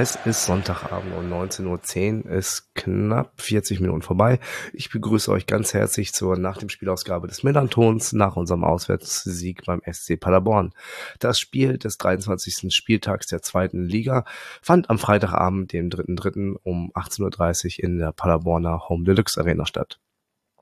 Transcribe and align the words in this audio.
es 0.00 0.16
ist 0.24 0.46
Sonntagabend 0.46 1.14
um 1.14 1.30
19.10 1.30 2.24
Uhr, 2.24 2.30
ist 2.30 2.74
knapp 2.74 3.38
40 3.38 3.80
Minuten 3.80 4.00
vorbei. 4.00 4.40
Ich 4.72 4.88
begrüße 4.88 5.30
euch 5.30 5.44
ganz 5.44 5.74
herzlich 5.74 6.14
zur 6.14 6.38
nach 6.38 6.56
dem 6.56 6.70
Spielausgabe 6.70 7.28
des 7.28 7.42
Millantons 7.42 8.14
nach 8.14 8.36
unserem 8.36 8.64
Auswärtssieg 8.64 9.66
beim 9.66 9.82
SC 9.84 10.18
Paderborn. 10.18 10.72
Das 11.18 11.38
Spiel 11.38 11.76
des 11.76 11.98
23. 11.98 12.74
Spieltags 12.74 13.26
der 13.26 13.42
zweiten 13.42 13.84
Liga 13.84 14.24
fand 14.62 14.88
am 14.88 14.98
Freitagabend, 14.98 15.74
dem 15.74 15.90
3.3. 15.90 16.56
um 16.62 16.90
18.30 16.94 17.80
Uhr 17.80 17.84
in 17.84 17.98
der 17.98 18.12
Paderborner 18.12 18.88
Home 18.88 19.04
Deluxe 19.04 19.38
Arena 19.38 19.66
statt. 19.66 20.00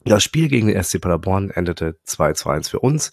Das 0.04 0.22
Spiel 0.22 0.48
gegen 0.48 0.68
den 0.68 0.82
SC 0.82 1.00
Paderborn 1.00 1.50
endete 1.50 1.96
2 2.04 2.32
zu 2.32 2.48
1 2.48 2.68
für 2.68 2.80
uns. 2.80 3.12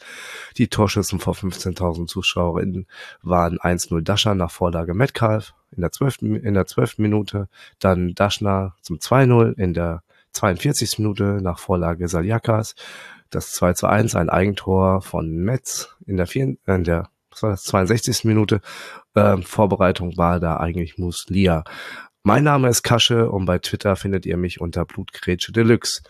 Die 0.57 0.67
Torschützen 0.67 1.19
vor 1.19 1.33
15.000 1.33 2.07
Zuschauerinnen 2.07 2.87
waren 3.21 3.57
1-0 3.57 4.01
Dascher 4.01 4.35
nach 4.35 4.51
Vorlage 4.51 4.93
Metcalf 4.93 5.53
in 5.71 5.81
der 5.81 5.91
12. 5.91 6.21
in 6.21 6.53
der 6.53 6.65
12. 6.65 6.99
Minute, 6.99 7.49
dann 7.79 8.13
Daschner 8.13 8.75
zum 8.81 8.97
2-0 8.97 9.57
in 9.57 9.73
der 9.73 10.03
42. 10.31 10.99
Minute 10.99 11.39
nach 11.41 11.59
Vorlage 11.59 12.07
Saliakas, 12.07 12.75
das 13.29 13.51
2 13.53 13.73
zu 13.73 13.87
1 13.87 14.15
ein 14.15 14.29
Eigentor 14.29 15.01
von 15.01 15.29
Metz 15.29 15.95
in 16.05 16.17
der, 16.17 16.27
4, 16.27 16.57
in 16.65 16.83
der 16.83 17.09
was 17.35 17.43
war 17.43 17.49
das, 17.51 17.63
62. 17.63 18.23
Minute. 18.23 18.61
Äh, 19.13 19.37
Vorbereitung 19.41 20.17
war 20.17 20.39
da 20.39 20.57
eigentlich 20.57 20.97
Muslia. 20.97 21.63
Mein 22.27 22.43
Name 22.43 22.69
ist 22.69 22.81
Kasche 22.81 23.29
und 23.29 23.45
bei 23.45 23.59
Twitter 23.59 23.95
findet 23.95 24.25
ihr 24.25 24.35
mich 24.35 24.59
unter 24.59 24.83
Blutgrätsche 24.83 25.51
Deluxe. 25.51 26.01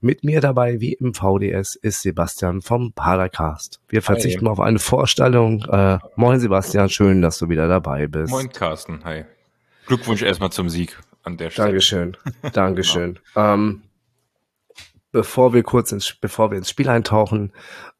Mit 0.00 0.22
mir 0.22 0.40
dabei, 0.40 0.80
wie 0.80 0.92
im 0.92 1.14
VDS, 1.14 1.74
ist 1.74 2.02
Sebastian 2.02 2.62
vom 2.62 2.92
Padercast. 2.92 3.80
Wir 3.88 4.00
verzichten 4.00 4.46
hi. 4.46 4.52
auf 4.52 4.60
eine 4.60 4.78
Vorstellung. 4.78 5.64
Äh, 5.64 5.98
moin 6.14 6.38
Sebastian, 6.38 6.88
schön, 6.90 7.22
dass 7.22 7.38
du 7.38 7.48
wieder 7.48 7.66
dabei 7.66 8.06
bist. 8.06 8.30
Moin 8.30 8.52
Carsten, 8.52 9.02
hi. 9.02 9.24
Glückwunsch 9.86 10.22
erstmal 10.22 10.52
zum 10.52 10.68
Sieg 10.68 10.96
an 11.24 11.38
der 11.38 11.50
Stelle. 11.50 11.70
Dankeschön, 11.70 12.16
Dankeschön. 12.52 13.18
genau. 13.34 13.54
ähm, 13.54 13.82
bevor 15.10 15.54
wir 15.54 15.64
kurz 15.64 15.90
ins, 15.90 16.14
bevor 16.20 16.52
wir 16.52 16.58
ins 16.58 16.70
Spiel 16.70 16.88
eintauchen, 16.88 17.52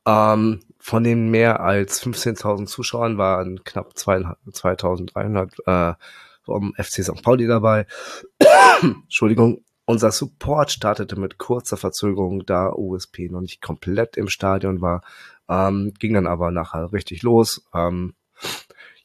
ähm, 0.07 0.61
von 0.79 1.03
den 1.03 1.29
mehr 1.29 1.59
als 1.59 2.01
15.000 2.01 2.67
Zuschauern 2.67 3.19
waren 3.19 3.65
knapp 3.65 3.95
2.300 3.97 5.91
äh, 5.91 5.95
vom 6.45 6.75
FC 6.77 7.03
St. 7.03 7.23
Pauli 7.23 7.47
dabei. 7.47 7.87
Entschuldigung. 8.83 9.65
Unser 9.87 10.13
Support 10.13 10.71
startete 10.71 11.17
mit 11.17 11.37
kurzer 11.37 11.77
Verzögerung, 11.77 12.47
da 12.47 12.73
USP 12.73 13.29
noch 13.29 13.43
nicht 13.43 13.61
komplett 13.61 14.17
im 14.17 14.29
Stadion 14.29 14.81
war, 14.81 15.03
ähm, 15.47 15.93
ging 15.99 16.15
dann 16.15 16.27
aber 16.27 16.51
nachher 16.51 16.93
richtig 16.93 17.23
los. 17.23 17.67
Ähm, 17.75 18.15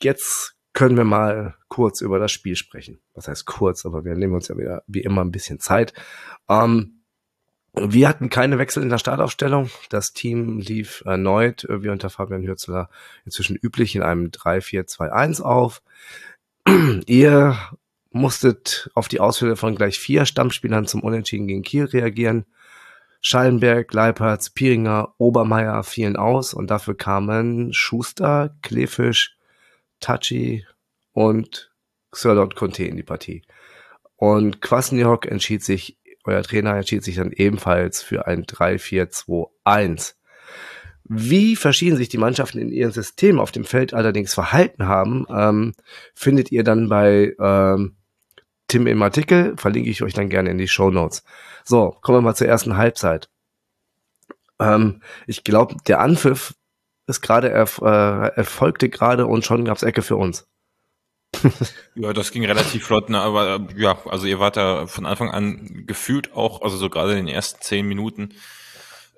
jetzt 0.01 0.55
können 0.71 0.95
wir 0.95 1.03
mal 1.03 1.55
kurz 1.67 1.99
über 1.99 2.17
das 2.19 2.31
Spiel 2.31 2.55
sprechen. 2.55 3.01
Was 3.13 3.27
heißt 3.27 3.45
kurz, 3.45 3.85
aber 3.85 4.05
wir 4.05 4.15
nehmen 4.15 4.35
uns 4.35 4.47
ja 4.47 4.57
wieder 4.57 4.83
wie 4.87 5.01
immer 5.01 5.21
ein 5.21 5.31
bisschen 5.31 5.59
Zeit. 5.59 5.93
Ähm, 6.47 7.01
wir 7.73 8.07
hatten 8.07 8.29
keine 8.29 8.57
Wechsel 8.57 8.81
in 8.81 8.89
der 8.89 8.97
Startaufstellung. 8.97 9.69
Das 9.89 10.13
Team 10.13 10.59
lief 10.59 11.03
erneut, 11.05 11.67
wie 11.69 11.89
unter 11.89 12.09
Fabian 12.09 12.43
Hürzler 12.43 12.89
inzwischen 13.25 13.55
üblich, 13.55 13.95
in 13.95 14.01
einem 14.01 14.27
3-4-2-1 14.27 15.41
auf. 15.41 15.81
Ihr 17.05 17.57
musstet 18.11 18.89
auf 18.95 19.07
die 19.07 19.19
Ausfälle 19.19 19.55
von 19.55 19.75
gleich 19.75 19.99
vier 19.99 20.25
Stammspielern 20.25 20.87
zum 20.87 21.01
Unentschieden 21.01 21.47
gegen 21.47 21.61
Kiel 21.61 21.85
reagieren. 21.85 22.45
Schallenberg, 23.21 23.93
Leipertz, 23.93 24.49
Pieringer, 24.49 25.13
Obermeier 25.17 25.83
fielen 25.83 26.15
aus 26.15 26.53
und 26.53 26.69
dafür 26.71 26.95
kamen 26.95 27.73
Schuster, 27.73 28.55
Klefisch, 28.61 29.37
Tachi 29.99 30.65
und 31.11 31.71
Xerlot 32.11 32.55
Conte 32.55 32.85
in 32.85 32.95
die 32.95 33.03
Partie. 33.03 33.43
Und 34.15 34.61
Kwasniok 34.61 35.25
entschied 35.25 35.63
sich, 35.63 35.97
euer 36.23 36.43
Trainer 36.43 36.75
entschied 36.75 37.03
sich 37.03 37.15
dann 37.15 37.31
ebenfalls 37.31 38.01
für 38.01 38.27
ein 38.27 38.45
3-4-2-1. 38.45 40.15
Wie 41.11 41.55
verschieden 41.55 41.97
sich 41.97 42.07
die 42.07 42.19
Mannschaften 42.19 42.59
in 42.59 42.71
ihrem 42.71 42.91
System 42.91 43.39
auf 43.39 43.51
dem 43.51 43.65
Feld 43.65 43.95
allerdings 43.95 44.35
verhalten 44.35 44.87
haben, 44.87 45.25
ähm, 45.29 45.73
findet 46.13 46.51
ihr 46.51 46.63
dann 46.63 46.87
bei 46.87 47.35
ähm, 47.39 47.95
Tim 48.67 48.85
im 48.85 49.01
Artikel, 49.01 49.57
verlinke 49.57 49.89
ich 49.89 50.03
euch 50.03 50.13
dann 50.13 50.29
gerne 50.29 50.51
in 50.51 50.59
die 50.59 50.67
Show 50.67 50.91
Notes. 50.91 51.23
So, 51.65 51.97
kommen 52.01 52.19
wir 52.19 52.21
mal 52.21 52.35
zur 52.35 52.47
ersten 52.47 52.77
Halbzeit. 52.77 53.27
Ähm, 54.59 55.01
ich 55.25 55.43
glaube, 55.43 55.77
der 55.87 55.99
Anpfiff 55.99 56.53
ist 57.07 57.21
gerade 57.21 57.49
erf 57.49 57.81
äh, 57.83 58.27
erfolgte 58.35 58.87
gerade 58.87 59.25
und 59.25 59.43
schon 59.43 59.65
gab's 59.65 59.81
Ecke 59.81 60.03
für 60.03 60.15
uns. 60.15 60.47
ja, 61.95 62.13
das 62.13 62.31
ging 62.31 62.45
relativ 62.45 62.85
flott, 62.85 63.09
ne, 63.09 63.19
aber 63.19 63.55
äh, 63.55 63.81
ja, 63.81 63.97
also 64.05 64.27
ihr 64.27 64.39
wart 64.39 64.57
da 64.57 64.85
von 64.85 65.07
Anfang 65.07 65.31
an 65.31 65.85
gefühlt 65.87 66.33
auch, 66.33 66.61
also 66.61 66.77
so 66.77 66.89
gerade 66.89 67.17
in 67.17 67.25
den 67.25 67.33
ersten 67.33 67.61
zehn 67.61 67.87
Minuten 67.87 68.35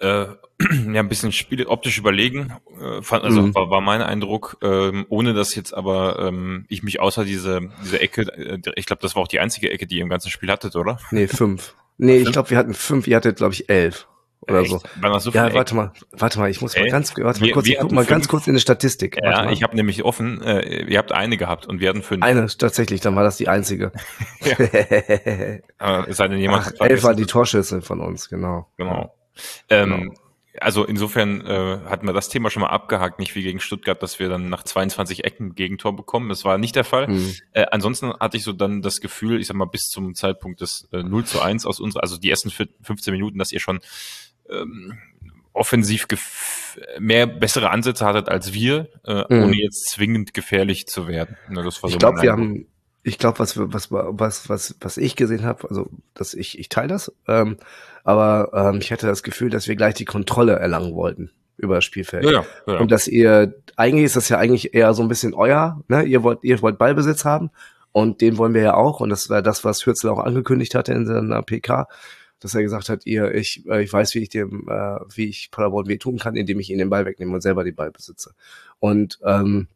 äh, 0.02 0.26
ja 0.94 1.00
ein 1.00 1.10
bisschen 1.10 1.32
Spiel 1.32 1.66
optisch 1.66 1.98
überlegen, 1.98 2.54
äh, 2.80 3.02
fand, 3.02 3.24
also 3.24 3.42
mhm. 3.42 3.56
war, 3.56 3.70
war 3.70 3.82
mein 3.82 4.02
Eindruck, 4.02 4.58
ähm, 4.62 5.06
ohne 5.10 5.34
dass 5.34 5.56
jetzt 5.56 5.74
aber 5.74 6.20
ähm, 6.20 6.66
ich 6.70 6.84
mich 6.84 7.00
außer 7.00 7.24
diese 7.26 7.62
diese 7.84 8.02
Ecke, 8.02 8.22
äh, 8.22 8.60
ich 8.76 8.86
glaube, 8.86 9.02
das 9.02 9.16
war 9.16 9.24
auch 9.24 9.28
die 9.28 9.40
einzige 9.40 9.72
Ecke, 9.72 9.88
die 9.88 9.98
ihr 9.98 10.04
im 10.04 10.10
ganzen 10.10 10.30
Spiel 10.30 10.52
hattet, 10.52 10.76
oder? 10.76 11.00
Nee, 11.12 11.28
fünf. 11.28 11.76
Nee, 11.98 12.18
fünf? 12.18 12.28
ich 12.28 12.34
glaube, 12.34 12.50
wir 12.50 12.58
hatten 12.58 12.74
fünf, 12.74 13.08
ihr 13.08 13.16
hattet, 13.16 13.38
glaube 13.38 13.54
ich, 13.54 13.70
elf 13.70 14.08
oder 14.48 14.62
Echt? 14.62 14.72
so. 14.72 14.80
so 15.20 15.32
ja, 15.32 15.54
warte 15.54 15.76
mal, 15.76 15.92
warte 16.12 16.40
mal, 16.40 16.50
ich 16.50 16.62
muss 16.62 16.76
mal 16.76 16.90
ganz, 16.90 17.14
warte 17.16 17.42
mal 17.42 17.52
kurz, 17.52 17.68
ich 17.68 17.78
guck 17.80 17.92
mal 17.92 18.02
fünf. 18.02 18.10
ganz 18.10 18.28
kurz 18.28 18.48
in 18.48 18.56
die 18.56 18.60
Statistik. 18.60 19.18
Ja, 19.22 19.52
ich 19.52 19.62
habe 19.62 19.76
nämlich 19.76 20.04
offen, 20.04 20.42
äh, 20.42 20.84
ihr 20.86 20.98
habt 20.98 21.12
eine 21.12 21.38
gehabt 21.38 21.68
und 21.68 21.80
wir 21.80 21.90
hatten 21.90 22.02
fünf. 22.02 22.24
Eine, 22.24 22.48
tatsächlich, 22.48 23.02
dann 23.02 23.16
war 23.16 23.24
das 23.24 23.38
die 23.38 23.48
einzige. 23.48 23.92
ja. 25.80 26.06
es 26.08 26.18
sei 26.18 26.28
denn 26.28 26.40
jemand. 26.40 26.74
Ach, 26.80 26.86
elf 26.88 27.04
waren 27.04 27.18
die 27.18 27.26
Torschüsse 27.26 27.82
von 27.82 28.02
uns, 28.02 28.30
genau. 28.30 28.68
Genau. 28.78 29.14
Ähm, 29.70 29.90
genau. 29.90 30.14
Also 30.60 30.84
insofern 30.84 31.46
äh, 31.46 31.80
hatten 31.86 32.06
wir 32.06 32.14
das 32.14 32.28
Thema 32.28 32.50
schon 32.50 32.62
mal 32.62 32.70
abgehakt, 32.70 33.20
nicht 33.20 33.36
wie 33.36 33.44
gegen 33.44 33.62
Stuttgart, 33.62 34.02
dass 34.04 34.20
wir 34.20 34.28
dann 34.28 34.50
nach 34.50 34.64
22 34.64 35.24
Ecken 35.24 35.56
Gegentor 35.56 35.96
bekommen. 35.96 36.28
Das 36.28 36.44
war 36.44 36.58
nicht 36.58 36.76
der 36.76 36.84
Fall. 36.84 37.08
Mhm. 37.08 37.36
Äh, 37.54 37.68
ansonsten 37.72 38.14
hatte 38.20 38.36
ich 38.36 38.44
so 38.44 38.52
dann 38.52 38.82
das 38.82 39.00
Gefühl, 39.00 39.40
ich 39.40 39.48
sag 39.48 39.56
mal, 39.56 39.66
bis 39.66 39.84
zum 39.84 40.14
Zeitpunkt 40.14 40.60
des 40.60 40.90
äh, 40.92 41.04
0 41.04 41.24
zu 41.24 41.42
1 41.42 41.66
aus 41.66 41.80
unserer, 41.80 42.04
also 42.04 42.18
die 42.18 42.30
ersten 42.30 42.50
15 42.50 43.14
Minuten, 43.14 43.40
dass 43.40 43.54
ihr 43.54 43.62
schon 43.62 43.80
ähm, 44.50 44.98
offensiv 45.54 46.08
mehr 47.00 47.28
bessere 47.28 47.70
Ansätze 47.70 48.06
hattet 48.06 48.28
als 48.28 48.54
wir, 48.54 48.90
äh, 49.06 49.24
mhm. 49.30 49.44
ohne 49.44 49.56
jetzt 49.56 49.90
zwingend 49.90 50.34
gefährlich 50.34 50.88
zu 50.88 51.08
werden. 51.08 51.38
Ne, 51.50 51.64
das 51.64 51.82
war 51.82 51.90
so 51.90 51.96
ich 51.96 52.00
glaube, 52.00 52.22
wir 52.22 52.32
haben 52.32 52.68
ich 53.04 53.18
glaube, 53.18 53.40
was, 53.40 53.58
was, 53.58 53.92
was, 53.92 54.50
was, 54.50 54.76
was 54.80 54.98
ich 54.98 55.16
gesehen 55.16 55.44
habe, 55.44 55.68
also 55.70 55.90
dass 56.14 56.34
ich, 56.34 56.60
ich 56.60 56.70
teile 56.70 56.90
das, 56.90 57.12
ähm, 57.28 57.58
aber 58.04 58.52
ähm, 58.54 58.80
ich 58.82 58.92
hatte 58.92 59.08
das 59.08 59.24
Gefühl, 59.24 59.50
dass 59.50 59.68
wir 59.68 59.76
gleich 59.76 59.96
die 59.96 60.06
Kontrolle 60.06 60.54
erlangen 60.54 60.94
wollten 60.94 61.32
über 61.58 61.76
das 61.76 61.86
Spielfeld. 61.86 62.26
Ja, 62.26 62.44
ja. 62.68 62.80
Und 62.80 62.92
dass 62.92 63.08
ihr, 63.08 63.56
eigentlich 63.76 64.06
ist 64.06 64.16
das 64.16 64.30
ja 64.30 64.38
eigentlich 64.38 64.74
eher 64.74 64.94
so 64.94 65.02
ein 65.02 65.08
bisschen 65.08 65.34
euer, 65.34 65.84
ne? 65.88 66.04
Ihr 66.04 66.24
wollt, 66.24 66.40
ihr 66.44 66.62
wollt 66.62 66.78
Ballbesitz 66.78 67.26
haben 67.26 67.52
und 67.92 68.22
den 68.22 68.38
wollen 68.38 68.54
wir 68.54 68.62
ja 68.62 68.74
auch. 68.74 69.00
Und 69.00 69.10
das 69.10 69.30
war 69.30 69.42
das, 69.42 69.64
was 69.64 69.86
Hürzel 69.86 70.10
auch 70.10 70.20
angekündigt 70.20 70.76
hatte 70.76 70.94
in 70.94 71.06
seiner 71.06 71.42
PK, 71.44 71.88
dass 72.40 72.56
er 72.56 72.64
gesagt 72.64 72.90
hat, 72.90 73.06
ihr, 73.06 73.34
ich, 73.34 73.66
äh, 73.68 73.84
ich 73.84 73.94
weiß, 73.94 74.16
wie 74.16 74.20
ich 74.20 74.30
dem, 74.30 74.68
äh, 74.70 75.00
wie 75.16 75.30
ich 75.30 75.52
Paderborn 75.52 75.88
wehtun 75.88 76.18
kann, 76.18 76.36
indem 76.36 76.60
ich 76.60 76.70
ihnen 76.70 76.80
den 76.80 76.90
Ball 76.90 77.06
wegnehme 77.06 77.34
und 77.34 77.42
selber 77.42 77.64
den 77.64 77.76
Ball 77.76 77.92
besitze. 77.92 78.34
Und 78.80 79.20
ähm, 79.24 79.68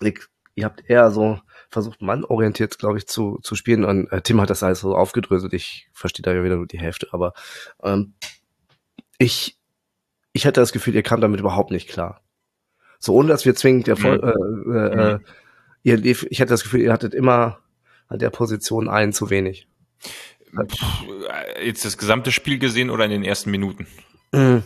ich, 0.00 0.20
ihr 0.58 0.64
habt 0.64 0.88
eher 0.88 1.10
so 1.10 1.40
versucht, 1.70 2.02
mannorientiert, 2.02 2.78
glaube 2.78 2.98
ich, 2.98 3.06
zu, 3.06 3.38
zu 3.42 3.54
spielen. 3.54 3.84
Und 3.84 4.10
äh, 4.10 4.20
Tim 4.22 4.40
hat 4.40 4.50
das 4.50 4.62
alles 4.62 4.80
so 4.80 4.96
aufgedröselt. 4.96 5.52
Ich 5.52 5.88
verstehe 5.92 6.22
da 6.22 6.32
ja 6.32 6.42
wieder 6.42 6.56
nur 6.56 6.66
die 6.66 6.78
Hälfte. 6.78 7.08
Aber 7.12 7.34
ähm, 7.82 8.14
ich, 9.18 9.58
ich 10.32 10.46
hatte 10.46 10.60
das 10.60 10.72
Gefühl, 10.72 10.94
ihr 10.94 11.02
kam 11.02 11.20
damit 11.20 11.40
überhaupt 11.40 11.70
nicht 11.70 11.88
klar. 11.88 12.22
So 12.98 13.14
ohne 13.14 13.28
dass 13.28 13.44
wir 13.44 13.54
zwingend 13.54 13.86
Erfolg, 13.86 14.22
mhm. 14.22 14.74
äh, 14.74 14.88
äh, 14.88 15.14
mhm. 15.14 15.24
ihr 15.82 15.96
lief, 15.96 16.26
ich 16.30 16.40
hatte 16.40 16.50
das 16.50 16.62
Gefühl, 16.62 16.80
ihr 16.80 16.92
hattet 16.92 17.14
immer 17.14 17.60
an 18.08 18.18
der 18.18 18.30
Position 18.30 18.88
einen 18.88 19.12
zu 19.12 19.30
wenig. 19.30 19.68
Jetzt 21.62 21.84
das 21.84 21.98
gesamte 21.98 22.32
Spiel 22.32 22.58
gesehen 22.58 22.90
oder 22.90 23.04
in 23.04 23.10
den 23.10 23.24
ersten 23.24 23.50
Minuten? 23.50 23.86
Mhm 24.32 24.62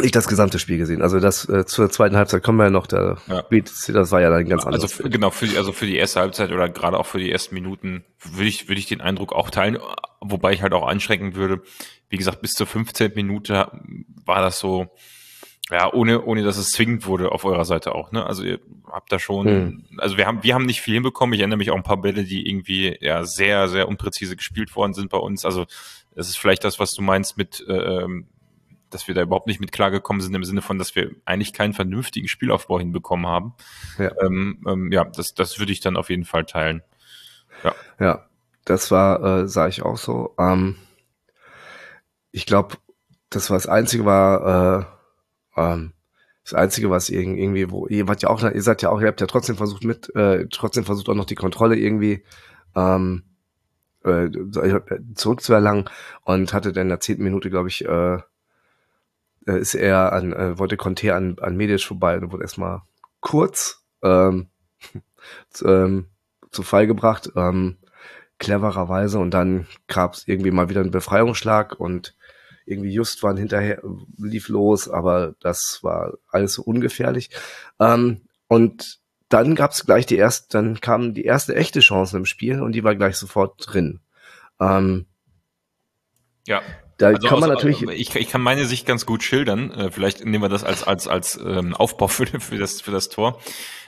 nicht 0.00 0.16
das 0.16 0.26
gesamte 0.26 0.58
Spiel 0.58 0.78
gesehen. 0.78 1.02
Also 1.02 1.20
das 1.20 1.48
äh, 1.48 1.66
zur 1.66 1.90
zweiten 1.90 2.16
Halbzeit 2.16 2.42
kommen 2.42 2.58
wir 2.58 2.64
ja 2.64 2.70
noch. 2.70 2.86
Der 2.86 3.18
ja. 3.28 3.44
Das 3.50 4.10
war 4.10 4.20
ja 4.20 4.30
dann 4.30 4.48
ganz 4.48 4.64
anders. 4.64 4.82
Also 4.82 5.08
genau 5.08 5.30
für 5.30 5.46
die, 5.46 5.56
also 5.56 5.72
für 5.72 5.86
die 5.86 5.96
erste 5.96 6.20
Halbzeit 6.20 6.50
oder 6.50 6.68
gerade 6.68 6.98
auch 6.98 7.06
für 7.06 7.18
die 7.18 7.30
ersten 7.30 7.54
Minuten 7.54 8.04
würde 8.18 8.48
ich 8.48 8.68
würde 8.68 8.80
ich 8.80 8.86
den 8.86 9.00
Eindruck 9.00 9.32
auch 9.32 9.50
teilen, 9.50 9.78
wobei 10.20 10.52
ich 10.52 10.62
halt 10.62 10.72
auch 10.72 10.86
anschrecken 10.86 11.36
würde. 11.36 11.62
Wie 12.08 12.16
gesagt, 12.16 12.40
bis 12.42 12.52
zur 12.52 12.66
15. 12.66 13.12
Minute 13.14 13.70
war 14.24 14.40
das 14.40 14.58
so 14.58 14.88
Ja, 15.70 15.92
ohne, 15.92 16.22
ohne 16.24 16.42
dass 16.42 16.56
es 16.56 16.70
zwingend 16.70 17.06
wurde 17.06 17.32
auf 17.32 17.44
eurer 17.44 17.64
Seite 17.64 17.94
auch, 17.94 18.12
ne? 18.12 18.26
Also 18.26 18.42
ihr 18.42 18.60
habt 18.90 19.10
da 19.12 19.18
schon, 19.18 19.46
hm. 19.46 19.84
also 19.98 20.16
wir 20.16 20.26
haben, 20.26 20.42
wir 20.42 20.54
haben 20.54 20.66
nicht 20.66 20.80
viel 20.80 20.94
hinbekommen. 20.94 21.34
Ich 21.34 21.40
erinnere 21.40 21.58
mich 21.58 21.70
auch 21.70 21.76
ein 21.76 21.82
paar 21.82 22.00
Bälle, 22.00 22.24
die 22.24 22.48
irgendwie 22.48 22.96
ja 23.00 23.24
sehr, 23.24 23.68
sehr 23.68 23.88
unpräzise 23.88 24.36
gespielt 24.36 24.74
worden 24.76 24.92
sind 24.92 25.10
bei 25.10 25.18
uns. 25.18 25.44
Also 25.44 25.66
das 26.14 26.28
ist 26.28 26.36
vielleicht 26.36 26.64
das, 26.64 26.78
was 26.78 26.92
du 26.92 27.02
meinst 27.02 27.36
mit, 27.36 27.64
äh, 27.68 28.06
dass 28.94 29.08
wir 29.08 29.14
da 29.14 29.22
überhaupt 29.22 29.46
nicht 29.46 29.60
mit 29.60 29.72
klargekommen 29.72 30.22
sind 30.22 30.34
im 30.34 30.44
Sinne 30.44 30.62
von, 30.62 30.78
dass 30.78 30.94
wir 30.94 31.10
eigentlich 31.24 31.52
keinen 31.52 31.74
vernünftigen 31.74 32.28
Spielaufbau 32.28 32.78
hinbekommen 32.78 33.26
haben. 33.26 33.54
Ja, 33.98 34.12
ähm, 34.22 34.64
ähm, 34.66 34.92
ja 34.92 35.04
das, 35.04 35.34
das 35.34 35.58
würde 35.58 35.72
ich 35.72 35.80
dann 35.80 35.96
auf 35.96 36.10
jeden 36.10 36.24
Fall 36.24 36.44
teilen. 36.44 36.82
Ja, 37.62 37.74
ja 37.98 38.26
das 38.64 38.90
war, 38.90 39.22
äh, 39.22 39.48
sah 39.48 39.68
ich 39.68 39.82
auch 39.82 39.98
so. 39.98 40.34
Ähm, 40.38 40.76
ich 42.30 42.46
glaube, 42.46 42.76
das 43.30 43.50
war 43.50 43.56
das 43.56 43.66
Einzige 43.66 44.04
war, 44.04 44.88
äh, 45.56 45.60
ähm, 45.60 45.92
das 46.44 46.54
Einzige, 46.54 46.90
was 46.90 47.08
irgendwie, 47.08 47.70
wo 47.70 47.86
ihr 47.86 48.06
wart 48.06 48.22
ja 48.22 48.28
auch, 48.28 48.42
ihr 48.42 48.62
seid 48.62 48.82
ja 48.82 48.90
auch, 48.90 49.00
ihr 49.00 49.08
habt 49.08 49.20
ja 49.20 49.26
trotzdem 49.26 49.56
versucht 49.56 49.84
mit, 49.84 50.14
äh, 50.14 50.46
trotzdem 50.50 50.84
versucht 50.84 51.08
auch 51.08 51.14
noch 51.14 51.24
die 51.24 51.34
Kontrolle 51.34 51.76
irgendwie 51.76 52.22
ähm, 52.76 53.22
äh, 54.04 54.30
zurückzuerlangen 55.14 55.88
und 56.22 56.52
hatte 56.52 56.72
dann 56.72 56.82
in 56.82 56.88
der 56.90 57.00
zehnten 57.00 57.24
Minute, 57.24 57.50
glaube 57.50 57.68
ich, 57.68 57.84
äh, 57.84 58.18
äh, 59.46 59.58
ist 59.58 59.74
er 59.74 60.12
an, 60.12 60.32
äh, 60.32 60.58
wollte 60.58 60.76
Conte 60.76 61.14
an, 61.14 61.36
an 61.40 61.56
Medisch 61.56 61.86
vorbei 61.86 62.18
und 62.18 62.32
wurde 62.32 62.44
erstmal 62.44 62.82
kurz 63.20 63.84
ähm, 64.02 64.48
zu, 65.50 65.66
ähm, 65.66 66.06
zu 66.50 66.62
Fall 66.62 66.86
gebracht, 66.86 67.30
ähm, 67.36 67.78
clevererweise 68.38 69.18
und 69.18 69.32
dann 69.32 69.66
gab 69.86 70.14
es 70.14 70.26
irgendwie 70.28 70.50
mal 70.50 70.68
wieder 70.68 70.80
einen 70.80 70.90
Befreiungsschlag 70.90 71.78
und 71.78 72.16
irgendwie 72.66 72.92
just 72.92 73.22
waren 73.22 73.36
hinterher, 73.36 73.82
lief 74.18 74.48
los, 74.48 74.88
aber 74.88 75.34
das 75.40 75.80
war 75.82 76.14
alles 76.30 76.54
so 76.54 76.62
ungefährlich. 76.62 77.30
Ähm, 77.78 78.22
und 78.48 79.00
dann 79.28 79.54
gab 79.54 79.72
es 79.72 79.84
gleich 79.84 80.06
die 80.06 80.16
erste, 80.16 80.48
dann 80.58 80.80
kam 80.80 81.14
die 81.14 81.24
erste 81.24 81.54
echte 81.54 81.80
Chance 81.80 82.16
im 82.16 82.24
Spiel 82.24 82.62
und 82.62 82.72
die 82.72 82.84
war 82.84 82.94
gleich 82.94 83.16
sofort 83.16 83.54
drin. 83.58 84.00
Ähm, 84.60 85.06
ja. 86.46 86.62
Da 86.98 87.08
also 87.08 87.28
kann 87.28 87.40
man 87.40 87.50
aus, 87.50 87.56
natürlich. 87.56 87.82
Ich, 87.82 88.14
ich 88.14 88.28
kann 88.28 88.40
meine 88.40 88.66
Sicht 88.66 88.86
ganz 88.86 89.06
gut 89.06 89.22
schildern. 89.22 89.70
Äh, 89.70 89.90
vielleicht 89.90 90.24
nehmen 90.24 90.42
wir 90.42 90.48
das 90.48 90.64
als 90.64 90.84
als 90.84 91.08
als 91.08 91.38
ähm, 91.44 91.74
Aufbau 91.74 92.08
für, 92.08 92.26
für 92.26 92.58
das 92.58 92.80
für 92.80 92.90
das 92.90 93.08
Tor. 93.08 93.40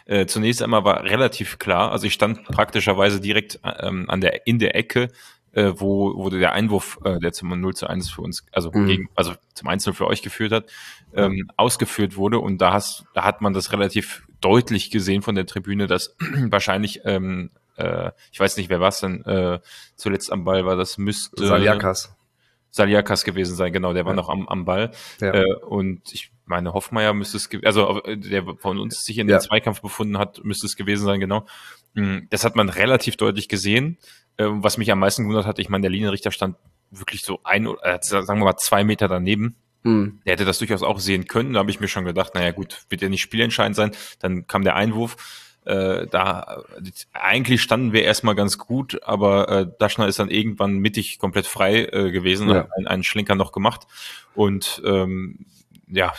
Äh, 0.06 0.26
zunächst 0.26 0.62
einmal 0.62 0.85
war 0.85 1.05
relativ 1.05 1.58
klar. 1.58 1.93
Also 1.93 2.06
ich 2.06 2.14
stand 2.14 2.44
praktischerweise 2.44 3.20
direkt 3.20 3.61
ähm, 3.81 4.08
an 4.08 4.20
der 4.20 4.47
in 4.47 4.58
der 4.58 4.75
Ecke 4.76 5.08
äh, 5.56 5.73
wo, 5.81 6.12
wo 6.17 6.29
der 6.29 6.53
Einwurf, 6.53 6.99
äh, 7.03 7.19
der 7.19 7.32
zum 7.32 7.49
0 7.58 7.75
zu 7.75 7.87
1 7.88 8.11
für 8.11 8.20
uns, 8.20 8.44
also 8.53 8.70
mhm. 8.73 8.87
gegen, 8.87 9.08
also 9.14 9.32
zum 9.55 9.69
1 9.69 9.88
für 9.94 10.06
euch 10.06 10.20
geführt 10.20 10.53
hat, 10.53 10.67
ähm, 11.14 11.50
ausgeführt 11.56 12.17
wurde. 12.17 12.38
Und 12.41 12.61
da 12.61 12.75
hast, 12.75 13.06
da 13.14 13.25
hat 13.25 13.41
man 13.41 13.55
das 13.55 13.73
relativ 13.73 14.26
deutlich 14.43 14.91
gesehen 14.91 15.23
von 15.23 15.35
der 15.35 15.47
Tribüne, 15.47 15.87
dass 15.87 16.14
wahrscheinlich, 16.50 17.00
ähm, 17.05 17.50
äh, 17.76 18.11
ich 18.32 18.38
weiß 18.38 18.58
nicht, 18.58 18.69
wer 18.69 18.81
was 18.81 19.00
denn 19.00 19.25
äh, 19.25 19.61
zuletzt 19.94 20.31
am 20.31 20.44
Ball 20.44 20.67
war, 20.67 20.76
das 20.76 20.99
müsste 20.99 21.47
Saliakas. 21.47 22.14
Saliakas 22.76 23.25
gewesen 23.25 23.56
sein, 23.56 23.73
genau, 23.73 23.94
der 23.94 24.05
war 24.05 24.12
ja. 24.12 24.17
noch 24.17 24.28
am, 24.28 24.46
am 24.49 24.67
Ball. 24.67 24.90
Ja. 25.20 25.32
Äh, 25.32 25.55
und 25.67 26.12
ich 26.12 26.31
meine, 26.44 26.75
Hoffmeier 26.75 27.14
müsste 27.14 27.38
es, 27.38 27.49
also 27.64 28.02
äh, 28.05 28.19
der 28.19 28.44
von 28.58 28.78
uns 28.78 29.02
sich 29.02 29.17
in 29.19 29.28
ja. 29.28 29.38
den 29.38 29.40
Zweikampf 29.40 29.81
befunden 29.81 30.19
hat, 30.19 30.44
müsste 30.44 30.67
es 30.67 30.76
gewesen 30.76 31.06
sein, 31.06 31.19
genau. 31.19 31.46
Mm, 31.94 32.28
das 32.28 32.44
hat 32.44 32.55
man 32.55 32.69
relativ 32.69 33.17
deutlich 33.17 33.49
gesehen. 33.49 33.96
Ähm, 34.37 34.62
was 34.62 34.76
mich 34.76 34.93
am 34.93 34.99
meisten 34.99 35.23
gewundert 35.23 35.46
hat, 35.46 35.58
ich 35.58 35.70
meine, 35.70 35.82
der 35.82 35.90
Linienrichter 35.90 36.31
stand 36.31 36.56
wirklich 36.90 37.23
so 37.23 37.40
ein, 37.44 37.67
äh, 37.82 37.99
sagen 38.02 38.26
wir 38.38 38.44
mal 38.44 38.56
zwei 38.58 38.84
Meter 38.84 39.08
daneben. 39.08 39.56
Mhm. 39.82 40.20
Der 40.26 40.34
hätte 40.34 40.44
das 40.44 40.58
durchaus 40.58 40.82
auch 40.82 41.00
sehen 41.00 41.26
können. 41.26 41.55
Da 41.55 41.61
habe 41.61 41.70
ich 41.70 41.81
mir 41.81 41.88
schon 41.88 42.05
gedacht, 42.05 42.34
naja 42.34 42.52
gut, 42.52 42.84
wird 42.90 43.00
ja 43.00 43.08
nicht 43.08 43.22
spielentscheidend 43.22 43.75
sein. 43.75 43.93
Dann 44.19 44.46
kam 44.46 44.64
der 44.64 44.76
Einwurf. 44.76 45.17
Äh, 45.66 46.06
da 46.06 46.62
eigentlich 47.12 47.60
standen 47.60 47.92
wir 47.92 48.04
erstmal 48.04 48.34
ganz 48.34 48.56
gut, 48.56 49.02
aber 49.02 49.48
äh, 49.48 49.66
Daschner 49.78 50.06
ist 50.06 50.18
dann 50.18 50.30
irgendwann 50.30 50.78
mittig 50.78 51.18
komplett 51.18 51.46
frei 51.46 51.84
äh, 51.84 52.10
gewesen, 52.12 52.48
ja. 52.48 52.56
hat 52.56 52.68
einen, 52.76 52.86
einen 52.86 53.02
Schlenker 53.02 53.34
noch 53.34 53.52
gemacht 53.52 53.86
und 54.34 54.80
ähm, 54.84 55.46
ja, 55.88 56.12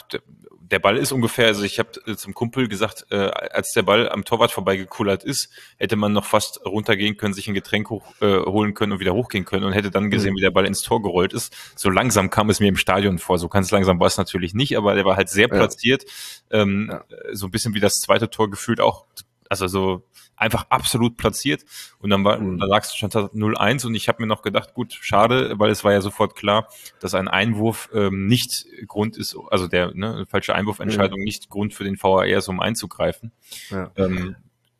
der 0.72 0.80
Ball 0.80 0.98
ist 0.98 1.12
ungefähr, 1.12 1.48
also 1.48 1.64
ich 1.64 1.80
habe 1.80 1.90
äh, 2.06 2.16
zum 2.16 2.34
Kumpel 2.34 2.68
gesagt, 2.68 3.06
äh, 3.10 3.16
als 3.16 3.72
der 3.72 3.84
Ball 3.84 4.10
am 4.10 4.26
Torwart 4.26 4.52
vorbeigekullert 4.52 5.24
ist, 5.24 5.50
hätte 5.78 5.96
man 5.96 6.14
noch 6.14 6.26
fast 6.26 6.66
runtergehen 6.66 7.18
können, 7.18 7.34
sich 7.34 7.48
ein 7.48 7.54
Getränk 7.54 7.90
hoch, 7.90 8.04
äh, 8.22 8.40
holen 8.40 8.74
können 8.74 8.92
und 8.94 9.00
wieder 9.00 9.14
hochgehen 9.14 9.46
können 9.46 9.64
und 9.64 9.74
hätte 9.74 9.92
dann 9.92 10.12
gesehen, 10.12 10.34
mhm. 10.34 10.38
wie 10.38 10.42
der 10.42 10.52
Ball 10.52 10.66
ins 10.66 10.82
Tor 10.82 11.02
gerollt 11.02 11.34
ist. 11.34 11.56
So 11.76 11.90
langsam 11.90 12.30
kam 12.30 12.50
es 12.50 12.60
mir 12.60 12.68
im 12.68 12.78
Stadion 12.78 13.20
vor. 13.20 13.40
So 13.40 13.48
ganz 13.48 13.72
langsam 13.72 14.00
war 14.00 14.08
es 14.08 14.18
natürlich 14.18 14.54
nicht, 14.54 14.78
aber 14.78 14.96
der 14.96 15.06
war 15.06 15.16
halt 15.16 15.30
sehr 15.30 15.48
platziert. 15.48 16.04
Ja. 16.52 16.62
Ähm, 16.62 16.90
ja. 16.92 17.04
So 17.34 17.48
ein 17.48 17.52
bisschen 17.52 17.74
wie 17.74 17.80
das 17.80 18.00
zweite 18.00 18.30
Tor 18.30 18.50
gefühlt 18.50 18.82
auch. 18.82 19.06
Also 19.50 19.68
so 19.68 20.04
einfach 20.36 20.68
absolut 20.70 21.18
platziert. 21.18 21.66
Und 22.00 22.10
dann 22.12 22.24
war, 22.24 22.40
mhm. 22.40 22.60
da 22.60 22.66
lag 22.66 22.84
es 22.84 22.96
schon 22.96 23.10
0-1 23.10 23.86
und 23.86 23.96
ich 23.96 24.08
habe 24.08 24.22
mir 24.22 24.28
noch 24.28 24.42
gedacht, 24.42 24.74
gut, 24.74 24.94
schade, 24.94 25.54
weil 25.58 25.72
es 25.72 25.84
war 25.84 25.92
ja 25.92 26.02
sofort 26.02 26.36
klar, 26.36 26.70
dass 27.00 27.16
ein 27.16 27.28
Einwurf 27.28 27.90
ähm, 27.94 28.28
nicht 28.28 28.66
Grund 28.88 29.18
ist, 29.18 29.36
also 29.50 29.68
der 29.68 29.94
ne, 29.94 30.26
falsche 30.30 30.56
Einwurfentscheidung 30.56 31.20
mhm. 31.20 31.26
nicht 31.26 31.50
Grund 31.50 31.74
für 31.74 31.84
den 31.84 32.02
VAR 32.02 32.28
ist, 32.28 32.48
um 32.48 32.60
einzugreifen. 32.60 33.32
Ja. 33.70 33.92
Ähm, 33.96 34.36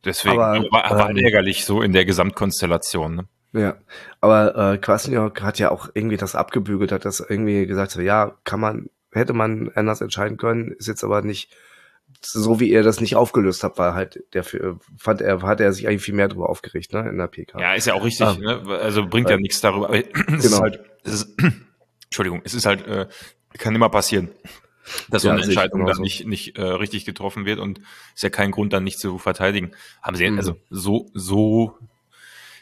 deswegen 0.06 0.40
aber, 0.40 0.66
war, 0.72 0.90
war 0.92 1.10
ähm, 1.10 1.18
ärgerlich 1.18 1.66
so 1.66 1.82
in 1.82 1.92
der 1.92 2.06
Gesamtkonstellation. 2.06 3.16
Ne? 3.16 3.26
Ja, 3.54 3.78
aber 4.22 4.74
äh, 4.74 4.78
Kwasniok 4.78 5.42
hat 5.42 5.58
ja 5.58 5.72
auch 5.72 5.90
irgendwie 5.94 6.18
das 6.18 6.36
abgebügelt, 6.36 6.92
hat 6.92 7.06
das 7.06 7.20
irgendwie 7.20 7.66
gesagt, 7.66 7.92
so, 7.92 8.02
ja, 8.02 8.36
kann 8.44 8.60
man, 8.60 8.90
hätte 9.12 9.34
man 9.34 9.72
anders 9.74 10.02
entscheiden 10.02 10.38
können, 10.38 10.74
ist 10.74 10.88
jetzt 10.88 11.04
aber 11.04 11.22
nicht 11.22 11.56
so 12.22 12.60
wie 12.60 12.72
er 12.72 12.84
das 12.84 13.00
nicht 13.00 13.16
aufgelöst 13.16 13.64
hat, 13.64 13.78
war 13.78 13.94
halt 13.94 14.24
der 14.34 14.44
fand 14.44 15.22
er 15.22 15.42
hat 15.42 15.60
er 15.62 15.72
sich 15.74 15.88
eigentlich 15.88 16.02
viel 16.02 16.16
mehr 16.16 16.28
darüber 16.28 16.50
aufgeregt, 16.50 16.94
ne, 16.94 17.08
in 17.10 17.18
der 17.18 17.28
PK. 17.28 17.60
Ja, 17.60 17.74
ist 17.74 17.88
ja 17.88 17.94
auch 17.94 18.04
richtig, 18.04 18.26
ah. 18.26 18.36
ne? 18.40 18.62
Also 18.82 19.06
bringt 19.06 19.30
ja 19.30 19.38
nichts 19.38 19.62
darüber. 19.62 19.90
es 19.94 20.04
genau. 20.04 20.38
ist 20.38 20.60
halt, 20.60 20.80
es 21.04 21.14
ist, 21.14 21.38
Entschuldigung, 22.06 22.42
es 22.44 22.54
ist 22.54 22.66
halt 22.66 22.86
äh, 22.88 23.08
kann 23.58 23.76
immer 23.76 23.90
passieren, 23.90 24.30
dass 25.10 25.24
so 25.24 25.30
eine 25.30 25.44
Entscheidung 25.44 25.86
dann 25.86 26.00
nicht 26.00 26.26
nicht 26.26 26.58
äh, 26.58 26.62
richtig 26.62 27.06
getroffen 27.06 27.46
wird 27.46 27.60
und 27.60 27.82
ist 28.16 28.24
ja 28.24 28.30
kein 28.30 28.52
Grund 28.52 28.74
dann 28.74 28.84
nicht 28.84 29.00
zu 29.00 29.18
verteidigen. 29.18 29.72
Haben 30.02 30.16
sie 30.16 30.30
mhm. 30.30 30.38
also 30.38 30.56
so 30.70 31.10
so 31.14 31.78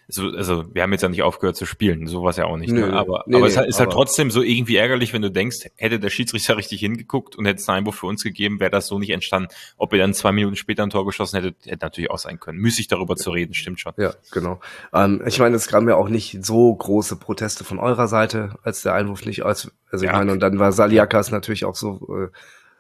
so, 0.08 0.30
also 0.30 0.66
wir 0.74 0.84
haben 0.84 0.92
jetzt 0.92 1.02
ja 1.02 1.10
nicht 1.10 1.24
aufgehört 1.24 1.56
zu 1.56 1.66
spielen, 1.66 2.06
sowas 2.06 2.38
ja 2.38 2.46
auch 2.46 2.58
nicht. 2.58 2.72
Ne? 2.72 2.94
aber 2.94 3.24
nee, 3.26 3.38
aber 3.38 3.48
nee, 3.48 3.54
es 3.54 3.68
ist 3.68 3.80
halt 3.80 3.92
trotzdem 3.92 4.30
so 4.30 4.44
irgendwie 4.44 4.76
ärgerlich, 4.76 5.14
wenn 5.14 5.24
du 5.24 5.32
denkst, 5.32 5.72
hätte 5.76 6.00
der 6.00 6.10
Schiedsrichter 6.12 6.58
richtig 6.58 6.80
hingeguckt 6.80 7.36
und 7.36 7.46
hätte 7.46 7.60
es 7.60 7.68
einen 7.68 7.80
Einwurf 7.80 7.96
für 7.96 8.06
uns 8.06 8.24
gegeben, 8.24 8.60
wäre 8.60 8.70
das 8.70 8.88
so 8.88 9.00
nicht 9.00 9.10
entstanden. 9.10 9.50
Ob 9.78 9.94
er 9.94 10.00
dann 10.00 10.14
zwei 10.14 10.32
Minuten 10.32 10.56
später 10.56 10.84
ein 10.84 10.92
Tor 10.92 11.06
geschossen 11.06 11.42
hätte, 11.42 11.56
hätte 11.68 11.84
natürlich 11.86 12.12
auch 12.12 12.20
sein 12.20 12.40
können. 12.40 12.60
Müßig 12.60 12.88
darüber 12.88 13.16
zu 13.16 13.32
reden, 13.32 13.56
stimmt 13.56 13.80
schon. 13.80 13.94
Ja, 13.98 14.14
genau. 14.32 14.60
Ähm, 14.94 15.24
ich 15.26 15.40
meine, 15.40 15.56
es 15.56 15.68
gab 15.68 15.84
ja 15.88 15.96
auch 15.96 16.10
nicht 16.10 16.46
so 16.46 16.74
große 16.74 17.16
Proteste 17.16 17.64
von 17.64 17.80
eurer 17.80 18.08
Seite, 18.08 18.56
als 18.62 18.84
der 18.84 18.94
Einwurf 18.94 19.26
nicht 19.26 19.44
als, 19.44 19.72
also 19.90 20.06
ja. 20.06 20.12
ich 20.12 20.18
meine, 20.18 20.32
und 20.34 20.40
dann 20.40 20.60
war 20.60 20.72
Saliakas 20.72 21.32
natürlich 21.32 21.66
auch 21.66 21.76
so 21.76 22.16
äh, 22.16 22.28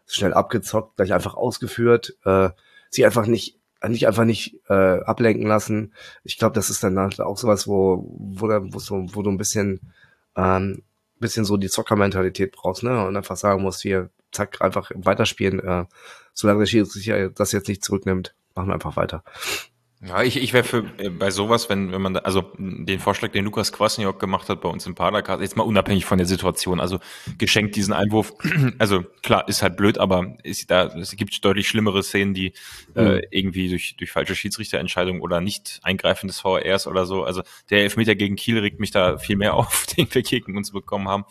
schnell 0.05 0.33
abgezockt, 0.33 0.97
gleich 0.97 1.13
einfach 1.13 1.33
ausgeführt. 1.33 2.15
Äh, 2.23 2.50
sie 2.91 3.05
einfach 3.05 3.25
nicht 3.25 3.57
nicht 3.89 4.07
einfach 4.07 4.25
nicht 4.25 4.59
äh, 4.69 4.99
ablenken 5.01 5.47
lassen. 5.47 5.93
Ich 6.23 6.37
glaube, 6.37 6.53
das 6.55 6.69
ist 6.69 6.83
dann 6.83 6.97
auch 6.97 7.37
sowas, 7.37 7.67
wo, 7.67 8.05
wo, 8.17 8.47
wo, 8.47 9.15
wo 9.15 9.21
du 9.21 9.29
ein 9.29 9.37
bisschen, 9.37 9.79
ähm, 10.35 10.83
bisschen 11.19 11.45
so 11.45 11.57
die 11.57 11.69
Zockermentalität 11.69 12.51
brauchst, 12.51 12.83
ne? 12.83 13.05
Und 13.05 13.15
einfach 13.15 13.37
sagen 13.37 13.61
musst, 13.61 13.81
hier, 13.81 14.09
zack, 14.31 14.61
einfach 14.61 14.91
weiterspielen. 14.93 15.59
Äh, 15.59 15.85
solange 16.33 16.59
der 16.59 16.65
Schiedsrichter 16.65 17.29
das 17.29 17.51
jetzt 17.51 17.67
nicht 17.67 17.83
zurücknimmt, 17.83 18.35
machen 18.53 18.67
wir 18.69 18.73
einfach 18.73 18.97
weiter. 18.97 19.23
Ja, 20.07 20.21
ich, 20.21 20.38
ich 20.38 20.53
wäre 20.53 20.63
für 20.63 20.85
äh, 20.97 21.09
bei 21.09 21.31
sowas, 21.31 21.67
wenn, 21.69 21.91
wenn 21.91 22.01
man 22.01 22.13
da, 22.13 22.19
also 22.21 22.43
den 22.57 23.00
Vorschlag, 23.00 23.31
den 23.31 23.45
Lukas 23.45 23.71
Kwasniok 23.71 24.19
gemacht 24.19 24.50
hat 24.50 24.62
bei 24.62 24.69
uns 24.69 24.85
im 24.85 24.93
Padercast, 24.93 25.41
jetzt 25.41 25.57
mal 25.57 25.63
unabhängig 25.63 26.05
von 26.05 26.19
der 26.19 26.27
Situation, 26.27 26.79
also 26.79 27.00
geschenkt 27.39 27.75
diesen 27.75 27.93
Einwurf, 27.93 28.33
also 28.77 29.03
klar, 29.24 29.47
ist 29.47 29.63
halt 29.63 29.77
blöd, 29.77 29.97
aber 29.97 30.38
ist, 30.43 30.69
da, 30.69 30.85
es 30.97 31.15
gibt 31.15 31.43
deutlich 31.43 31.67
schlimmere 31.67 32.03
Szenen, 32.03 32.35
die 32.35 32.53
äh, 32.95 33.15
mhm. 33.15 33.21
irgendwie 33.31 33.69
durch, 33.69 33.95
durch 33.97 34.12
falsche 34.12 34.35
Schiedsrichterentscheidungen 34.35 35.21
oder 35.21 35.41
nicht 35.41 35.79
Eingreifen 35.81 36.27
des 36.27 36.39
VRs 36.39 36.85
oder 36.85 37.07
so, 37.07 37.24
also 37.24 37.41
der 37.71 37.79
Elfmeter 37.79 38.13
gegen 38.13 38.35
Kiel 38.35 38.59
regt 38.59 38.79
mich 38.79 38.91
da 38.91 39.17
viel 39.17 39.38
mehr 39.38 39.53
auf, 39.55 39.88
den 39.88 40.07
wir 40.13 40.21
gegen 40.21 40.55
uns 40.55 40.71
bekommen 40.71 41.07
haben. 41.07 41.25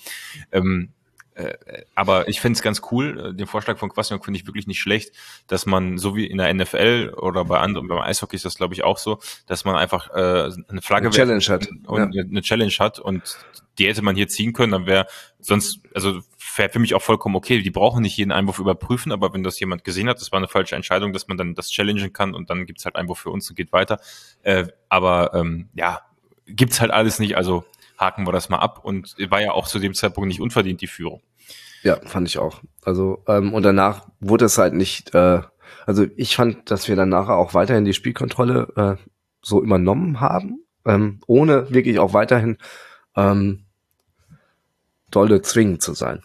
Ähm, 0.51 0.91
äh, 1.35 1.55
aber 1.95 2.29
ich 2.29 2.41
finde 2.41 2.57
es 2.57 2.63
ganz 2.63 2.83
cool, 2.91 3.31
äh, 3.31 3.35
den 3.35 3.47
Vorschlag 3.47 3.79
von 3.79 3.91
Kwasniok 3.91 4.25
finde 4.25 4.39
ich 4.39 4.47
wirklich 4.47 4.67
nicht 4.67 4.81
schlecht, 4.81 5.13
dass 5.49 5.67
man, 5.67 5.99
so 5.99 6.15
wie 6.15 6.27
in 6.27 6.39
der 6.39 6.53
NFL 6.53 7.15
oder 7.17 7.45
bei 7.45 7.59
anderen, 7.59 7.89
beim 7.89 7.99
Eishockey 7.99 8.37
ist 8.37 8.45
das 8.45 8.57
glaube 8.57 8.75
ich 8.75 8.85
auch 8.85 8.99
so, 8.99 9.21
dass 9.47 9.65
man 9.65 9.77
einfach 9.77 10.11
äh, 10.11 10.51
eine 10.69 10.83
Flagge 10.83 11.07
eine 11.07 11.15
Challenge 11.15 11.45
hat 11.45 11.69
und 11.87 12.15
ja. 12.15 12.23
eine 12.23 12.43
Challenge 12.43 12.73
hat 12.79 12.99
und 12.99 13.39
die 13.79 13.89
hätte 13.89 14.03
man 14.03 14.15
hier 14.15 14.29
ziehen 14.29 14.53
können, 14.53 14.73
dann 14.73 14.87
wäre 14.87 15.07
sonst, 15.41 15.81
also 15.95 16.21
wäre 16.57 16.71
für 16.71 16.79
mich 16.79 16.95
auch 16.95 17.03
vollkommen 17.03 17.35
okay. 17.35 17.61
Die 17.61 17.71
brauchen 17.71 18.03
nicht 18.03 18.17
jeden 18.17 18.33
Einwurf 18.33 18.59
überprüfen, 18.59 19.13
aber 19.13 19.33
wenn 19.35 19.43
das 19.43 19.59
jemand 19.59 19.85
gesehen 19.85 20.09
hat, 20.09 20.21
das 20.21 20.33
war 20.33 20.39
eine 20.39 20.49
falsche 20.49 20.77
Entscheidung, 20.77 21.13
dass 21.13 21.29
man 21.29 21.37
dann 21.37 21.55
das 21.55 21.71
challengen 21.71 22.13
kann 22.13 22.35
und 22.35 22.51
dann 22.51 22.67
gibt's 22.67 22.85
halt 22.85 22.97
Einwurf 22.97 23.19
für 23.19 23.31
uns 23.31 23.49
und 23.51 23.57
geht 23.57 23.73
weiter. 23.73 24.01
Äh, 24.43 24.67
aber 24.89 25.35
ähm, 25.35 25.69
ja, 25.75 26.03
gibt's 26.47 26.81
halt 26.81 26.91
alles 26.91 27.19
nicht. 27.19 27.37
Also 27.37 27.65
haken 27.99 28.27
wir 28.27 28.33
das 28.33 28.49
mal 28.49 28.59
ab 28.59 28.81
und 28.85 29.15
war 29.31 29.41
ja 29.41 29.53
auch 29.53 29.67
zu 29.67 29.79
dem 29.79 29.95
Zeitpunkt 29.95 30.29
nicht 30.29 30.41
unverdient 30.41 30.81
die 30.81 30.87
Führung. 30.87 31.23
Ja, 31.83 31.99
fand 32.07 32.27
ich 32.29 32.39
auch. 32.39 32.63
Also, 32.83 33.23
ähm, 33.29 33.53
und 33.53 33.63
danach 33.63 34.09
wurde 34.21 34.47
es 34.47 34.57
halt 34.59 34.73
nicht, 34.75 35.15
äh, 35.15 35.43
also 35.87 36.07
ich 36.17 36.35
fand, 36.35 36.71
dass 36.71 36.89
wir 36.89 36.97
danach 36.97 37.29
auch 37.29 37.55
weiterhin 37.55 37.85
die 37.85 37.93
Spielkontrolle 37.93 38.69
äh, 38.77 39.09
so 39.43 39.63
übernommen 39.63 40.21
haben, 40.21 40.65
ähm, 40.87 41.21
ohne 41.27 41.73
wirklich 41.73 41.99
auch 41.99 42.15
weiterhin 42.15 42.57
ähm, 43.17 43.67
dolle 45.11 45.43
zwingend 45.43 45.83
zu 45.83 45.93
sein. 45.93 46.23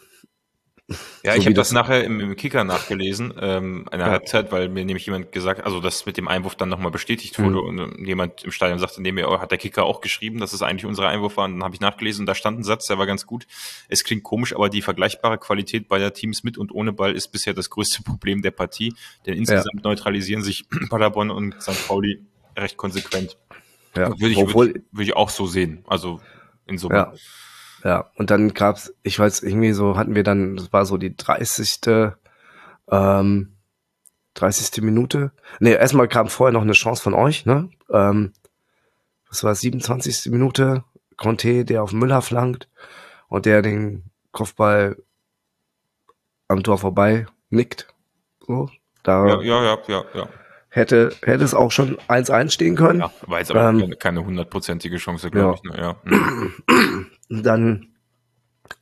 Ja, 1.22 1.32
so 1.32 1.38
ich 1.38 1.46
habe 1.46 1.54
das, 1.54 1.68
das, 1.68 1.74
nachher 1.74 2.02
im, 2.02 2.18
im, 2.18 2.36
Kicker 2.36 2.64
nachgelesen, 2.64 3.32
ähm, 3.40 3.86
eine 3.90 4.04
ja. 4.04 4.10
Halbzeit, 4.10 4.50
weil 4.50 4.68
mir 4.68 4.84
nämlich 4.84 5.06
jemand 5.06 5.30
gesagt, 5.30 5.64
also 5.64 5.80
das 5.80 6.04
mit 6.06 6.16
dem 6.16 6.26
Einwurf 6.26 6.56
dann 6.56 6.68
nochmal 6.68 6.90
bestätigt 6.90 7.38
wurde 7.38 7.62
mhm. 7.62 7.78
und 7.78 8.06
jemand 8.06 8.42
im 8.42 8.50
Stadion 8.50 8.78
sagte, 8.78 9.00
nee, 9.00 9.12
mir 9.12 9.28
hat 9.40 9.50
der 9.50 9.58
Kicker 9.58 9.84
auch 9.84 10.00
geschrieben, 10.00 10.40
dass 10.40 10.52
es 10.52 10.62
eigentlich 10.62 10.86
unser 10.86 11.08
Einwurf 11.08 11.36
war. 11.36 11.44
Und 11.44 11.54
dann 11.54 11.64
habe 11.64 11.74
ich 11.74 11.80
nachgelesen 11.80 12.22
und 12.22 12.26
da 12.26 12.34
stand 12.34 12.58
ein 12.58 12.64
Satz, 12.64 12.86
der 12.86 12.98
war 12.98 13.06
ganz 13.06 13.26
gut. 13.26 13.46
Es 13.88 14.02
klingt 14.02 14.24
komisch, 14.24 14.54
aber 14.54 14.68
die 14.68 14.82
vergleichbare 14.82 15.38
Qualität 15.38 15.88
beider 15.88 16.12
Teams 16.12 16.42
mit 16.42 16.58
und 16.58 16.72
ohne 16.72 16.92
Ball 16.92 17.14
ist 17.14 17.28
bisher 17.28 17.54
das 17.54 17.70
größte 17.70 18.02
Problem 18.04 18.42
der 18.42 18.50
Partie, 18.50 18.94
denn 19.26 19.34
insgesamt 19.34 19.66
ja. 19.74 19.80
neutralisieren 19.82 20.42
sich 20.42 20.66
Paderborn 20.90 21.30
und 21.30 21.60
St. 21.62 21.86
Pauli 21.86 22.24
recht 22.56 22.76
konsequent. 22.76 23.36
Ja, 23.96 24.08
würde 24.08 24.28
ich, 24.28 24.38
würde 24.38 24.70
ich, 24.70 24.82
würd 24.92 25.08
ich 25.08 25.16
auch 25.16 25.30
so 25.30 25.46
sehen. 25.46 25.84
Also 25.86 26.20
in 26.66 26.78
Summe. 26.78 26.94
Ja. 26.94 27.12
Ja, 27.84 28.10
und 28.16 28.30
dann 28.30 28.52
gab's, 28.52 28.94
ich 29.02 29.18
weiß, 29.18 29.42
irgendwie 29.42 29.72
so 29.72 29.96
hatten 29.96 30.14
wir 30.14 30.22
dann, 30.22 30.56
das 30.56 30.72
war 30.72 30.84
so 30.84 30.96
die 30.96 31.16
30. 31.16 31.80
Ähm, 32.90 33.56
30. 34.34 34.82
Minute. 34.82 35.32
Nee, 35.58 35.72
erstmal 35.72 36.08
kam 36.08 36.28
vorher 36.28 36.52
noch 36.52 36.62
eine 36.62 36.72
Chance 36.72 37.02
von 37.02 37.14
euch, 37.14 37.46
ne? 37.46 37.70
Ähm, 37.90 38.32
das 39.28 39.44
war 39.44 39.54
27. 39.54 40.30
Minute, 40.30 40.84
Conte, 41.16 41.64
der 41.64 41.82
auf 41.82 41.92
Müller 41.92 42.22
flankt 42.22 42.68
und 43.28 43.46
der 43.46 43.62
den 43.62 44.04
Kopfball 44.32 44.96
am 46.48 46.62
Tor 46.62 46.78
vorbei 46.78 47.26
nickt. 47.48 47.88
So, 48.46 48.68
da 49.02 49.26
ja, 49.26 49.42
ja, 49.42 49.64
ja, 49.64 49.78
ja, 49.88 50.04
ja. 50.14 50.28
Hätte, 50.72 51.12
hätte 51.22 51.42
es 51.42 51.52
auch 51.52 51.72
schon 51.72 51.98
1-1 52.08 52.50
stehen 52.50 52.76
können. 52.76 53.00
Ja, 53.00 53.10
war 53.26 53.40
jetzt 53.40 53.50
aber 53.50 53.68
ähm, 53.68 53.92
keine 53.98 54.24
hundertprozentige 54.24 54.98
Chance, 54.98 55.30
glaube 55.30 55.58
ja. 55.64 55.96
ich. 55.96 56.12
Ne? 56.12 56.26
Ja. 57.28 57.42
Dann 57.42 57.88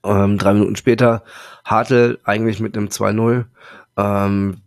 ähm, 0.05 0.37
drei 0.37 0.53
Minuten 0.53 0.77
später 0.77 1.25
Hartl 1.65 2.19
eigentlich 2.25 2.61
mit 2.61 2.77
einem 2.77 2.89
2-0. 2.89 3.47
Ähm, 3.97 4.61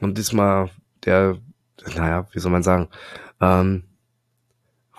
und 0.00 0.18
diesmal 0.18 0.70
der, 1.04 1.38
naja, 1.96 2.26
wie 2.32 2.38
soll 2.40 2.52
man 2.52 2.62
sagen, 2.62 2.88
ähm, 3.40 3.84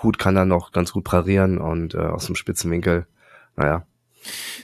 Hut 0.02 0.20
kann 0.20 0.36
da 0.36 0.46
noch 0.46 0.72
ganz 0.72 0.92
gut 0.92 1.04
parieren 1.04 1.58
und 1.58 1.94
äh, 1.94 2.00
aus 2.00 2.26
dem 2.26 2.36
Spitzenwinkel, 2.36 3.08
naja. 3.56 3.86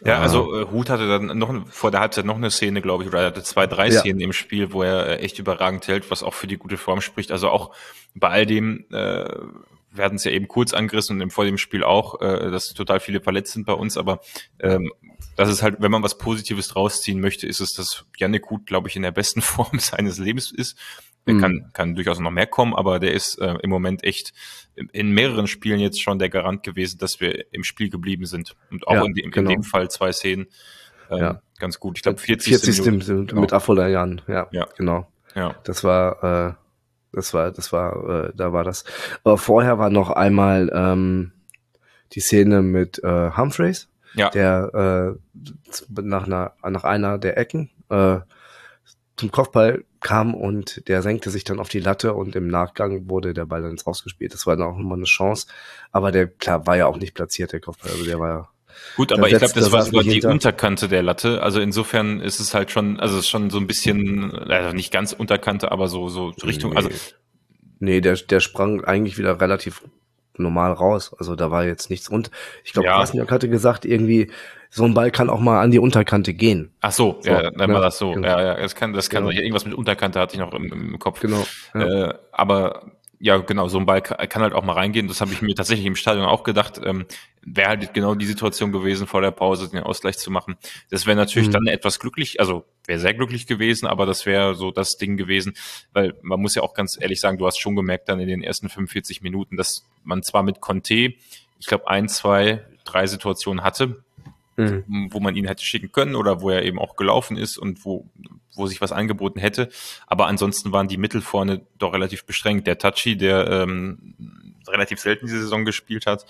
Ja, 0.03 0.19
also 0.19 0.61
äh, 0.61 0.65
Hut 0.71 0.89
hatte 0.89 1.07
dann 1.07 1.37
noch 1.37 1.67
vor 1.69 1.91
der 1.91 1.99
Halbzeit 1.99 2.25
noch 2.25 2.35
eine 2.35 2.51
Szene, 2.51 2.81
glaube 2.81 3.03
ich, 3.03 3.09
oder 3.09 3.19
er 3.19 3.27
hatte 3.27 3.43
zwei, 3.43 3.67
drei 3.67 3.89
ja. 3.89 3.99
Szenen 3.99 4.19
im 4.19 4.33
Spiel, 4.33 4.73
wo 4.73 4.83
er 4.83 5.07
äh, 5.07 5.15
echt 5.17 5.39
überragend 5.39 5.87
hält, 5.87 6.09
was 6.09 6.23
auch 6.23 6.33
für 6.33 6.47
die 6.47 6.57
gute 6.57 6.77
Form 6.77 7.01
spricht. 7.01 7.31
Also 7.31 7.49
auch 7.49 7.75
bei 8.15 8.29
all 8.29 8.45
dem, 8.45 8.85
äh, 8.91 9.25
wir 9.93 10.03
hatten 10.03 10.15
es 10.15 10.23
ja 10.23 10.31
eben 10.31 10.47
kurz 10.47 10.73
angerissen 10.73 11.21
und 11.21 11.31
vor 11.31 11.45
dem 11.45 11.57
Spiel 11.57 11.83
auch, 11.83 12.21
äh, 12.21 12.49
dass 12.49 12.73
total 12.73 12.99
viele 12.99 13.21
verletzt 13.21 13.53
sind 13.53 13.65
bei 13.65 13.73
uns, 13.73 13.97
aber 13.97 14.21
ähm, 14.59 14.91
das 15.35 15.49
ist 15.49 15.61
halt, 15.61 15.77
wenn 15.79 15.91
man 15.91 16.03
was 16.03 16.17
Positives 16.17 16.75
rausziehen 16.75 17.19
möchte, 17.19 17.47
ist 17.47 17.61
es, 17.61 17.73
dass 17.73 18.05
Janik 18.17 18.43
Gut, 18.43 18.65
glaube 18.65 18.87
ich, 18.89 18.95
in 18.95 19.01
der 19.01 19.11
besten 19.11 19.41
Form 19.41 19.79
seines 19.79 20.17
Lebens 20.17 20.51
ist. 20.51 20.77
Er 21.25 21.33
mhm. 21.33 21.41
kann, 21.41 21.69
kann 21.73 21.95
durchaus 21.95 22.19
noch 22.19 22.31
mehr 22.31 22.47
kommen, 22.47 22.73
aber 22.73 22.99
der 22.99 23.13
ist 23.13 23.39
äh, 23.39 23.55
im 23.61 23.69
Moment 23.69 24.03
echt 24.03 24.33
in 24.75 25.11
mehreren 25.11 25.47
Spielen 25.47 25.79
jetzt 25.79 26.01
schon 26.01 26.17
der 26.17 26.29
Garant 26.29 26.63
gewesen, 26.63 26.97
dass 26.97 27.19
wir 27.19 27.53
im 27.53 27.63
Spiel 27.63 27.89
geblieben 27.89 28.25
sind. 28.25 28.55
Und 28.71 28.87
auch 28.87 28.95
ja, 28.95 29.05
in, 29.05 29.13
dem, 29.13 29.31
genau. 29.31 29.51
in 29.51 29.57
dem 29.57 29.63
Fall 29.63 29.89
zwei 29.89 30.11
Szenen 30.11 30.47
ähm, 31.11 31.19
ja. 31.19 31.41
ganz 31.59 31.79
gut. 31.79 31.97
Ich 31.97 32.03
glaube 32.03 32.19
40. 32.19 32.57
40. 32.57 32.85
Minute, 32.85 33.13
mit 33.13 33.29
genau. 33.29 33.47
Afolayan, 33.51 34.21
ja, 34.27 34.47
ja, 34.51 34.67
genau. 34.77 35.07
Ja. 35.35 35.55
Das 35.63 35.83
war 35.83 36.23
äh, 36.49 36.53
das 37.11 37.33
war, 37.33 37.51
das 37.51 37.73
war, 37.73 38.27
äh, 38.27 38.31
da 38.35 38.53
war 38.53 38.63
das. 38.63 38.85
Aber 39.23 39.37
vorher 39.37 39.77
war 39.77 39.89
noch 39.89 40.09
einmal 40.09 40.71
ähm, 40.73 41.33
die 42.13 42.21
Szene 42.21 42.61
mit 42.61 43.03
äh, 43.03 43.31
Humphreys, 43.35 43.89
ja. 44.13 44.29
der 44.29 45.17
äh, 45.17 46.01
nach 46.01 46.25
einer, 46.25 46.53
nach 46.63 46.83
einer 46.83 47.17
der 47.17 47.37
Ecken 47.37 47.69
äh, 47.89 48.19
zum 49.17 49.31
Kopfball 49.31 49.83
kam 50.01 50.33
und 50.33 50.87
der 50.87 51.01
senkte 51.01 51.29
sich 51.29 51.43
dann 51.43 51.59
auf 51.59 51.69
die 51.69 51.79
Latte 51.79 52.13
und 52.13 52.35
im 52.35 52.47
Nachgang 52.47 53.09
wurde 53.09 53.33
der 53.33 53.45
Ball 53.45 53.61
dann 53.61 53.71
ins 53.71 53.85
Ausgespielt. 53.85 54.33
Das 54.33 54.45
war 54.47 54.57
dann 54.57 54.67
auch 54.67 54.77
nochmal 54.77 54.97
eine 54.97 55.05
Chance. 55.05 55.47
Aber 55.91 56.11
der, 56.11 56.27
klar, 56.27 56.67
war 56.67 56.75
ja 56.75 56.87
auch 56.87 56.97
nicht 56.97 57.13
platziert, 57.13 57.53
der 57.53 57.61
Kopfball. 57.61 57.91
Also 57.91 58.05
der 58.05 58.19
war 58.19 58.29
ja 58.29 58.49
Gut, 58.95 59.11
aber 59.11 59.29
ich 59.29 59.37
glaube, 59.37 59.53
das 59.53 59.71
war 59.71 59.83
sogar 59.83 60.03
die 60.03 60.11
hinter. 60.11 60.29
Unterkante 60.29 60.87
der 60.87 61.03
Latte. 61.03 61.41
Also 61.43 61.59
insofern 61.59 62.19
ist 62.19 62.39
es 62.39 62.53
halt 62.53 62.71
schon, 62.71 62.99
also 62.99 63.15
es 63.15 63.25
ist 63.25 63.29
schon 63.29 63.49
so 63.49 63.57
ein 63.57 63.67
bisschen, 63.67 64.33
also 64.33 64.75
nicht 64.75 64.91
ganz 64.91 65.13
Unterkante, 65.13 65.71
aber 65.71 65.87
so, 65.87 66.09
so 66.09 66.27
Richtung, 66.43 66.75
also 66.75 66.89
nee. 66.89 66.95
also. 66.95 67.15
Nee, 67.79 68.01
der, 68.01 68.15
der 68.15 68.39
sprang 68.41 68.83
eigentlich 68.83 69.17
wieder 69.17 69.41
relativ 69.41 69.81
normal 70.37 70.73
raus. 70.73 71.13
Also 71.17 71.35
da 71.35 71.51
war 71.51 71.65
jetzt 71.65 71.89
nichts. 71.89 72.09
Und 72.09 72.31
ich 72.63 72.73
glaube, 72.73 72.87
ja. 72.87 72.97
Krasniak 72.97 73.31
hatte 73.31 73.49
gesagt, 73.49 73.85
irgendwie, 73.85 74.31
so 74.73 74.85
ein 74.85 74.93
Ball 74.93 75.11
kann 75.11 75.29
auch 75.29 75.41
mal 75.41 75.61
an 75.61 75.71
die 75.71 75.79
Unterkante 75.79 76.33
gehen. 76.33 76.71
Ach 76.79 76.93
so, 76.93 77.19
so 77.19 77.29
ja, 77.29 77.51
dann 77.51 77.69
ja, 77.69 77.75
war 77.75 77.81
das 77.81 77.97
so. 77.97 78.13
Genau. 78.13 78.27
Ja, 78.27 78.41
ja, 78.41 78.55
das 78.55 78.73
kann, 78.73 78.93
das 78.93 79.09
kann, 79.09 79.25
genau. 79.25 79.37
irgendwas 79.37 79.65
mit 79.65 79.73
Unterkante 79.73 80.19
hatte 80.19 80.35
ich 80.35 80.39
noch 80.39 80.53
im, 80.53 80.71
im 80.71 80.97
Kopf. 80.97 81.19
Genau. 81.19 81.45
Ja. 81.73 82.09
Äh, 82.09 82.13
aber 82.31 82.83
ja, 83.23 83.37
genau, 83.37 83.67
so 83.67 83.77
ein 83.77 83.85
Ball 83.85 84.01
kann 84.01 84.41
halt 84.41 84.53
auch 84.53 84.63
mal 84.63 84.73
reingehen. 84.73 85.07
Das 85.07 85.21
habe 85.21 85.31
ich 85.31 85.43
mir 85.43 85.53
tatsächlich 85.53 85.85
im 85.85 85.95
Stadion 85.95 86.25
auch 86.25 86.43
gedacht. 86.43 86.81
Ähm, 86.83 87.05
wäre 87.43 87.69
halt 87.69 87.93
genau 87.93 88.15
die 88.15 88.25
Situation 88.25 88.71
gewesen, 88.71 89.05
vor 89.05 89.21
der 89.21 89.29
Pause 89.29 89.69
den 89.69 89.83
Ausgleich 89.83 90.17
zu 90.17 90.31
machen. 90.31 90.57
Das 90.89 91.05
wäre 91.05 91.15
natürlich 91.15 91.49
mhm. 91.49 91.53
dann 91.53 91.67
etwas 91.67 91.99
glücklich, 91.99 92.39
also 92.39 92.65
wäre 92.87 92.99
sehr 92.99 93.13
glücklich 93.13 93.45
gewesen, 93.45 93.85
aber 93.85 94.07
das 94.07 94.25
wäre 94.25 94.55
so 94.55 94.71
das 94.71 94.97
Ding 94.97 95.17
gewesen, 95.17 95.53
weil 95.93 96.15
man 96.23 96.41
muss 96.41 96.55
ja 96.55 96.63
auch 96.63 96.73
ganz 96.73 96.97
ehrlich 96.99 97.21
sagen, 97.21 97.37
du 97.37 97.45
hast 97.45 97.59
schon 97.59 97.75
gemerkt 97.75 98.09
dann 98.09 98.19
in 98.19 98.27
den 98.27 98.41
ersten 98.41 98.69
45 98.69 99.21
Minuten, 99.21 99.55
dass 99.55 99.85
man 100.03 100.23
zwar 100.23 100.41
mit 100.41 100.59
Conte, 100.59 101.13
ich 101.59 101.67
glaube, 101.67 101.87
ein, 101.89 102.09
zwei, 102.09 102.65
drei 102.85 103.05
Situationen 103.05 103.63
hatte, 103.63 104.03
mhm. 104.57 105.09
wo 105.11 105.19
man 105.19 105.35
ihn 105.35 105.45
hätte 105.45 105.63
schicken 105.63 105.91
können 105.91 106.15
oder 106.15 106.41
wo 106.41 106.49
er 106.49 106.63
eben 106.63 106.79
auch 106.79 106.95
gelaufen 106.95 107.37
ist 107.37 107.59
und 107.59 107.85
wo, 107.85 108.07
wo 108.55 108.67
sich 108.67 108.81
was 108.81 108.91
angeboten 108.91 109.39
hätte. 109.39 109.69
Aber 110.07 110.27
ansonsten 110.27 110.71
waren 110.71 110.87
die 110.87 110.97
Mittel 110.97 111.21
vorne 111.21 111.61
doch 111.77 111.93
relativ 111.93 112.25
beschränkt. 112.25 112.67
Der 112.67 112.77
Tachi, 112.77 113.17
der 113.17 113.47
ähm, 113.47 114.15
relativ 114.67 114.99
selten 114.99 115.25
diese 115.27 115.41
Saison 115.41 115.65
gespielt 115.65 116.05
hat, 116.05 116.25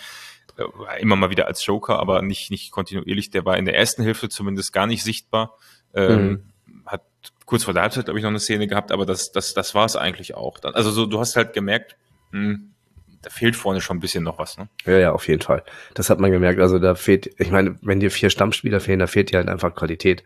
äh, 0.57 1.01
immer 1.01 1.15
mal 1.15 1.29
wieder 1.29 1.47
als 1.47 1.65
Joker, 1.65 1.99
aber 1.99 2.21
nicht, 2.21 2.51
nicht 2.51 2.71
kontinuierlich. 2.71 3.29
Der 3.29 3.45
war 3.45 3.57
in 3.57 3.65
der 3.65 3.75
ersten 3.75 4.03
Hälfte 4.03 4.29
zumindest 4.29 4.73
gar 4.73 4.87
nicht 4.87 5.03
sichtbar. 5.03 5.57
Ähm, 5.93 6.43
mhm. 6.65 6.83
Hat 6.85 7.03
kurz 7.45 7.63
vor 7.63 7.73
der 7.73 7.83
Halbzeit, 7.83 8.05
glaube 8.05 8.19
ich, 8.19 8.23
noch 8.23 8.29
eine 8.29 8.39
Szene 8.39 8.67
gehabt, 8.67 8.91
aber 8.91 9.05
das, 9.05 9.31
das, 9.31 9.53
das 9.53 9.75
war 9.75 9.85
es 9.85 9.95
eigentlich 9.95 10.35
auch. 10.35 10.57
Also 10.63 10.91
so, 10.91 11.05
du 11.05 11.19
hast 11.19 11.35
halt 11.35 11.53
gemerkt, 11.53 11.97
mh, 12.31 12.39
hm, 12.39 12.71
da 13.21 13.29
fehlt 13.29 13.55
vorne 13.55 13.81
schon 13.81 13.97
ein 13.97 13.99
bisschen 13.99 14.23
noch 14.23 14.39
was, 14.39 14.57
ne? 14.57 14.67
Ja, 14.85 14.97
ja, 14.97 15.11
auf 15.11 15.27
jeden 15.27 15.41
Fall. 15.41 15.63
Das 15.93 16.09
hat 16.09 16.19
man 16.19 16.31
gemerkt. 16.31 16.59
Also 16.59 16.79
da 16.79 16.95
fehlt, 16.95 17.29
ich 17.37 17.51
meine, 17.51 17.77
wenn 17.81 17.99
dir 17.99 18.09
vier 18.09 18.29
Stammspieler 18.29 18.79
fehlen, 18.79 18.99
da 18.99 19.07
fehlt 19.07 19.31
dir 19.31 19.37
halt 19.37 19.47
einfach 19.47 19.75
Qualität. 19.75 20.23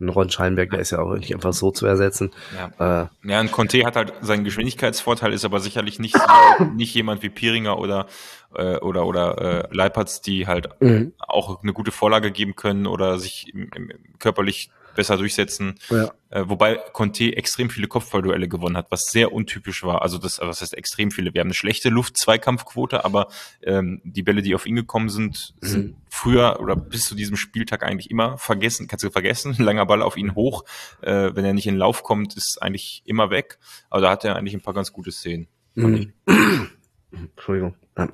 Ein 0.00 0.08
Ron 0.08 0.30
Scheinberg, 0.30 0.70
der 0.70 0.80
ist 0.80 0.90
ja 0.90 1.00
auch 1.00 1.14
nicht 1.14 1.34
einfach 1.34 1.52
so 1.52 1.70
zu 1.70 1.86
ersetzen. 1.86 2.30
Ja, 2.78 3.02
äh, 3.02 3.28
ja 3.28 3.40
und 3.40 3.52
Conte 3.52 3.84
hat 3.84 3.96
halt 3.96 4.14
seinen 4.22 4.44
Geschwindigkeitsvorteil, 4.44 5.32
ist 5.32 5.44
aber 5.44 5.60
sicherlich 5.60 5.98
nicht, 5.98 6.14
so, 6.14 6.64
nicht 6.74 6.94
jemand 6.94 7.22
wie 7.22 7.28
Pieringer 7.28 7.78
oder, 7.78 8.06
äh, 8.54 8.76
oder, 8.76 9.06
oder 9.06 9.38
äh, 9.38 9.68
Leipertz, 9.70 10.20
die 10.20 10.46
halt 10.46 10.68
mhm. 10.80 11.12
auch 11.18 11.62
eine 11.62 11.72
gute 11.72 11.92
Vorlage 11.92 12.30
geben 12.30 12.56
können 12.56 12.86
oder 12.86 13.18
sich 13.18 13.52
im, 13.52 13.70
im, 13.74 13.90
körperlich 14.18 14.70
besser 14.94 15.16
durchsetzen. 15.16 15.74
Ja. 15.88 16.12
Äh, 16.30 16.44
wobei 16.46 16.76
Conte 16.92 17.36
extrem 17.36 17.70
viele 17.70 17.88
Kopfballduelle 17.88 18.48
gewonnen 18.48 18.76
hat, 18.76 18.90
was 18.90 19.06
sehr 19.06 19.32
untypisch 19.32 19.82
war. 19.82 20.02
Also 20.02 20.18
das, 20.18 20.40
was 20.40 20.60
heißt 20.60 20.74
extrem 20.74 21.10
viele? 21.10 21.34
Wir 21.34 21.40
haben 21.40 21.48
eine 21.48 21.54
schlechte 21.54 21.88
Luft-Zweikampfquote, 21.88 23.04
aber 23.04 23.28
ähm, 23.62 24.00
die 24.04 24.22
Bälle, 24.22 24.42
die 24.42 24.54
auf 24.54 24.66
ihn 24.66 24.76
gekommen 24.76 25.08
sind, 25.08 25.54
sind 25.60 25.86
mhm. 25.86 25.96
früher 26.08 26.60
oder 26.60 26.76
bis 26.76 27.06
zu 27.06 27.14
diesem 27.14 27.36
Spieltag 27.36 27.82
eigentlich 27.82 28.10
immer 28.10 28.38
vergessen, 28.38 28.86
kannst 28.86 29.04
du 29.04 29.10
vergessen. 29.10 29.54
langer 29.58 29.86
Ball 29.86 30.02
auf 30.02 30.16
ihn 30.16 30.34
hoch. 30.34 30.64
Äh, 31.02 31.30
wenn 31.34 31.44
er 31.44 31.54
nicht 31.54 31.66
in 31.66 31.74
den 31.74 31.80
Lauf 31.80 32.02
kommt, 32.02 32.36
ist 32.36 32.62
eigentlich 32.62 33.02
immer 33.04 33.30
weg. 33.30 33.58
Aber 33.88 34.02
da 34.02 34.10
hat 34.10 34.24
er 34.24 34.36
eigentlich 34.36 34.54
ein 34.54 34.62
paar 34.62 34.74
ganz 34.74 34.92
gute 34.92 35.12
Szenen. 35.12 35.48
Mhm. 35.74 36.12
Entschuldigung. 37.12 37.74
Ja. 37.96 38.08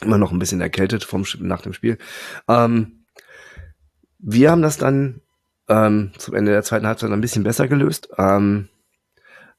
Immer 0.00 0.18
noch 0.18 0.32
ein 0.32 0.38
bisschen 0.38 0.60
erkältet 0.60 1.04
vom, 1.04 1.24
nach 1.38 1.62
dem 1.62 1.72
Spiel. 1.72 1.98
Ähm, 2.48 3.04
wir 4.18 4.50
haben 4.50 4.62
das 4.62 4.78
dann 4.78 5.20
ähm, 5.68 6.12
zum 6.18 6.34
Ende 6.34 6.52
der 6.52 6.62
zweiten 6.62 6.86
Halbzeit 6.86 7.10
ein 7.10 7.20
bisschen 7.20 7.44
besser 7.44 7.68
gelöst. 7.68 8.08
Ähm, 8.18 8.68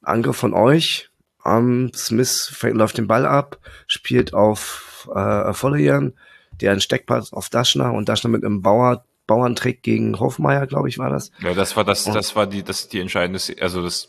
Angriff 0.02 0.38
von 0.38 0.54
euch. 0.54 1.10
Ähm, 1.46 1.92
Smith 1.96 2.56
läuft 2.62 2.98
den 2.98 3.08
Ball 3.08 3.26
ab, 3.26 3.60
spielt 3.88 4.34
auf 4.34 5.08
äh, 5.14 5.54
Volleyan, 5.54 6.14
der 6.62 6.72
einen 6.72 6.82
Steckpass 6.82 7.34
auf 7.34 7.50
Daschner 7.50 7.94
und 7.94 8.10
Daschner 8.10 8.30
mit 8.30 8.44
einem 8.44 8.62
Bauer 8.62 9.06
Bauerntrick 9.28 9.82
gegen 9.82 10.20
Hofmeier, 10.20 10.68
glaube 10.68 10.88
ich, 10.88 11.00
war 11.00 11.10
das. 11.10 11.32
Ja, 11.40 11.54
das 11.54 11.76
war 11.76 11.84
das, 11.84 12.04
das 12.04 12.36
war 12.36 12.46
die, 12.46 12.64
das 12.64 12.90
die 12.90 13.00
entscheidende, 13.00 13.40
also 13.60 13.82
das 13.82 14.08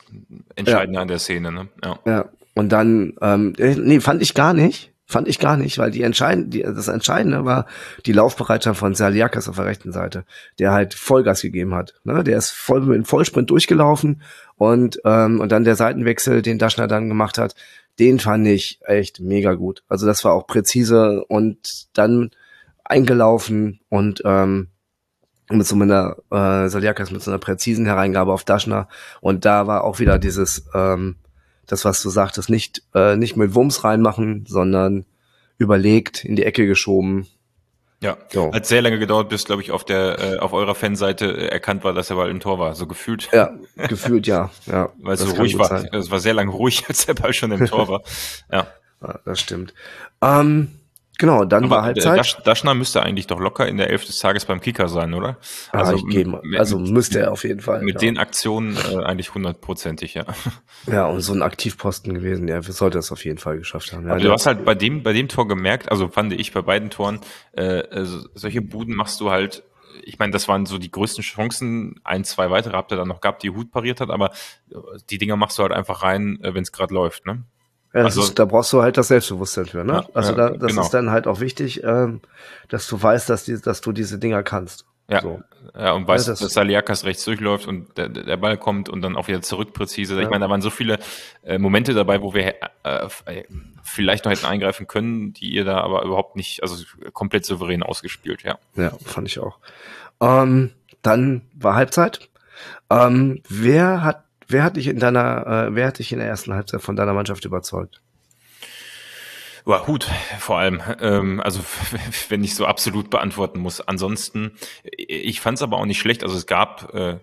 Entscheidende 0.57 0.97
ja. 0.97 1.03
an 1.03 1.09
der 1.09 1.19
Szene, 1.19 1.53
ne? 1.53 1.69
Ja. 1.83 1.99
ja. 2.05 2.29
Und 2.55 2.71
dann, 2.71 3.15
ähm, 3.21 3.55
nee, 3.57 4.01
fand 4.01 4.23
ich 4.23 4.35
gar 4.35 4.53
nicht. 4.53 4.93
Fand 5.09 5.29
ich 5.29 5.39
gar 5.39 5.57
nicht, 5.57 5.79
weil 5.79 5.93
die 5.93 6.03
entscheidend, 6.03 6.53
die, 6.53 6.63
das 6.63 6.89
Entscheidende 6.89 7.45
war 7.45 7.67
die 8.07 8.13
Laufbereitschaft 8.13 8.81
von 8.81 8.97
Saliakas 8.97 9.49
auf 9.49 9.55
der 9.55 9.67
rechten 9.67 9.93
Seite, 9.93 10.25
der 10.59 10.73
halt 10.73 10.95
Vollgas 10.95 11.43
gegeben 11.43 11.75
hat. 11.77 11.95
Ne? 12.03 12.25
Der 12.25 12.37
ist 12.37 12.51
voll 12.51 12.81
mit 12.81 12.97
dem 12.97 13.05
Vollsprint 13.05 13.49
durchgelaufen 13.49 14.23
und, 14.57 15.01
ähm, 15.05 15.39
und 15.41 15.53
dann 15.53 15.63
der 15.63 15.77
Seitenwechsel, 15.77 16.43
den 16.43 16.59
Daschner 16.59 16.89
dann 16.89 17.09
gemacht 17.09 17.39
hat, 17.39 17.55
den 18.01 18.19
fand 18.19 18.49
ich 18.49 18.81
echt 18.85 19.21
mega 19.21 19.55
gut. 19.55 19.85
Also 19.89 20.07
das 20.07 20.25
war 20.25 20.33
auch 20.33 20.49
präzise 20.49 21.25
und 21.25 21.87
dann 21.93 22.33
eingelaufen 22.83 23.81
und 23.89 24.23
ähm, 24.25 24.71
mit 25.51 25.67
so 25.67 25.77
einer 25.77 26.17
äh, 26.33 26.69
Saliakas 26.69 27.13
mit 27.13 27.23
so 27.23 27.31
einer 27.31 27.39
präzisen 27.39 27.87
Hereingabe 27.87 28.33
auf 28.33 28.43
Daschner 28.43 28.89
und 29.21 29.45
da 29.45 29.69
war 29.69 29.85
auch 29.85 30.01
wieder 30.01 30.19
dieses 30.19 30.69
ähm, 30.75 31.17
das, 31.67 31.85
was 31.85 32.03
du 32.03 32.11
sagtest, 32.11 32.51
nicht, 32.51 32.83
äh, 32.95 33.17
nicht 33.17 33.37
mit 33.37 33.55
Wumms 33.55 33.85
reinmachen, 33.85 34.45
sondern 34.47 35.05
überlegt, 35.59 36.25
in 36.25 36.37
die 36.37 36.45
Ecke 36.45 36.67
geschoben. 36.67 37.27
Ja, 38.01 38.19
so. 38.29 38.53
hat 38.53 38.67
sehr 38.67 38.83
lange 38.83 38.99
gedauert, 38.99 39.31
bis, 39.31 39.47
glaube 39.47 39.63
ich, 39.63 39.71
auf 39.71 39.85
der 39.85 40.19
äh, 40.19 40.39
auf 40.39 40.53
eurer 40.53 40.75
Fanseite 40.75 41.51
erkannt 41.51 41.83
war, 41.83 41.95
dass 41.95 42.11
er 42.11 42.17
Ball 42.17 42.31
im 42.31 42.41
Tor 42.41 42.59
war. 42.59 42.75
So 42.75 42.87
gefühlt. 42.87 43.31
Ja, 43.33 43.51
gefühlt 43.89 44.27
ja. 44.27 44.51
ja 44.67 44.91
Weil 44.99 45.15
es 45.15 45.21
so 45.21 45.35
ruhig 45.35 45.59
war. 45.59 45.93
Es 45.95 46.11
war 46.11 46.21
sehr 46.21 46.35
lange 46.35 46.51
ruhig, 46.51 46.85
als 46.89 47.07
der 47.07 47.15
Ball 47.15 47.33
schon 47.33 47.53
im 47.53 47.67
Tor 47.67 47.89
war. 47.89 48.03
Ja. 48.53 48.67
ja 49.03 49.19
das 49.25 49.41
stimmt. 49.41 49.73
Ähm, 50.23 50.73
Genau, 51.19 51.45
dann 51.45 51.65
Aber 51.65 51.77
war 51.77 51.83
Halbzeit. 51.85 52.19
Dasch, 52.19 52.37
Daschner 52.45 52.75
müsste 52.75 53.03
eigentlich 53.03 53.27
doch 53.27 53.41
locker 53.41 53.67
in 53.67 53.79
der 53.79 53.91
Elf 53.91 54.05
des 54.05 54.19
Tages 54.19 54.45
beim 54.45 54.61
Kicker 54.61 54.89
sein, 54.89 55.15
oder? 55.15 55.39
Ah, 55.73 55.79
also, 55.79 55.97
ich 55.97 56.07
gebe, 56.07 56.43
also 56.59 56.79
müsste 56.79 57.21
er 57.21 57.33
auf 57.33 57.45
jeden 57.45 57.61
Fall. 57.61 57.83
Mit 57.83 57.95
ja. 57.95 58.01
den 58.01 58.19
Aktionen 58.19 58.77
äh, 58.77 59.03
eigentlich 59.03 59.35
hundertprozentig, 59.35 60.15
ja. 60.15 60.25
Ja, 60.87 61.07
und 61.07 61.21
so 61.21 61.33
ein 61.33 61.43
Aktivposten 61.43 62.15
gewesen, 62.15 62.47
ja, 62.49 62.63
sollte 62.63 62.99
es 62.99 63.11
auf 63.11 63.25
jeden 63.25 63.39
Fall 63.39 63.59
geschafft 63.59 63.93
haben. 63.93 64.07
Ja, 64.07 64.13
Aber 64.13 64.21
du 64.21 64.31
hast 64.31 64.47
halt 64.47 64.65
bei 64.65 64.75
dem, 64.75 65.03
bei 65.03 65.13
dem 65.13 65.29
Tor 65.29 65.49
gemerkt, 65.49 65.91
also 65.91 66.09
fand 66.09 66.33
ich 66.33 66.53
bei 66.53 66.63
beiden 66.63 66.91
Toren, 66.91 67.21
äh, 67.53 67.83
also 67.91 68.27
solche 68.35 68.63
Buden 68.63 68.95
machst 68.95 69.21
du 69.21 69.31
halt 69.31 69.65
ich 70.03 70.19
meine, 70.19 70.31
das 70.31 70.47
waren 70.47 70.67
so 70.67 70.79
die 70.79 70.91
größten 70.91 71.25
Chancen. 71.25 72.01
Ein, 72.05 72.25
zwei 72.25 72.51
weitere 72.51 72.77
habt 72.77 72.93
ihr 72.93 72.97
dann 72.97 73.09
noch 73.09 73.21
gehabt, 73.21 73.43
die 73.43 73.51
Hut 73.51 73.73
pariert 73.73 74.01
hat, 74.01 74.11
aber 74.11 74.31
die 75.11 75.19
Dinger 75.19 75.37
machst 75.37 75.59
du 75.59 75.63
halt 75.63 75.73
einfach 75.73 76.03
rein, 76.03 76.39
äh, 76.43 76.55
wenn 76.55 76.63
es 76.63 76.71
gerade 76.71 76.95
läuft, 76.95 77.27
ne? 77.27 77.45
Ja, 77.95 78.05
also, 78.05 78.23
ist, 78.23 78.39
da 78.39 78.45
brauchst 78.45 78.73
du 78.73 78.83
halt 78.83 78.97
das 78.99 79.09
Selbstbewusstsein 79.09 79.67
für, 79.67 79.85
ne? 79.85 79.93
Ja, 79.93 80.07
also 80.13 80.33
da, 80.33 80.51
das 80.51 80.71
genau. 80.71 80.83
ist 80.83 80.91
dann 80.91 81.11
halt 81.11 81.27
auch 81.27 81.41
wichtig, 81.41 81.83
ähm, 81.83 82.21
dass 82.69 82.87
du 82.89 83.01
weißt, 83.01 83.31
dass, 83.31 83.45
die, 83.45 83.61
dass 83.61 83.81
du 83.81 83.93
diese 83.93 84.19
Dinger 84.19 84.43
kannst. 84.43 84.85
Ja, 85.09 85.23
so. 85.23 85.41
ja 85.79 85.93
und 85.93 86.07
weißt, 86.07 86.27
ja, 86.27 86.33
das, 86.33 86.41
dass 86.41 86.53
Saliakas 86.53 87.05
rechts 87.05 87.25
durchläuft 87.25 87.67
und 87.67 87.97
der, 87.97 88.09
der 88.09 88.37
Ball 88.37 88.59
kommt 88.59 88.89
und 88.89 89.03
dann 89.03 89.17
auch 89.17 89.29
wieder 89.29 89.41
zurück 89.41 89.73
präzise. 89.73 90.17
Ja. 90.17 90.23
Ich 90.23 90.29
meine, 90.29 90.45
da 90.45 90.51
waren 90.51 90.63
so 90.63 90.71
viele 90.71 90.99
äh, 91.45 91.59
Momente 91.59 91.95
dabei, 91.95 92.23
wo 92.23 92.35
wir 92.35 92.47
äh, 92.47 93.09
äh, 93.27 93.45
vielleicht 93.85 94.25
noch 94.25 94.33
hätten 94.33 94.47
eingreifen 94.47 94.87
können, 94.87 95.33
die 95.33 95.51
ihr 95.51 95.65
da 95.65 95.81
aber 95.81 96.03
überhaupt 96.03 96.35
nicht, 96.35 96.63
also 96.63 96.85
komplett 97.13 97.45
souverän 97.45 97.83
ausgespielt, 97.83 98.43
ja. 98.43 98.59
Ja, 98.75 98.93
fand 99.05 99.29
ich 99.29 99.39
auch. 99.39 99.59
Ähm, 100.21 100.73
dann 101.03 101.43
war 101.55 101.77
Halbzeit. 101.77 102.29
Ähm, 102.91 103.43
wer 103.49 104.03
hat 104.03 104.25
Wer 104.49 104.63
hat 104.63 104.77
dich 104.77 104.87
in 104.87 104.99
deiner, 104.99 105.47
äh, 105.47 105.75
wer 105.75 105.89
hat 105.89 105.99
dich 105.99 106.13
in 106.13 106.19
der 106.19 106.29
ersten 106.29 106.55
Halbzeit 106.55 106.83
von 106.83 106.97
deiner 106.97 107.15
Mannschaft 107.15 107.45
überzeugt? 107.45 108.01
Ja, 109.67 109.85
Hut 109.87 110.09
vor 110.39 110.59
allem. 110.59 110.81
Ähm, 111.01 111.41
also 111.41 111.61
wenn 112.29 112.45
ich 112.45 112.55
so 112.55 112.67
absolut 112.67 113.11
beantworten 113.11 113.59
muss. 113.59 113.81
Ansonsten, 113.81 114.53
ich 114.97 115.41
fand 115.41 115.59
es 115.59 115.63
aber 115.63 115.79
auch 115.79 115.87
nicht 115.87 115.99
schlecht. 115.99 116.23
Also 116.23 116.37
es 116.37 116.47
gab, 116.47 116.95
äh, 116.95 117.19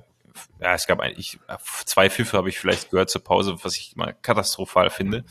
ja, 0.60 0.74
es 0.74 0.86
gab 0.86 1.00
eigentlich 1.00 1.40
zwei 1.86 2.10
Pfiffe 2.10 2.38
habe 2.38 2.50
ich 2.50 2.60
vielleicht 2.60 2.92
gehört 2.92 3.10
zur 3.10 3.24
Pause, 3.24 3.56
was 3.64 3.78
ich 3.78 3.96
mal 3.96 4.14
katastrophal 4.22 4.90
finde. 4.90 5.24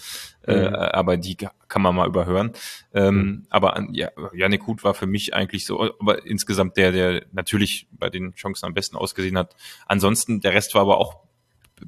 Äh, 0.47 0.69
mhm. 0.69 0.75
Äh, 0.75 0.79
aber 0.79 1.19
die 1.19 1.37
kann 1.37 1.83
man 1.83 1.95
mal 1.95 2.09
überhören. 2.09 2.53
Ähm, 2.95 3.15
mhm. 3.15 3.47
Aber 3.51 3.87
ja, 3.93 4.09
Janik 4.33 4.67
Hut 4.67 4.83
war 4.83 4.95
für 4.95 5.07
mich 5.07 5.35
eigentlich 5.35 5.67
so, 5.67 5.83
aber 6.01 6.25
insgesamt 6.25 6.79
der, 6.79 6.93
der 6.93 7.27
natürlich 7.33 7.89
bei 7.93 8.09
den 8.09 8.33
Chancen 8.33 8.65
am 8.65 8.75
besten 8.75 8.97
ausgesehen 8.97 9.37
hat. 9.37 9.55
Ansonsten, 9.87 10.41
der 10.41 10.55
Rest 10.55 10.75
war 10.75 10.81
aber 10.81 10.97
auch 10.97 11.21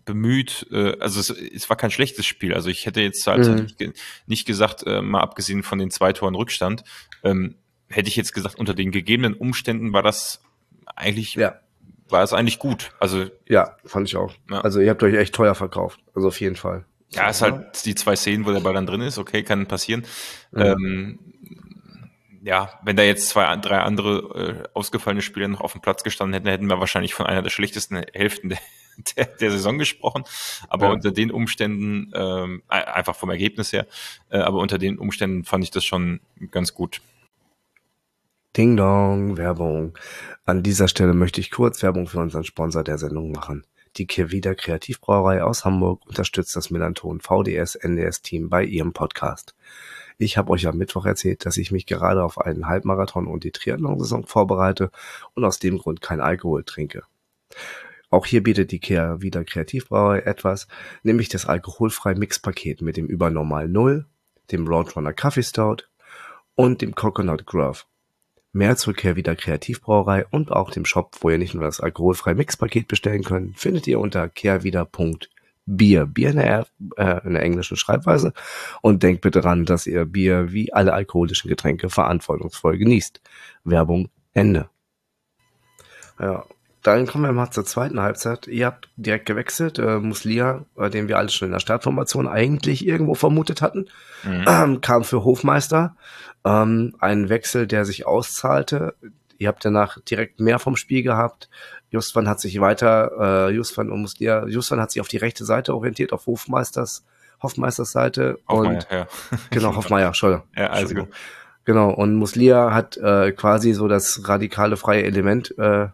bemüht, 0.05 0.67
äh, 0.71 0.97
also 0.99 1.21
es, 1.21 1.31
es 1.31 1.69
war 1.69 1.77
kein 1.77 1.91
schlechtes 1.91 2.27
Spiel. 2.27 2.55
Also 2.55 2.69
ich 2.69 2.87
hätte 2.87 3.01
jetzt 3.01 3.27
halt 3.27 3.47
mhm. 3.47 3.55
nicht, 3.55 3.95
nicht, 4.27 4.47
gesagt, 4.47 4.85
äh, 4.87 5.03
mal 5.03 5.21
abgesehen 5.21 5.63
von 5.63 5.79
den 5.79 5.91
zwei 5.91 6.13
Toren 6.13 6.35
Rückstand, 6.35 6.85
ähm, 7.23 7.57
hätte 7.89 8.09
ich 8.09 8.17
jetzt 8.17 8.33
gesagt, 8.33 8.59
unter 8.59 8.75
den 8.75 8.91
gegebenen 8.91 9.35
Umständen 9.35 9.93
war 9.93 10.03
das 10.03 10.43
eigentlich, 10.97 11.35
ja. 11.35 11.61
war 12.09 12.23
es 12.23 12.33
eigentlich 12.33 12.59
gut. 12.59 12.93
Also 13.01 13.27
ja, 13.49 13.77
fand 13.85 14.09
ich 14.09 14.17
auch. 14.17 14.35
Ja. 14.51 14.61
Also 14.61 14.81
ihr 14.81 14.91
habt 14.91 15.03
euch 15.03 15.15
echt 15.15 15.35
teuer 15.35 15.55
verkauft. 15.55 16.01
Also 16.15 16.29
auf 16.29 16.41
jeden 16.41 16.57
Fall. 16.57 16.85
Ja, 17.11 17.29
es 17.29 17.37
ist 17.37 17.43
halt 17.43 17.85
die 17.85 17.95
zwei 17.95 18.17
Szenen, 18.17 18.45
wo 18.45 18.53
der 18.53 18.61
Ball 18.61 18.75
dann 18.75 18.87
drin 18.87 19.01
ist. 19.01 19.19
Okay, 19.19 19.43
kann 19.43 19.67
passieren. 19.67 20.05
Mhm. 20.53 20.61
Ähm, 20.61 21.19
ja, 22.43 22.79
wenn 22.83 22.97
da 22.97 23.03
jetzt 23.03 23.29
zwei, 23.29 23.57
drei 23.57 23.79
andere 23.79 24.65
äh, 24.65 24.69
ausgefallene 24.75 25.23
Spieler 25.23 25.49
noch 25.49 25.63
auf 25.63 25.73
dem 25.73 25.81
Platz 25.81 26.03
gestanden 26.03 26.35
hätten, 26.35 26.49
hätten 26.49 26.67
wir 26.67 26.79
wahrscheinlich 26.79 27.15
von 27.15 27.27
einer 27.27 27.41
der 27.41 27.51
schlechtesten 27.51 28.03
Hälften 28.13 28.51
der, 28.51 28.59
der, 29.17 29.27
der 29.27 29.51
Saison 29.51 29.79
gesprochen. 29.79 30.25
Aber 30.69 30.87
ja. 30.87 30.93
unter 30.93 31.11
den 31.11 31.31
Umständen, 31.31 32.13
ähm, 32.15 32.63
einfach 32.69 33.17
vom 33.17 33.31
Ergebnis 33.31 33.73
her, 33.73 33.87
äh, 34.31 34.39
aber 34.39 34.59
unter 34.59 34.79
den 34.79 34.99
Umständen 34.99 35.45
fand 35.45 35.65
ich 35.65 35.71
das 35.71 35.85
schon 35.85 36.21
ganz 36.51 36.75
gut. 36.75 37.01
Ding 38.57 38.77
Dong, 38.77 39.37
Werbung. 39.37 39.99
An 40.45 40.63
dieser 40.63 40.87
Stelle 40.87 41.13
möchte 41.13 41.41
ich 41.41 41.51
kurz 41.51 41.83
Werbung 41.83 42.07
für 42.07 42.21
unseren 42.21 42.45
Sponsor 42.45 42.85
der 42.85 42.99
Sendung 42.99 43.33
machen. 43.33 43.65
Die 43.97 44.07
Kirvida 44.07 44.55
Kreativbrauerei 44.55 45.43
aus 45.43 45.65
Hamburg 45.65 46.07
unterstützt 46.07 46.55
das 46.55 46.71
Melanton 46.71 47.21
VDS 47.21 47.77
NDS 47.77 48.23
Team 48.23 48.49
bei 48.49 48.65
ihrem 48.65 48.93
Podcast. 48.93 49.55
Ich 50.19 50.39
habe 50.39 50.51
euch 50.51 50.67
am 50.67 50.79
Mittwoch 50.79 51.07
erzählt, 51.07 51.45
dass 51.45 51.57
ich 51.57 51.73
mich 51.73 51.87
gerade 51.87 52.23
auf 52.23 52.39
einen 52.39 52.69
Halbmarathon 52.69 53.27
und 53.27 53.43
die 53.43 53.51
Triathlon-Saison 53.51 54.27
vorbereite 54.27 54.91
und 55.35 55.45
aus 55.45 55.59
dem 55.59 55.79
Grund 55.79 56.01
kein 56.01 56.21
Alkohol 56.21 56.63
trinke. 56.65 57.03
Auch 58.15 58.27
hier 58.27 58.45
bietet 58.45 58.71
die 58.71 58.79
Kehr 58.79 59.21
wieder 59.23 59.45
Kreativbrauerei 59.45 60.21
etwas, 60.21 60.69
nämlich 61.03 61.29
das 61.29 61.47
alkoholfreie 61.47 62.15
Mixpaket 62.15 62.81
mit 62.81 62.97
dem 62.97 63.07
Übernormal 63.09 63.67
Null, 63.67 64.07
dem 64.53 64.69
Roadrunner 64.69 65.13
Coffee 65.13 65.43
Stout 65.43 65.79
und 66.55 66.81
dem 66.81 66.95
Coconut 66.95 67.45
Grove. 67.45 67.81
Mehr 68.53 68.77
zur 68.77 68.95
Kehr 68.95 69.17
wieder 69.17 69.35
Kreativbrauerei 69.35 70.27
und 70.31 70.53
auch 70.53 70.71
dem 70.71 70.85
Shop, 70.85 71.17
wo 71.23 71.31
ihr 71.31 71.39
nicht 71.39 71.55
nur 71.55 71.65
das 71.65 71.81
alkoholfreie 71.81 72.37
Mixpaket 72.37 72.87
bestellen 72.87 73.25
könnt, 73.25 73.59
findet 73.59 73.89
ihr 73.89 73.99
unter 73.99 74.29
kehrwieder.de 74.29 75.27
Bier. 75.67 76.09
In 76.15 76.37
der, 76.37 76.69
äh, 76.97 77.27
in 77.27 77.33
der 77.33 77.43
englischen 77.43 77.77
Schreibweise. 77.77 78.33
Und 78.81 79.03
denkt 79.03 79.23
bitte 79.23 79.41
dran, 79.41 79.65
dass 79.65 79.89
ihr 79.89 80.05
Bier 80.05 80.53
wie 80.53 80.73
alle 80.73 80.93
alkoholischen 80.93 81.49
Getränke 81.49 81.91
verantwortungsvoll 81.91 82.79
genießt. 82.79 83.21
Werbung 83.65 84.09
Ende. 84.35 84.71
Ja, 86.21 86.45
dann 86.85 87.07
kommen 87.07 87.25
wir 87.25 87.33
mal 87.33 87.51
zur 87.51 87.65
zweiten 87.65 87.99
Halbzeit. 88.01 88.47
Ihr 88.47 88.67
habt 88.67 88.91
direkt 88.97 89.25
gewechselt. 89.25 89.79
Äh, 89.79 90.01
Muslia, 90.01 90.67
äh, 90.77 90.91
den 90.91 91.09
wir 91.09 91.17
alle 91.17 91.31
schon 91.31 91.47
in 91.47 91.53
der 91.53 91.61
Startformation 91.61 92.29
eigentlich 92.29 92.87
irgendwo 92.87 93.15
vermutet 93.15 93.63
hatten, 93.63 93.87
mhm. 94.23 94.45
ähm, 94.47 94.81
kam 94.83 95.03
für 95.03 95.25
Hofmeister. 95.25 95.97
Ähm, 96.45 96.95
ein 97.01 97.31
Wechsel, 97.31 97.67
der 97.67 97.87
sich 97.87 98.07
auszahlte. 98.07 98.95
Ihr 99.39 99.49
habt 99.49 99.65
danach 99.65 99.99
direkt 100.03 100.41
mehr 100.41 100.59
vom 100.59 100.77
Spiel 100.77 101.03
gehabt. 101.03 101.49
Justvan 101.89 102.29
hat 102.29 102.39
sich 102.39 102.61
weiter, 102.61 103.49
äh, 103.49 103.55
Justvan 103.55 103.91
und 103.91 104.03
Muslia, 104.03 104.47
Justvan 104.47 104.81
hat 104.81 104.91
sich 104.91 105.01
auf 105.01 105.09
die 105.09 105.17
rechte 105.17 105.47
Seite 105.47 105.75
orientiert, 105.75 106.13
auf 106.13 106.27
Hofmeisters, 106.27 107.03
Hoffmeisters 107.43 107.93
Seite. 107.93 108.39
Hoffmeier, 108.47 108.75
und, 108.75 108.89
ja. 108.91 109.07
Genau, 109.51 109.75
Hoffmeier, 109.75 110.07
Entschuldigung. 110.09 110.45
Ja, 110.55 110.67
also 110.67 110.95
gut. 110.95 111.09
Genau, 111.65 111.91
und 111.91 112.15
Muslia 112.15 112.75
hat 112.75 112.99
äh, 112.99 113.33
quasi 113.33 113.73
so 113.73 113.89
das 113.89 114.29
radikale 114.29 114.77
freie 114.77 115.05
Element 115.05 115.57
äh, 115.57 115.89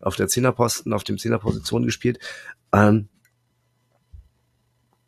auf 0.00 0.16
der 0.16 0.28
Zehnerposten, 0.28 0.92
auf 0.92 1.04
dem 1.04 1.18
Zehnerposition 1.18 1.84
gespielt. 1.84 2.18
Ähm, 2.72 3.08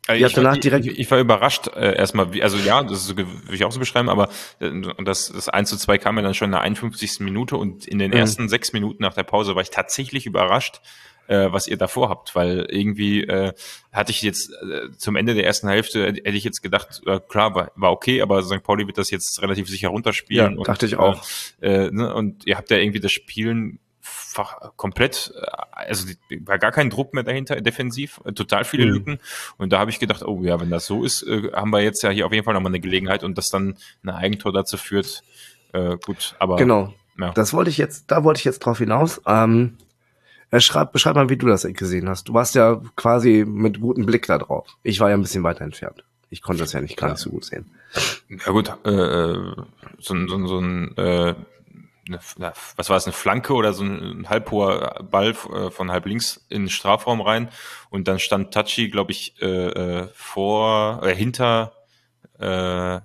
also 0.05 0.25
ich, 0.25 0.33
danach 0.33 0.57
direkt 0.57 0.85
ich, 0.85 0.99
ich, 0.99 1.11
war 1.11 1.19
überrascht 1.19 1.67
äh, 1.75 1.95
erstmal, 1.95 2.33
wie, 2.33 2.43
also 2.43 2.57
ja, 2.57 2.83
das 2.83 3.05
ist, 3.05 3.15
will 3.15 3.25
ich 3.51 3.63
auch 3.63 3.71
so 3.71 3.79
beschreiben, 3.79 4.09
aber 4.09 4.29
äh, 4.59 4.69
das, 5.03 5.31
das 5.31 5.47
1 5.47 5.69
zu 5.69 5.77
2 5.77 5.97
kam 5.97 6.17
ja 6.17 6.23
dann 6.23 6.33
schon 6.33 6.47
in 6.47 6.51
der 6.51 6.61
51. 6.61 7.21
Minute 7.21 7.55
und 7.55 7.87
in 7.87 7.99
den 7.99 8.11
mhm. 8.11 8.17
ersten 8.17 8.49
sechs 8.49 8.73
Minuten 8.73 9.01
nach 9.01 9.13
der 9.13 9.23
Pause 9.23 9.55
war 9.55 9.61
ich 9.61 9.69
tatsächlich 9.69 10.25
überrascht, 10.25 10.81
äh, 11.27 11.53
was 11.53 11.69
ihr 11.69 11.77
davor 11.77 12.09
habt, 12.09 12.35
weil 12.35 12.67
irgendwie 12.69 13.23
äh, 13.23 13.53
hatte 13.93 14.11
ich 14.11 14.21
jetzt 14.23 14.51
äh, 14.51 14.91
zum 14.97 15.15
Ende 15.15 15.35
der 15.35 15.45
ersten 15.45 15.69
Hälfte, 15.69 16.05
hätte 16.05 16.29
ich 16.31 16.43
jetzt 16.43 16.61
gedacht, 16.61 17.01
äh, 17.05 17.21
klar, 17.21 17.55
war, 17.55 17.71
war 17.75 17.91
okay, 17.91 18.21
aber 18.21 18.43
St. 18.43 18.61
Pauli 18.61 18.85
wird 18.85 18.97
das 18.97 19.09
jetzt 19.09 19.41
relativ 19.41 19.69
sicher 19.69 19.87
runterspielen. 19.87 20.57
Ja, 20.57 20.63
dachte 20.65 20.85
und, 20.85 20.91
ich 20.91 20.97
auch. 20.97 21.23
Äh, 21.61 21.91
ne, 21.91 22.13
und 22.13 22.45
ihr 22.45 22.57
habt 22.57 22.69
ja 22.71 22.77
irgendwie 22.77 22.99
das 22.99 23.13
Spielen 23.13 23.79
komplett, 24.75 25.33
äh, 25.35 25.45
also 25.71 26.07
war 26.41 26.59
gar 26.59 26.71
kein 26.71 26.89
Druck 26.89 27.13
mehr 27.13 27.23
dahinter, 27.23 27.61
defensiv, 27.61 28.21
äh, 28.25 28.33
total 28.33 28.63
viele 28.63 28.85
mhm. 28.85 28.91
Lücken. 28.93 29.19
Und 29.57 29.73
da 29.73 29.79
habe 29.79 29.91
ich 29.91 29.99
gedacht, 29.99 30.23
oh 30.23 30.41
ja, 30.43 30.59
wenn 30.59 30.69
das 30.69 30.85
so 30.85 31.03
ist, 31.03 31.23
äh, 31.23 31.51
haben 31.53 31.71
wir 31.71 31.81
jetzt 31.81 32.03
ja 32.03 32.09
hier 32.09 32.25
auf 32.25 32.33
jeden 32.33 32.45
Fall 32.45 32.53
nochmal 32.53 32.71
eine 32.71 32.79
Gelegenheit 32.79 33.23
und 33.23 33.37
das 33.37 33.49
dann 33.49 33.77
ein 34.03 34.09
Eigentor 34.09 34.51
dazu 34.51 34.77
führt. 34.77 35.23
Äh, 35.73 35.97
gut, 36.05 36.35
aber. 36.39 36.57
Genau. 36.57 36.93
Ja. 37.19 37.31
Das 37.31 37.53
wollte 37.53 37.69
ich 37.69 37.77
jetzt, 37.77 38.09
da 38.09 38.23
wollte 38.23 38.39
ich 38.39 38.45
jetzt 38.45 38.59
drauf 38.59 38.79
hinaus. 38.79 39.21
Ähm, 39.27 39.77
schreib, 40.57 40.91
beschreib 40.93 41.15
mal, 41.15 41.29
wie 41.29 41.37
du 41.37 41.47
das 41.47 41.63
gesehen 41.63 42.09
hast. 42.09 42.27
Du 42.29 42.33
warst 42.33 42.55
ja 42.55 42.81
quasi 42.95 43.45
mit 43.47 43.81
gutem 43.81 44.05
Blick 44.05 44.25
da 44.25 44.39
drauf. 44.39 44.67
Ich 44.81 44.99
war 44.99 45.09
ja 45.09 45.15
ein 45.15 45.21
bisschen 45.21 45.43
weiter 45.43 45.61
entfernt. 45.61 46.03
Ich 46.29 46.41
konnte 46.41 46.63
das 46.63 46.73
ja 46.73 46.81
nicht 46.81 46.97
gar 46.97 47.11
nicht 47.11 47.19
so 47.19 47.29
gut 47.29 47.45
sehen. 47.45 47.69
Ja 48.29 48.51
gut, 48.51 48.69
äh 48.83 49.35
so, 49.99 50.27
so, 50.27 50.47
so 50.47 50.59
ein 50.59 50.97
äh, 50.97 51.35
eine, 52.07 52.19
was 52.75 52.89
war 52.89 52.97
es, 52.97 53.05
eine 53.05 53.13
Flanke 53.13 53.53
oder 53.53 53.73
so 53.73 53.83
ein 53.83 54.29
halbhoher 54.29 55.03
Ball 55.09 55.29
äh, 55.31 55.71
von 55.71 55.91
halb 55.91 56.05
links 56.05 56.45
in 56.49 56.63
den 56.63 56.69
Strafraum 56.69 57.21
rein 57.21 57.49
und 57.89 58.07
dann 58.07 58.19
stand 58.19 58.53
Tachi, 58.53 58.89
glaube 58.89 59.11
ich, 59.11 59.41
äh, 59.41 59.47
äh, 59.47 60.07
vor, 60.13 61.01
äh, 61.03 61.15
hinter 61.15 61.73
äh, 62.39 62.99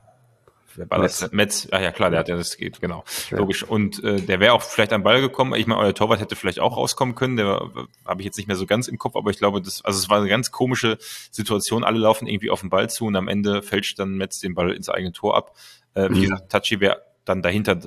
wer 0.78 0.90
war 0.90 0.98
Metz. 1.00 1.20
das? 1.20 1.32
Metz, 1.32 1.68
ah 1.70 1.80
ja 1.80 1.92
klar, 1.92 2.10
der 2.10 2.20
hat 2.20 2.28
ja 2.28 2.36
das 2.36 2.56
geht, 2.56 2.80
genau. 2.80 3.04
Ja. 3.30 3.38
Logisch. 3.38 3.62
Und 3.62 4.02
äh, 4.02 4.20
der 4.20 4.40
wäre 4.40 4.52
auch 4.52 4.62
vielleicht 4.62 4.92
am 4.92 5.02
Ball 5.02 5.20
gekommen. 5.20 5.54
Ich 5.54 5.66
meine, 5.66 5.80
euer 5.80 5.94
Torwart 5.94 6.20
hätte 6.20 6.36
vielleicht 6.36 6.60
auch 6.60 6.76
rauskommen 6.76 7.14
können, 7.14 7.36
der 7.36 7.70
habe 8.06 8.20
ich 8.20 8.24
jetzt 8.24 8.36
nicht 8.36 8.46
mehr 8.46 8.56
so 8.56 8.66
ganz 8.66 8.88
im 8.88 8.98
Kopf, 8.98 9.16
aber 9.16 9.30
ich 9.30 9.38
glaube, 9.38 9.60
das, 9.60 9.84
also 9.84 9.98
es 9.98 10.08
war 10.08 10.18
eine 10.18 10.28
ganz 10.28 10.50
komische 10.50 10.98
Situation. 11.30 11.84
Alle 11.84 11.98
laufen 11.98 12.26
irgendwie 12.26 12.50
auf 12.50 12.60
den 12.60 12.70
Ball 12.70 12.88
zu 12.88 13.06
und 13.06 13.16
am 13.16 13.28
Ende 13.28 13.62
fälscht 13.62 13.98
dann 13.98 14.16
Metz 14.16 14.40
den 14.40 14.54
Ball 14.54 14.72
ins 14.72 14.88
eigene 14.88 15.12
Tor 15.12 15.36
ab. 15.36 15.54
Äh, 15.94 16.08
wie 16.10 16.18
mhm. 16.18 16.22
gesagt, 16.22 16.50
Tachi 16.50 16.80
wäre 16.80 17.02
dann 17.24 17.42
dahinter 17.42 17.78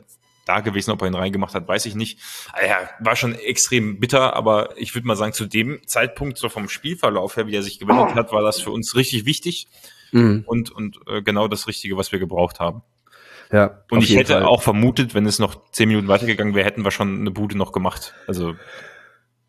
da 0.45 0.59
gewesen, 0.59 0.91
ob 0.91 1.01
er 1.01 1.07
ihn 1.07 1.15
reingemacht 1.15 1.53
hat, 1.53 1.67
weiß 1.67 1.85
ich 1.85 1.95
nicht. 1.95 2.19
Ah 2.53 2.65
ja, 2.65 2.89
war 2.99 3.15
schon 3.15 3.35
extrem 3.35 3.99
bitter, 3.99 4.35
aber 4.35 4.77
ich 4.77 4.95
würde 4.95 5.07
mal 5.07 5.15
sagen, 5.15 5.33
zu 5.33 5.45
dem 5.45 5.79
Zeitpunkt, 5.85 6.37
so 6.37 6.49
vom 6.49 6.69
Spielverlauf 6.69 7.37
her, 7.37 7.47
wie 7.47 7.55
er 7.55 7.63
sich 7.63 7.79
gewendet 7.79 8.15
hat, 8.15 8.31
war 8.31 8.41
das 8.41 8.59
für 8.59 8.71
uns 8.71 8.95
richtig 8.95 9.25
wichtig 9.25 9.67
mhm. 10.11 10.43
und, 10.45 10.71
und 10.71 10.99
äh, 11.07 11.21
genau 11.21 11.47
das 11.47 11.67
Richtige, 11.67 11.97
was 11.97 12.11
wir 12.11 12.19
gebraucht 12.19 12.59
haben. 12.59 12.81
Ja, 13.51 13.83
und 13.89 14.03
ich 14.03 14.15
hätte 14.15 14.33
Fall. 14.33 14.43
auch 14.43 14.61
vermutet, 14.61 15.13
wenn 15.13 15.25
es 15.25 15.37
noch 15.37 15.71
zehn 15.71 15.89
Minuten 15.89 16.07
weitergegangen 16.07 16.55
wäre, 16.55 16.65
hätten 16.65 16.85
wir 16.85 16.91
schon 16.91 17.19
eine 17.19 17.31
Bude 17.31 17.57
noch 17.57 17.73
gemacht. 17.73 18.13
Also 18.25 18.55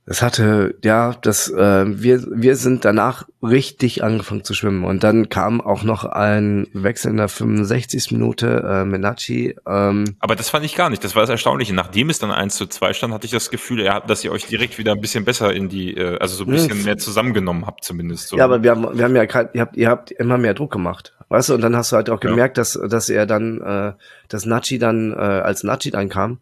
es 0.04 0.20
hatte, 0.20 0.74
ja, 0.82 1.14
das, 1.22 1.48
äh, 1.48 1.84
wir, 1.86 2.26
wir 2.34 2.56
sind 2.56 2.84
danach 2.84 3.28
richtig 3.40 4.02
angefangen 4.02 4.42
zu 4.42 4.52
schwimmen. 4.52 4.84
Und 4.84 5.04
dann 5.04 5.28
kam 5.28 5.60
auch 5.60 5.84
noch 5.84 6.04
ein 6.04 6.66
Wechsel 6.72 7.12
in 7.12 7.18
der 7.18 7.28
65. 7.28 8.10
Minute, 8.10 8.64
äh, 8.66 8.84
Menachi. 8.84 9.54
Ähm, 9.64 10.16
Aber 10.18 10.34
das 10.34 10.50
fand 10.50 10.64
ich 10.64 10.74
gar 10.74 10.90
nicht. 10.90 11.04
Das 11.04 11.14
war 11.14 11.22
das 11.22 11.30
Erstaunliche. 11.30 11.72
Nachdem 11.72 12.10
es 12.10 12.18
dann 12.18 12.32
1 12.32 12.56
zu 12.56 12.66
2 12.66 12.94
stand, 12.94 13.14
hatte 13.14 13.26
ich 13.26 13.30
das 13.30 13.48
Gefühl, 13.50 13.84
ja, 13.84 14.00
dass 14.00 14.24
ihr 14.24 14.32
euch 14.32 14.46
direkt 14.46 14.76
wieder 14.76 14.90
ein 14.90 15.00
bisschen 15.00 15.24
besser 15.24 15.54
in 15.54 15.68
die, 15.68 15.96
äh, 15.96 16.18
also 16.18 16.34
so 16.34 16.44
ein 16.44 16.50
bisschen 16.50 16.82
mehr 16.82 16.98
zusammengenommen 16.98 17.66
habt, 17.66 17.84
zumindest. 17.84 18.26
So. 18.26 18.36
Ja, 18.36 18.44
aber 18.44 18.64
wir 18.64 18.72
haben, 18.72 18.98
wir 18.98 19.04
haben 19.04 19.14
ja 19.14 19.22
ihr 19.22 19.60
habt, 19.60 19.76
ihr 19.76 19.88
habt 19.88 20.10
immer 20.10 20.36
mehr 20.36 20.54
Druck 20.54 20.72
gemacht. 20.72 21.14
Weißt 21.28 21.50
du, 21.50 21.54
und 21.54 21.60
dann 21.60 21.76
hast 21.76 21.92
du 21.92 21.96
halt 21.96 22.10
auch 22.10 22.20
gemerkt, 22.20 22.58
ja. 22.58 22.62
dass, 22.62 22.72
dass 22.72 23.08
er 23.08 23.26
dann, 23.26 23.60
äh, 23.60 23.92
dass 24.28 24.46
Nachi 24.46 24.80
dann, 24.80 25.12
äh, 25.12 25.14
als 25.14 25.62
Nachi 25.62 25.92
dann 25.92 26.08
kam, 26.08 26.38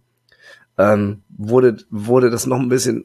ähm, 0.79 1.23
wurde, 1.29 1.77
wurde 1.91 2.31
das 2.31 2.47
noch 2.47 2.59
ein 2.59 2.71
bisschen 2.71 3.05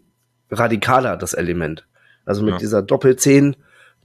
radikaler, 0.49 1.17
das 1.17 1.33
Element. 1.33 1.85
Also 2.25 2.43
mit 2.43 2.53
ja. 2.53 2.57
dieser 2.59 2.81
Doppelzehn, 2.81 3.55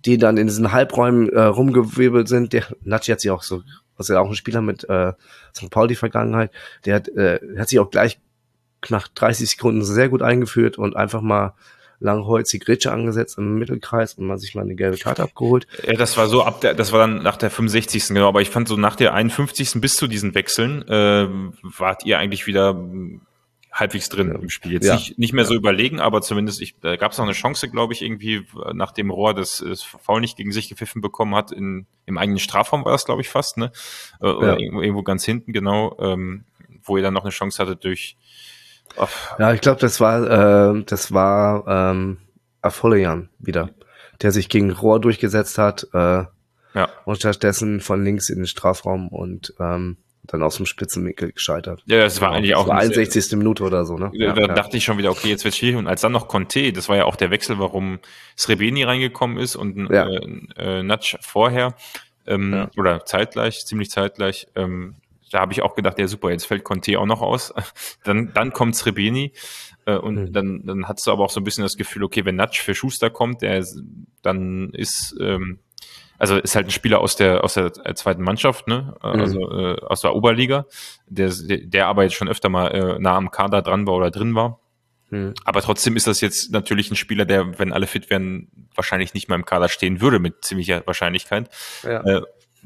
die 0.05 0.19
dann 0.19 0.37
in 0.37 0.47
diesen 0.47 0.73
Halbräumen 0.73 1.29
äh, 1.29 1.41
rumgewirbelt 1.41 2.29
sind. 2.29 2.53
Der 2.53 2.65
Natschi 2.83 3.13
hat 3.13 3.21
sich 3.21 3.31
auch 3.31 3.43
so, 3.43 3.63
was 3.97 4.09
ja 4.09 4.21
auch 4.21 4.29
ein 4.29 4.35
Spieler 4.35 4.63
mit 4.63 4.89
äh, 4.89 5.13
St. 5.55 5.71
Pauli 5.71 5.95
Vergangenheit, 5.95 6.51
der 6.85 6.97
hat, 6.97 7.09
äh, 7.09 7.41
hat 7.59 7.69
sich 7.69 7.79
auch 7.79 7.91
gleich 7.91 8.19
nach 8.89 9.09
30 9.09 9.51
Sekunden 9.51 9.85
sehr 9.85 10.09
gut 10.09 10.23
eingeführt 10.23 10.79
und 10.79 10.97
einfach 10.97 11.21
mal 11.21 11.55
langholzig 12.01 12.67
Ritsche 12.67 12.93
angesetzt 12.93 13.37
im 13.37 13.59
Mittelkreis 13.59 14.15
und 14.15 14.27
man 14.27 14.39
sich 14.39 14.55
mal 14.55 14.63
eine 14.63 14.75
gelbe 14.75 14.97
Karte 14.97 15.23
abgeholt. 15.23 15.67
Ja, 15.87 15.93
das 15.93 16.17
war 16.17 16.29
so 16.29 16.43
ab 16.43 16.63
der, 16.63 16.73
das 16.73 16.93
war 16.93 17.01
dann 17.01 17.23
nach 17.23 17.37
der 17.37 17.51
65. 17.51 18.09
genau, 18.09 18.29
aber 18.29 18.41
ich 18.41 18.49
fand 18.49 18.69
so 18.69 18.77
nach 18.77 18.97
der 18.97 19.13
51. 19.13 19.83
bis 19.83 19.95
zu 19.95 20.07
diesen 20.07 20.35
Wechseln 20.35 20.83
äh, 20.89 21.29
wart 21.63 22.07
ihr 22.07 22.19
eigentlich 22.19 22.47
wieder 22.47 22.75
halbwegs 23.73 24.09
drin 24.09 24.35
im 24.35 24.49
Spiel. 24.49 24.73
Jetzt 24.73 24.87
ja. 24.87 24.95
nicht, 24.95 25.19
nicht 25.19 25.33
mehr 25.33 25.45
so 25.45 25.55
überlegen, 25.55 26.01
aber 26.01 26.23
zumindest 26.23 26.61
ich, 26.61 26.79
da 26.81 26.97
gab 26.97 27.13
es 27.13 27.19
noch 27.19 27.25
eine 27.25 27.35
Chance, 27.35 27.69
glaube 27.69 27.93
ich, 27.93 28.03
irgendwie, 28.03 28.47
nach 28.73 28.93
dem 28.93 29.11
Rohr 29.11 29.35
das, 29.35 29.65
das 29.67 29.83
Foul 29.83 30.21
nicht 30.21 30.37
gegen 30.37 30.53
sich 30.53 30.69
gepfiffen 30.69 31.01
bekommen 31.01 31.35
hat, 31.35 31.53
in, 31.53 31.87
im 32.07 32.19
eigenen 32.19 32.39
Strafraum 32.39 32.85
war 32.85 32.93
das, 32.93 33.05
glaube 33.05 33.21
ich, 33.23 33.29
fast, 33.29 33.59
ne? 33.59 33.71
Äh, 34.21 34.27
oder 34.27 34.55
ja. 34.55 34.59
irgendwo, 34.59 34.83
irgendwo 34.83 35.03
ganz 35.03 35.25
hinten, 35.25 35.53
genau, 35.53 35.97
ähm, 36.01 36.45
wo 36.83 36.97
ihr 36.97 37.03
dann 37.03 37.15
noch 37.15 37.23
eine 37.23 37.31
Chance 37.31 37.63
hatte 37.63 37.77
durch. 37.77 38.17
Oh. 38.97 39.07
Ja, 39.39 39.53
ich 39.53 39.61
glaube, 39.61 39.81
das 39.81 40.01
war, 40.01 40.75
äh, 40.75 40.83
das 40.85 41.13
war 41.13 41.65
ähm, 41.69 42.19
Afolian 42.63 43.31
wieder, 43.39 43.71
der 44.21 44.33
sich 44.33 44.49
gegen 44.49 44.71
Rohr 44.73 45.01
durchgesetzt 45.01 45.59
hat. 45.59 45.87
Äh, 45.93 46.25
ja. 46.75 46.89
Und 47.05 47.17
stattdessen 47.17 47.81
von 47.81 48.05
links 48.05 48.31
in 48.31 48.39
den 48.39 48.47
Strafraum 48.47 49.09
und 49.09 49.55
ähm, 49.59 49.97
dann 50.31 50.43
aus 50.43 50.57
dem 50.57 50.67
Spitzenwinkel 50.67 51.33
gescheitert. 51.33 51.83
Ja, 51.87 51.99
das 51.99 52.21
war 52.21 52.29
genau. 52.29 52.39
eigentlich 52.39 52.55
auch. 52.55 52.67
Das 52.67 52.71
war 52.71 52.79
61. 52.79 53.37
Minute 53.37 53.65
oder 53.65 53.85
so, 53.85 53.97
ne? 53.99 54.13
Da, 54.19 54.33
da 54.33 54.41
ja. 54.43 54.49
dachte 54.49 54.77
ich 54.77 54.85
schon 54.85 54.99
wieder, 54.99 55.11
okay, 55.11 55.29
jetzt 55.29 55.45
wird 55.45 55.55
schwierig. 55.55 55.77
Und 55.77 55.87
als 55.87 56.01
dann 56.01 56.13
noch 56.13 56.29
Conte, 56.29 56.73
das 56.73 56.89
war 56.89 56.97
ja 56.97 57.05
auch 57.05 57.17
der 57.17 57.31
Wechsel, 57.31 57.59
warum 57.59 57.99
Srebeni 58.37 58.85
reingekommen 58.85 59.39
ist 59.39 59.57
und 59.57 59.91
ja. 59.91 60.09
äh, 60.09 60.21
äh, 60.57 60.83
Natsch 60.83 61.17
vorher, 61.21 61.75
ähm, 62.27 62.69
oder 62.77 63.05
zeitgleich, 63.05 63.65
ziemlich 63.67 63.91
zeitgleich, 63.91 64.47
ähm, 64.55 64.97
da 65.31 65.41
habe 65.41 65.53
ich 65.53 65.63
auch 65.63 65.75
gedacht, 65.75 65.99
ja 65.99 66.09
super, 66.09 66.31
jetzt 66.31 66.47
fällt 66.47 66.65
Conte 66.65 66.99
auch 66.99 67.07
noch 67.07 67.23
aus. 67.23 67.55
dann, 68.05 68.33
dann 68.35 68.53
kommt 68.53 68.77
Srebeni 68.77 69.33
äh, 69.87 69.97
und 69.97 70.17
mhm. 70.17 70.33
dann, 70.33 70.67
dann 70.67 70.89
hast 70.89 71.07
du 71.07 71.13
aber 71.13 71.25
auch 71.25 71.31
so 71.31 71.41
ein 71.41 71.45
bisschen 71.45 71.63
das 71.63 71.77
Gefühl, 71.77 72.05
okay, 72.05 72.25
wenn 72.25 72.37
Natsch 72.37 72.61
für 72.61 72.75
Schuster 72.75 73.11
kommt, 73.11 73.43
der 73.43 73.65
dann 74.23 74.71
ist 74.71 75.17
ähm, 75.21 75.61
also 76.21 76.37
ist 76.37 76.55
halt 76.55 76.67
ein 76.67 76.71
Spieler 76.71 77.01
aus 77.01 77.17
der 77.17 77.43
aus 77.43 77.55
der 77.55 77.73
zweiten 77.73 78.23
Mannschaft, 78.23 78.69
ne? 78.69 78.95
Mhm. 79.03 79.21
Also 79.21 79.51
äh, 79.51 79.81
aus 79.81 80.03
der 80.03 80.15
Oberliga, 80.15 80.67
der 81.07 81.31
der 81.31 81.87
aber 81.87 82.05
jetzt 82.05 82.15
schon 82.15 82.29
öfter 82.29 82.51
mal 82.51 82.69
äh, 82.69 82.99
nah 82.99 83.17
am 83.17 83.31
Kader 83.31 83.63
dran 83.63 83.87
war 83.87 83.95
oder 83.95 84.11
drin 84.11 84.35
war. 84.35 84.61
Mhm. 85.09 85.33
Aber 85.45 85.63
trotzdem 85.63 85.97
ist 85.97 86.07
das 86.07 86.21
jetzt 86.21 86.53
natürlich 86.53 86.91
ein 86.91 86.97
Spieler, 86.97 87.25
der, 87.25 87.59
wenn 87.59 87.73
alle 87.73 87.87
fit 87.87 88.11
wären, 88.11 88.49
wahrscheinlich 88.75 89.15
nicht 89.15 89.29
mal 89.29 89.35
im 89.35 89.47
Kader 89.47 89.69
stehen 89.69 90.01
würde 90.03 90.19
mit 90.19 90.45
ziemlicher 90.45 90.87
Wahrscheinlichkeit. 90.87 91.49
Ja. 91.83 92.03
Äh, 92.05 92.23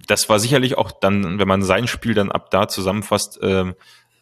das 0.08 0.28
war 0.28 0.40
sicherlich 0.40 0.76
auch 0.76 0.90
dann, 0.90 1.38
wenn 1.38 1.48
man 1.48 1.62
sein 1.62 1.86
Spiel 1.86 2.14
dann 2.14 2.32
ab 2.32 2.50
da 2.50 2.66
zusammenfasst, 2.66 3.38
ähm, 3.40 3.74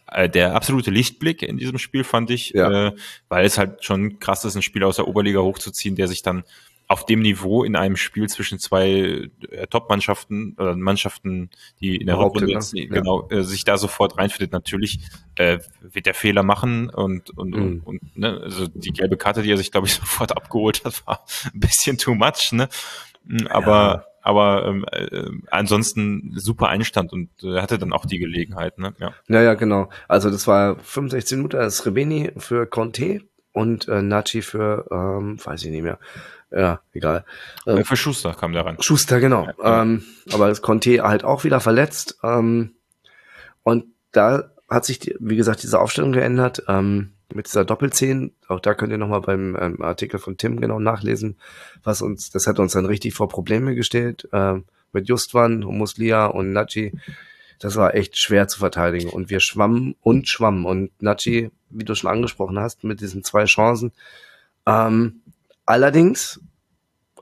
äh, 0.07 0.29
der 0.29 0.55
absolute 0.55 0.91
Lichtblick 0.91 1.43
in 1.43 1.57
diesem 1.57 1.79
Spiel 1.79 2.05
fand 2.05 2.31
ich, 2.31 2.51
ja. 2.51 2.89
äh, 2.89 2.93
weil 3.31 3.47
es 3.47 3.57
halt 3.57 3.83
schon 3.83 4.19
krass 4.19 4.45
ist, 4.45 4.55
einen 4.55 4.63
Spieler 4.63 4.89
aus 4.89 4.97
der 4.97 5.09
Oberliga 5.09 5.41
hochzuziehen, 5.41 5.97
der 5.97 6.09
sich 6.09 6.23
dann 6.23 6.45
auf 6.93 7.07
dem 7.07 7.21
Niveau 7.21 7.65
in 7.65 7.75
einem 7.75 7.97
Spiel 7.97 8.29
zwischen 8.29 8.59
zwei 8.59 9.31
äh, 9.49 9.67
Top-Mannschaften 9.67 10.55
oder 10.59 10.77
Mannschaften, 10.77 11.49
die 11.81 11.97
in 11.97 12.07
der 12.07 12.19
Rückrunde 12.19 12.53
jetzt, 12.53 12.75
ja. 12.75 12.85
genau 12.85 13.29
äh, 13.31 13.45
sich 13.45 13.65
da 13.65 13.79
sofort 13.79 14.19
reinfindet, 14.19 14.53
natürlich 14.53 15.01
äh, 15.37 15.59
wird 15.81 16.05
der 16.05 16.13
Fehler 16.13 16.43
machen 16.43 16.91
und 16.91 17.31
und, 17.31 17.57
mhm. 17.57 17.63
und, 17.63 17.81
und 17.81 18.19
ne, 18.19 18.39
also 18.43 18.67
die 18.69 18.93
gelbe 18.93 19.17
Karte, 19.17 19.41
die 19.41 19.51
er 19.51 19.57
sich 19.57 19.73
glaube 19.73 19.87
ich 19.87 19.95
sofort 20.03 20.37
abgeholt 20.37 20.85
hat, 20.85 21.07
war 21.07 21.25
ein 21.47 21.61
bisschen 21.61 21.97
too 21.97 22.15
much, 22.15 22.53
ne? 22.53 22.69
Mm, 23.25 23.47
aber 23.49 23.73
ja. 23.73 24.05
aber 24.21 24.67
ähm, 24.67 24.85
äh, 24.93 25.31
ansonsten 25.51 26.35
super 26.37 26.69
Einstand 26.69 27.11
und 27.15 27.31
äh, 27.43 27.63
hatte 27.63 27.79
dann 27.79 27.95
auch 27.95 28.05
die 28.05 28.19
Gelegenheit, 28.19 28.79
ne? 28.79 28.95
Ja. 28.99 29.15
ja, 29.29 29.41
ja, 29.41 29.55
genau. 29.55 29.89
Also 30.09 30.29
das 30.29 30.47
war 30.47 30.77
65 30.77 31.39
Minuten, 31.39 31.57
das 31.57 31.77
ist 31.77 31.87
Rebeni 31.87 32.33
für 32.37 32.67
Conte 32.67 33.23
und 33.53 33.89
äh, 33.89 34.03
Nachi 34.03 34.43
für, 34.43 34.87
ähm, 34.91 35.39
weiß 35.43 35.65
ich 35.65 35.71
nicht 35.71 35.83
mehr, 35.83 35.99
ja, 36.55 36.81
egal. 36.93 37.25
Ähm, 37.67 37.85
für 37.85 37.97
Schuster 37.97 38.35
kam 38.35 38.53
der 38.53 38.65
ran. 38.65 38.81
Schuster, 38.81 39.21
genau. 39.21 39.49
Ja. 39.59 39.83
Ähm, 39.83 40.05
aber 40.33 40.49
das 40.49 40.63
Conte 40.63 41.03
halt 41.03 41.25
auch 41.25 41.45
wieder 41.45 41.61
verletzt. 41.61 42.19
Ähm, 42.23 42.75
und 43.63 43.87
da 44.13 44.51
hat 44.69 44.85
sich, 44.85 45.15
wie 45.19 45.37
gesagt, 45.37 45.63
diese 45.63 45.81
Aufstellung 45.81 46.13
geändert. 46.13 46.63
Ähm, 46.69 47.13
mit 47.35 47.47
dieser 47.47 47.65
Doppelzehn, 47.65 48.33
auch 48.49 48.61
da 48.61 48.75
könnt 48.75 48.93
ihr 48.93 48.99
nochmal 48.99 49.23
beim 49.23 49.57
ähm, 49.59 49.81
Artikel 49.81 50.21
von 50.21 50.37
Tim 50.37 50.61
genau 50.61 50.79
nachlesen, 50.79 51.39
was 51.83 52.03
uns, 52.03 52.31
das 52.31 52.47
hat 52.47 52.59
uns 52.59 52.73
dann 52.73 52.85
richtig 52.85 53.15
vor 53.15 53.29
Probleme 53.29 53.75
gestellt, 53.75 54.29
ähm, 54.33 54.65
mit 54.93 55.09
Justwan, 55.09 55.65
Humuslia 55.65 56.27
und 56.27 56.53
Nachi. 56.53 56.93
Das 57.59 57.77
war 57.77 57.95
echt 57.95 58.19
schwer 58.19 58.49
zu 58.49 58.59
verteidigen. 58.59 59.09
Und 59.09 59.31
wir 59.31 59.41
schwammen 59.41 59.95
und 60.03 60.29
schwammen. 60.29 60.67
Und 60.67 60.91
Nachi, 61.01 61.51
wie 61.71 61.85
du 61.85 61.95
schon 61.95 62.11
angesprochen 62.11 62.59
hast, 62.59 62.85
mit 62.85 63.01
diesen 63.01 63.25
zwei 63.25 63.45
Chancen, 63.47 63.93
ähm, 64.67 65.22
Allerdings 65.67 66.41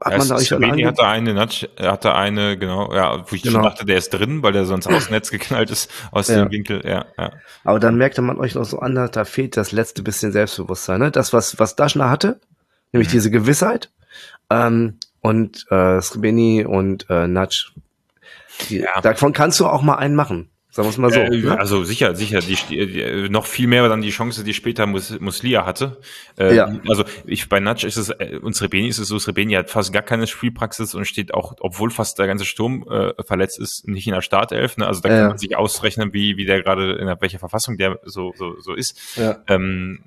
hat 0.00 0.12
ja, 0.12 0.18
man 0.18 0.29
da 0.29 0.37
euch 0.37 0.48
Sloveni 0.48 0.83
hatte 0.83 1.07
eine, 1.07 1.48
hatte 1.81 2.14
eine, 2.14 2.57
genau, 2.57 2.92
ja, 2.94 3.22
wo 3.31 3.35
ich 3.35 3.42
genau. 3.42 3.62
dachte, 3.62 3.85
der 3.85 3.98
ist 3.98 4.11
drin, 4.11 4.42
weil 4.42 4.53
der 4.53 4.64
sonst 4.64 4.87
aus 4.87 5.11
Netz 5.11 5.31
geknallt 5.31 5.70
ist, 5.70 5.90
aus 6.11 6.29
ja. 6.29 6.37
dem 6.37 6.50
Winkel, 6.50 6.83
ja, 6.87 7.05
ja. 7.18 7.33
Aber 7.64 7.79
dann 7.81 7.96
merkte 7.96 8.22
man 8.22 8.38
euch 8.38 8.55
noch 8.55 8.64
so 8.64 8.79
an, 8.79 8.94
da 8.94 9.24
fehlt 9.24 9.59
das 9.59 9.72
letzte 9.72 10.03
bisschen 10.03 10.33
Selbstbewusstsein, 10.33 11.00
ne? 11.00 11.11
Das, 11.11 11.35
was, 11.35 11.59
was 11.59 11.76
Daschner 11.76 12.09
hatte, 12.09 12.40
nämlich 12.92 13.09
mhm. 13.09 13.12
diese 13.12 13.31
Gewissheit, 13.31 13.90
ähm, 14.48 14.98
und 15.20 15.66
äh, 15.70 16.00
Srebeni 16.00 16.64
und 16.64 17.09
äh, 17.11 17.26
Natsch, 17.26 17.72
die, 18.68 18.79
ja. 18.79 19.00
davon 19.00 19.33
kannst 19.33 19.61
du 19.61 19.66
auch 19.66 19.83
mal 19.83 19.96
einen 19.96 20.14
machen. 20.14 20.50
Sagen 20.72 20.87
wir 20.87 20.90
es 20.90 20.98
mal 20.98 21.11
so. 21.11 21.18
Äh, 21.20 21.30
ne? 21.30 21.59
Also 21.59 21.83
sicher, 21.83 22.14
sicher. 22.14 22.38
Die, 22.40 22.56
die, 22.68 23.28
noch 23.28 23.46
viel 23.46 23.66
mehr 23.66 23.88
dann 23.88 24.02
die 24.02 24.11
Chance, 24.11 24.44
die 24.44 24.54
später 24.54 24.87
Mus, 24.87 25.18
Muslia 25.18 25.66
hatte. 25.66 25.98
Äh, 26.38 26.54
ja. 26.54 26.72
Also 26.88 27.04
ich 27.26 27.48
bei 27.48 27.59
Natsch 27.59 27.83
ist 27.83 27.96
es, 27.96 28.11
äh, 28.11 28.38
und 28.40 28.54
Srebeni 28.54 28.87
ist 28.87 28.98
es 28.98 29.09
so, 29.09 29.18
Srebeni 29.18 29.54
hat 29.54 29.68
fast 29.68 29.92
gar 29.92 30.02
keine 30.02 30.28
Spielpraxis 30.28 30.94
und 30.94 31.06
steht 31.06 31.35
auch, 31.35 31.54
obwohl 31.59 31.90
fast 31.90 32.20
der 32.20 32.28
ganze 32.28 32.44
Sturm 32.44 32.87
äh, 32.88 33.20
verletzt 33.24 33.59
ist, 33.59 33.88
nicht 33.88 34.06
in 34.06 34.14
der 34.14 34.22
Startelf. 34.22 34.76
Ne? 34.76 34.87
Also 34.87 35.00
da 35.00 35.09
kann 35.09 35.28
man 35.28 35.38
sich 35.38 35.56
ausrechnen, 35.56 36.12
wie, 36.12 36.37
wie 36.37 36.44
der 36.44 36.62
gerade, 36.62 36.92
in 36.92 37.09
welcher 37.20 37.40
Verfassung 37.40 37.76
der 37.76 37.98
so, 38.04 38.33
so, 38.37 38.61
so 38.61 38.72
ist. 38.74 39.16
Ja. 39.16 39.38
Ähm, 39.48 40.04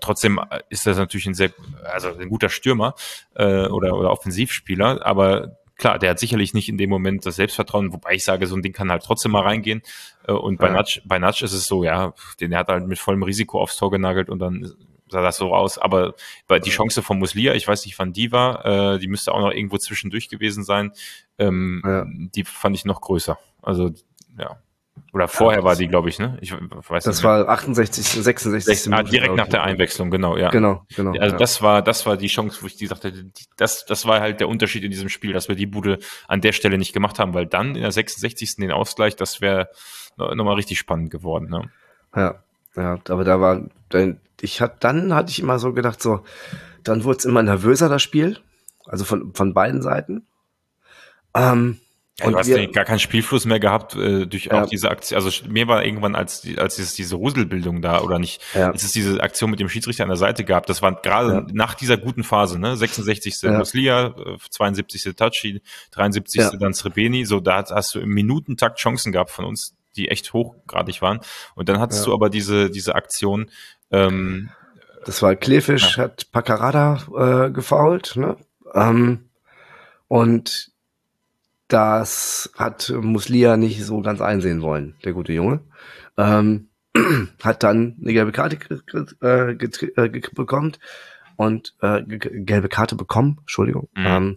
trotzdem 0.00 0.40
ist 0.68 0.86
das 0.86 0.98
natürlich 0.98 1.26
ein 1.26 1.34
sehr, 1.34 1.52
also 1.84 2.08
ein 2.08 2.28
guter 2.28 2.50
Stürmer 2.50 2.94
äh, 3.34 3.66
oder, 3.66 3.94
oder 3.96 4.10
Offensivspieler, 4.10 5.04
aber 5.06 5.56
klar, 5.78 5.98
der 5.98 6.10
hat 6.10 6.18
sicherlich 6.18 6.52
nicht 6.52 6.68
in 6.68 6.76
dem 6.76 6.90
Moment 6.90 7.24
das 7.24 7.36
Selbstvertrauen, 7.36 7.92
wobei 7.92 8.14
ich 8.14 8.24
sage, 8.24 8.46
so 8.46 8.54
ein 8.54 8.62
Ding 8.62 8.72
kann 8.72 8.90
halt 8.90 9.02
trotzdem 9.04 9.32
mal 9.32 9.42
reingehen. 9.42 9.82
Äh, 10.26 10.32
und 10.32 10.58
bei, 10.58 10.66
ja. 10.66 10.74
Natsch, 10.74 11.00
bei 11.04 11.18
Natsch 11.18 11.42
ist 11.42 11.54
es 11.54 11.66
so, 11.66 11.84
ja, 11.84 12.12
den 12.40 12.54
hat 12.54 12.68
halt 12.68 12.86
mit 12.86 12.98
vollem 12.98 13.22
Risiko 13.22 13.60
aufs 13.60 13.76
Tor 13.76 13.90
genagelt 13.90 14.28
und 14.28 14.40
dann 14.40 14.70
sah 15.08 15.22
das 15.22 15.38
so 15.38 15.54
aus. 15.54 15.78
Aber 15.78 16.14
die 16.50 16.70
Chance 16.70 17.02
von 17.02 17.18
Muslia, 17.18 17.54
ich 17.54 17.66
weiß 17.66 17.86
nicht, 17.86 17.98
wann 17.98 18.12
die 18.12 18.30
war, 18.32 18.66
äh, 18.66 18.98
die 18.98 19.08
müsste 19.08 19.32
auch 19.32 19.40
noch 19.40 19.52
irgendwo 19.52 19.78
zwischendurch 19.78 20.28
gewesen 20.28 20.64
sein. 20.64 20.92
Ähm, 21.38 21.82
ja. 21.84 22.04
Die 22.06 22.44
fand 22.44 22.76
ich 22.76 22.84
noch 22.84 23.00
größer. 23.00 23.38
Also, 23.62 23.90
ja. 24.38 24.58
Oder 25.12 25.28
vorher 25.28 25.60
ja, 25.60 25.64
war 25.64 25.76
die, 25.76 25.88
glaube 25.88 26.08
ich, 26.08 26.18
ne? 26.18 26.38
Ich 26.40 26.52
weiß 26.52 27.04
das 27.04 27.16
nicht 27.16 27.24
war 27.24 27.48
68, 27.48 28.06
66. 28.06 28.92
Ah, 28.92 29.02
direkt 29.02 29.36
nach 29.36 29.48
der 29.48 29.62
Einwechslung, 29.62 30.10
genau, 30.10 30.36
ja. 30.36 30.50
Genau, 30.50 30.84
genau. 30.94 31.12
Also 31.12 31.34
ja. 31.34 31.38
das 31.38 31.62
war, 31.62 31.82
das 31.82 32.06
war 32.06 32.16
die 32.16 32.28
Chance, 32.28 32.62
wo 32.62 32.66
ich 32.66 32.76
die 32.76 32.86
sagte, 32.86 33.12
das, 33.56 33.86
das 33.86 34.06
war 34.06 34.20
halt 34.20 34.40
der 34.40 34.48
Unterschied 34.48 34.84
in 34.84 34.90
diesem 34.90 35.08
Spiel, 35.08 35.32
dass 35.32 35.48
wir 35.48 35.56
die 35.56 35.66
Bude 35.66 35.98
an 36.26 36.40
der 36.40 36.52
Stelle 36.52 36.78
nicht 36.78 36.92
gemacht 36.92 37.18
haben, 37.18 37.34
weil 37.34 37.46
dann 37.46 37.74
in 37.74 37.82
der 37.82 37.92
66. 37.92 38.56
den 38.56 38.72
Ausgleich, 38.72 39.16
das 39.16 39.40
wäre 39.40 39.68
nochmal 40.16 40.54
richtig 40.54 40.78
spannend 40.78 41.10
geworden, 41.10 41.48
ne? 41.48 41.70
Ja, 42.14 42.42
ja, 42.76 42.98
aber 43.08 43.24
da 43.24 43.40
war, 43.40 43.62
ich 44.40 44.60
hatte, 44.60 44.76
dann 44.80 45.14
hatte 45.14 45.30
ich 45.30 45.40
immer 45.40 45.58
so 45.58 45.72
gedacht, 45.72 46.02
so, 46.02 46.24
dann 46.84 47.04
wurde 47.04 47.18
es 47.18 47.24
immer 47.24 47.42
nervöser, 47.42 47.88
das 47.88 48.02
Spiel. 48.02 48.38
Also 48.86 49.04
von, 49.04 49.34
von 49.34 49.52
beiden 49.52 49.82
Seiten. 49.82 50.26
Ähm, 51.34 51.78
ja, 52.20 52.26
und 52.26 52.32
du 52.32 52.38
hast 52.38 52.48
wir, 52.48 52.66
gar 52.72 52.84
keinen 52.84 52.98
Spielfluss 52.98 53.44
mehr 53.44 53.60
gehabt 53.60 53.94
äh, 53.94 54.26
durch 54.26 54.46
ja. 54.46 54.62
auch 54.62 54.68
diese 54.68 54.90
Aktion. 54.90 55.22
Also 55.22 55.30
mir 55.48 55.68
war 55.68 55.84
irgendwann, 55.84 56.16
als, 56.16 56.46
als 56.56 56.74
dieses, 56.74 56.94
diese 56.94 57.14
Ruselbildung 57.14 57.80
da 57.80 58.00
oder 58.00 58.18
nicht, 58.18 58.42
ja. 58.54 58.70
als 58.72 58.82
es 58.82 58.92
diese 58.92 59.22
Aktion 59.22 59.50
mit 59.50 59.60
dem 59.60 59.68
Schiedsrichter 59.68 60.02
an 60.02 60.08
der 60.08 60.16
Seite 60.16 60.44
gab, 60.44 60.66
das 60.66 60.82
war 60.82 61.00
gerade 61.00 61.32
ja. 61.32 61.46
nach 61.52 61.74
dieser 61.74 61.96
guten 61.96 62.24
Phase, 62.24 62.58
ne? 62.58 62.76
66. 62.76 63.40
Ja. 63.42 63.52
Muslia, 63.52 64.14
72. 64.50 65.14
Tachi, 65.14 65.62
73. 65.92 66.40
Ja. 66.40 66.50
dann 66.56 66.74
Srebeni, 66.74 67.24
so 67.24 67.38
da 67.38 67.64
hast 67.70 67.94
du 67.94 68.00
im 68.00 68.10
Minutentakt 68.10 68.78
Chancen 68.80 69.12
gehabt 69.12 69.30
von 69.30 69.44
uns, 69.44 69.76
die 69.96 70.08
echt 70.08 70.32
hochgradig 70.32 71.00
waren. 71.00 71.20
Und 71.54 71.68
dann 71.68 71.78
hattest 71.78 72.04
du 72.04 72.12
aber 72.12 72.30
diese, 72.30 72.68
diese 72.68 72.96
Aktion, 72.96 73.50
ähm, 73.92 74.50
das 75.04 75.22
war 75.22 75.36
Klefisch, 75.36 75.96
hat 75.98 76.32
Paccarada 76.32 77.46
äh, 77.46 77.50
gefault, 77.50 78.16
ne? 78.16 78.36
Ähm, 78.74 79.30
und 80.08 80.72
das 81.68 82.50
hat 82.56 82.90
Muslia 82.90 83.56
nicht 83.56 83.84
so 83.84 84.00
ganz 84.00 84.20
einsehen 84.20 84.62
wollen, 84.62 84.94
der 85.04 85.12
gute 85.12 85.32
Junge. 85.32 85.60
Ähm, 86.16 86.68
hat 87.42 87.62
dann 87.62 87.96
eine 88.02 88.12
gelbe 88.12 88.32
Karte 88.32 88.58
äh, 89.22 89.52
äh 89.52 90.20
bekommen 90.34 90.76
und 91.36 91.74
äh, 91.82 92.02
gelbe 92.02 92.68
Karte 92.68 92.96
bekommen, 92.96 93.36
Entschuldigung. 93.40 93.88
Mhm. 93.94 94.06
Ähm, 94.06 94.36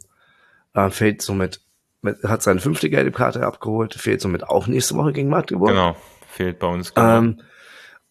äh, 0.74 0.90
fehlt 0.90 1.22
somit, 1.22 1.62
mit, 2.02 2.22
hat 2.24 2.44
seine 2.44 2.60
fünfte 2.60 2.90
gelbe 2.90 3.12
Karte 3.12 3.46
abgeholt, 3.46 3.94
fehlt 3.94 4.22
somit 4.22 4.44
auch 4.44 4.68
nächste 4.68 4.96
Woche 4.96 5.14
gegen 5.14 5.30
Magdeburg. 5.30 5.70
Genau, 5.70 5.96
fehlt 6.28 6.60
bei 6.60 6.68
uns. 6.68 6.94
Genau. 6.94 7.18
Ähm, 7.18 7.42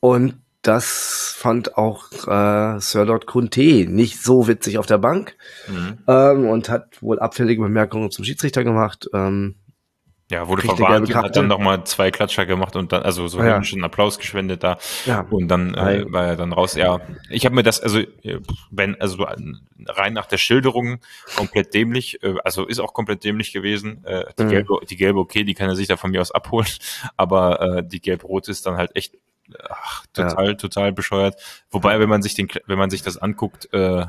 und 0.00 0.40
das 0.62 1.35
fand 1.37 1.77
auch 1.77 2.11
äh, 2.27 2.81
Sir 2.81 3.05
Lord 3.07 3.27
Kunte 3.27 3.87
nicht 3.88 4.23
so 4.23 4.46
witzig 4.46 4.79
auf 4.79 4.87
der 4.87 4.99
Bank 4.99 5.37
mhm. 5.68 5.99
ähm, 6.07 6.49
und 6.49 6.68
hat 6.68 7.01
wohl 7.01 7.18
abfällige 7.18 7.62
Bemerkungen 7.62 8.11
zum 8.11 8.25
Schiedsrichter 8.25 8.62
gemacht. 8.64 9.09
Ähm, 9.14 9.57
ja, 10.31 10.46
wurde 10.46 10.62
verwarnt 10.62 11.09
und 11.09 11.14
hat 11.16 11.35
dann 11.35 11.49
nochmal 11.49 11.83
zwei 11.85 12.12
Klatscher 12.12 12.46
gemacht 12.46 12.77
und 12.77 12.92
dann, 12.92 13.03
also 13.03 13.27
so 13.27 13.42
ja. 13.42 13.57
einen 13.57 13.85
Applaus 13.85 14.16
geschwendet 14.16 14.62
da. 14.62 14.79
Ja. 15.05 15.27
Und 15.29 15.49
dann 15.49 15.75
äh, 15.75 16.05
war 16.07 16.25
er 16.25 16.37
dann 16.37 16.53
raus. 16.53 16.77
Ja, 16.77 17.01
ich 17.31 17.44
habe 17.44 17.57
mir 17.57 17.64
das, 17.64 17.81
also 17.81 18.01
wenn, 18.70 19.01
also 19.01 19.25
rein 19.25 20.12
nach 20.12 20.27
der 20.27 20.38
Schilderung 20.38 21.01
komplett 21.37 21.75
dämlich, 21.75 22.23
äh, 22.23 22.37
also 22.44 22.64
ist 22.64 22.79
auch 22.79 22.94
komplett 22.94 23.25
dämlich 23.25 23.53
gewesen. 23.53 24.05
Äh, 24.05 24.27
die, 24.38 24.44
mhm. 24.44 24.49
gelbe, 24.51 24.75
die 24.88 24.96
gelbe, 24.96 25.18
okay, 25.18 25.42
die 25.42 25.55
kann 25.55 25.68
er 25.68 25.75
sich 25.75 25.88
da 25.88 25.96
von 25.96 26.12
mir 26.12 26.20
aus 26.20 26.31
abholen, 26.31 26.68
aber 27.16 27.79
äh, 27.79 27.85
die 27.85 28.01
gelb-rote 28.01 28.53
ist 28.53 28.66
dann 28.66 28.77
halt 28.77 28.94
echt 28.94 29.14
ach, 29.68 30.04
total, 30.12 30.46
ja. 30.48 30.54
total 30.54 30.92
bescheuert. 30.92 31.36
Wobei, 31.70 32.00
wenn 32.00 32.08
man 32.08 32.22
sich 32.22 32.34
den, 32.34 32.48
wenn 32.66 32.78
man 32.78 32.90
sich 32.90 33.02
das 33.02 33.16
anguckt, 33.16 33.68
äh, 33.72 33.78
äh, 33.78 34.06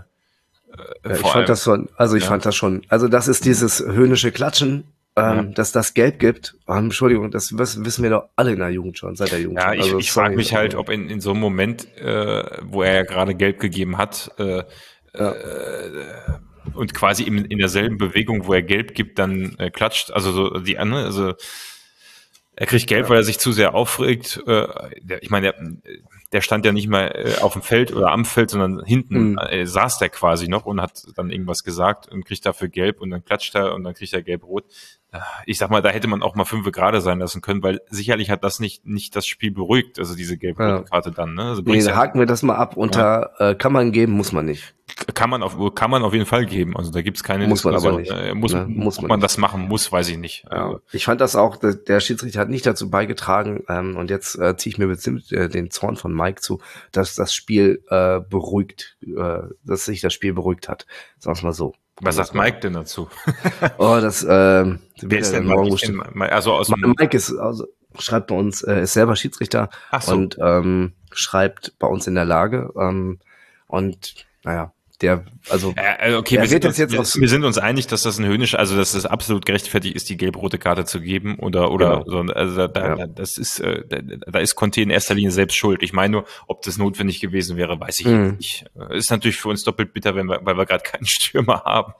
ja, 1.06 1.12
ich 1.12 1.18
fand 1.20 1.36
allem, 1.36 1.46
das 1.48 1.64
schon, 1.64 1.90
also 1.98 2.16
ich 2.16 2.24
ja. 2.24 2.30
fand 2.30 2.46
das 2.46 2.56
schon, 2.56 2.84
also 2.90 3.08
das 3.08 3.28
ist 3.28 3.46
dieses 3.46 3.80
höhnische 3.80 4.32
Klatschen, 4.32 4.86
ähm, 5.16 5.24
ja. 5.36 5.44
dass 5.44 5.72
das 5.72 5.94
Geld 5.94 6.20
gibt. 6.20 6.56
Oh, 6.68 6.74
Entschuldigung, 6.74 7.32
das 7.32 7.58
wissen 7.58 8.04
wir 8.04 8.10
doch 8.10 8.30
alle 8.36 8.54
in 8.54 8.60
der 8.60 8.70
Jugend 8.70 8.98
schon, 8.98 9.16
seit 9.16 9.32
der 9.32 9.42
Jugend. 9.42 9.60
Ja, 9.60 9.74
ich, 9.74 9.82
also, 9.82 10.00
ich 10.00 10.12
frage 10.12 10.36
mich 10.36 10.54
halt, 10.54 10.76
ob 10.76 10.90
in, 10.90 11.10
in 11.10 11.20
so 11.20 11.32
einem 11.32 11.42
Moment, 11.42 11.88
äh, 11.98 12.44
wo 12.64 12.84
er 12.84 12.94
ja 12.94 13.04
gerade 13.04 13.36
Geld 13.36 13.60
gegeben 13.60 13.98
hat, 13.98 14.32
äh, 14.38 14.64
äh, 15.14 15.34
und 16.74 16.94
quasi 16.94 17.24
in, 17.24 17.46
in 17.46 17.58
derselben 17.58 17.98
Bewegung, 17.98 18.46
wo 18.46 18.54
er 18.54 18.62
Gelb 18.62 18.94
gibt, 18.94 19.20
dann 19.20 19.56
äh, 19.58 19.72
klatscht, 19.72 20.12
also 20.12 20.32
so 20.32 20.60
die 20.60 20.78
andere, 20.78 21.06
also 21.06 21.34
er 22.62 22.68
kriegt 22.68 22.86
Geld, 22.86 23.06
ja. 23.06 23.10
weil 23.10 23.18
er 23.18 23.24
sich 23.24 23.40
zu 23.40 23.52
sehr 23.52 23.74
aufregt. 23.74 24.40
Äh, 24.46 24.68
ich 25.20 25.32
meine, 25.32 25.52
der, 25.52 25.56
der 26.32 26.42
stand 26.42 26.64
ja 26.64 26.72
nicht 26.72 26.88
mal 26.88 27.08
äh, 27.08 27.42
auf 27.42 27.54
dem 27.54 27.64
Feld 27.64 27.92
oder 27.92 28.12
am 28.12 28.24
Feld, 28.24 28.52
sondern 28.52 28.86
hinten 28.86 29.32
mhm. 29.32 29.38
äh, 29.40 29.66
saß 29.66 29.98
der 29.98 30.10
quasi 30.10 30.48
noch 30.48 30.68
und 30.68 30.80
hat 30.80 31.02
dann 31.16 31.32
irgendwas 31.32 31.64
gesagt 31.64 32.08
und 32.12 32.24
kriegt 32.24 32.46
dafür 32.46 32.68
gelb 32.68 33.02
und 33.02 33.10
dann 33.10 33.26
klatscht 33.26 33.56
er 33.56 33.74
und 33.74 33.84
dann 33.84 33.96
kriegt 33.96 34.14
er 34.14 34.22
gelb-rot. 34.22 34.66
Ich 35.46 35.58
sag 35.58 35.70
mal, 35.70 35.82
da 35.82 35.90
hätte 35.90 36.08
man 36.08 36.24
auch 36.24 36.36
mal 36.36 36.46
fünf 36.46 36.72
gerade 36.72 37.02
sein 37.02 37.20
lassen 37.20 37.42
können, 37.42 37.62
weil 37.62 37.82
sicherlich 37.90 38.30
hat 38.30 38.46
das 38.46 38.62
nicht, 38.62 38.86
nicht 38.86 39.16
das 39.16 39.28
Spiel 39.28 39.52
beruhigt, 39.52 40.00
also 40.00 40.16
diese 40.16 40.38
gelb-rote 40.38 40.86
Karte 40.90 41.12
dann. 41.12 41.34
Ne? 41.34 41.44
Also 41.44 41.62
nee, 41.64 41.82
haken 41.82 42.20
wir 42.20 42.26
das 42.26 42.44
mal 42.44 42.56
ab 42.56 42.78
unter, 42.78 43.32
ja. 43.40 43.50
äh, 43.50 43.56
kann 43.56 43.74
man 43.74 43.92
geben, 43.92 44.14
muss 44.14 44.32
man 44.32 44.46
nicht. 44.46 44.74
Kann 45.14 45.30
man 45.30 45.44
auf, 45.44 45.58
kann 45.76 45.92
man 45.92 46.04
auf 46.04 46.14
jeden 46.14 46.26
Fall 46.26 46.46
geben. 46.46 46.78
Also 46.78 46.92
da 46.92 47.02
gibt's 47.02 47.24
keine 47.24 47.48
muss 47.48 47.62
Diskussion. 47.62 47.94
Man 47.94 48.06
aber 48.06 48.20
nicht. 48.20 48.32
Äh, 48.32 48.34
muss, 48.34 48.54
ne? 48.54 48.66
muss 48.68 49.02
man, 49.02 49.10
man 49.10 49.20
das 49.20 49.38
machen 49.38 49.68
muss, 49.68 49.92
weiß 49.92 50.08
ich 50.10 50.18
nicht. 50.18 50.46
Ja. 50.50 50.68
Also 50.68 50.82
ich 50.92 51.06
fand 51.06 51.20
das 51.20 51.36
auch, 51.36 51.58
der, 51.58 51.76
der 51.76 52.00
Schiedsrichter 52.00 52.40
hat 52.40 52.50
nicht 52.50 52.66
dazu 52.66 52.90
beigetragen, 52.90 53.64
ähm, 53.68 53.98
und 53.98 54.10
jetzt 54.10 54.38
äh, 54.38 54.56
ziehe 54.56 54.72
ich 54.72 54.78
mir 54.78 54.88
bestimmt 54.88 55.32
äh, 55.32 55.50
den 55.50 55.72
Zorn 55.72 55.98
von 55.98 56.14
Mike 56.14 56.42
zu, 56.42 56.62
dass 56.92 57.16
das 57.16 57.34
Spiel 57.34 57.84
äh, 57.90 58.20
beruhigt, 58.22 58.98
äh, 59.02 59.40
dass 59.66 59.86
sich 59.86 60.00
das 60.02 60.14
Spiel 60.14 60.34
beruhigt 60.34 60.70
hat. 60.70 60.86
Sagen 61.20 61.38
wir 61.38 61.46
mal 61.46 61.54
so. 61.54 61.74
Was 62.02 62.16
sagt 62.16 62.34
Mike 62.34 62.60
denn 62.60 62.74
dazu? 62.74 63.10
oh, 63.78 64.00
das 64.02 64.24
äh, 64.24 64.66
Wer 65.02 65.20
ist 65.20 65.34
denn 65.34 65.46
Mike? 65.46 66.32
also 66.32 66.54
aus 66.54 66.70
Mike 66.70 67.16
ist 67.16 67.32
also, 67.38 67.68
schreibt 68.00 68.28
bei 68.28 68.36
uns, 68.36 68.64
äh, 68.64 68.82
ist 68.84 68.94
selber 68.94 69.16
Schiedsrichter 69.16 69.70
Ach 69.92 70.02
so. 70.02 70.14
und 70.14 70.38
ähm, 70.42 70.94
schreibt 71.12 71.78
bei 71.80 71.88
uns 71.88 72.08
in 72.08 72.16
der 72.16 72.26
Lage 72.26 72.72
ähm, 72.78 73.20
und 73.68 74.26
naja, 74.44 74.74
der, 75.02 75.26
also, 75.50 75.74
äh, 75.76 76.14
okay, 76.16 76.40
wir 76.40 76.48
sind, 76.48 76.64
uns, 76.66 76.78
jetzt 76.78 76.92
wir, 76.92 77.00
wir 77.00 77.28
sind 77.28 77.44
uns 77.44 77.58
einig, 77.58 77.88
dass 77.88 78.04
das 78.04 78.20
ein 78.20 78.26
höhnisch, 78.26 78.56
also 78.56 78.78
dass 78.78 78.94
es 78.94 79.06
absolut 79.06 79.46
gerechtfertigt 79.46 79.96
ist, 79.96 80.10
die 80.10 80.18
gelb-rote 80.18 80.60
Karte 80.60 80.86
zu 80.86 81.02
geben 81.02 81.40
oder 81.40 81.72
oder 81.72 82.04
genau. 82.04 82.26
so, 82.28 82.34
also 82.34 82.68
da, 82.68 82.98
ja. 82.98 83.08
das 83.08 83.38
ist, 83.38 83.60
äh, 83.60 83.84
da, 84.28 84.40
ist 84.40 84.56
Conte 84.56 84.82
in 84.82 84.90
erster 84.90 85.16
Linie 85.16 85.32
selbst 85.32 85.56
schuld. 85.56 85.82
Ich 85.82 85.94
meine 85.94 86.12
nur, 86.12 86.26
ob 86.48 86.62
das 86.62 86.78
notwendig 86.78 87.20
gewesen 87.20 87.58
wäre, 87.58 87.80
weiß 87.80 88.02
ich 88.02 88.06
mhm. 88.06 88.36
nicht. 88.38 88.66
Ist 88.92 89.10
natürlich 89.10 89.38
für 89.38 89.50
uns 89.50 89.64
doppelt 89.64 89.94
bitter, 89.94 90.16
wenn 90.16 90.28
wir, 90.28 90.40
weil 90.44 90.58
wir 90.58 90.66
gerade 90.66 90.84
keinen 90.84 91.06
Stürmer 91.08 91.64
haben. 91.64 91.94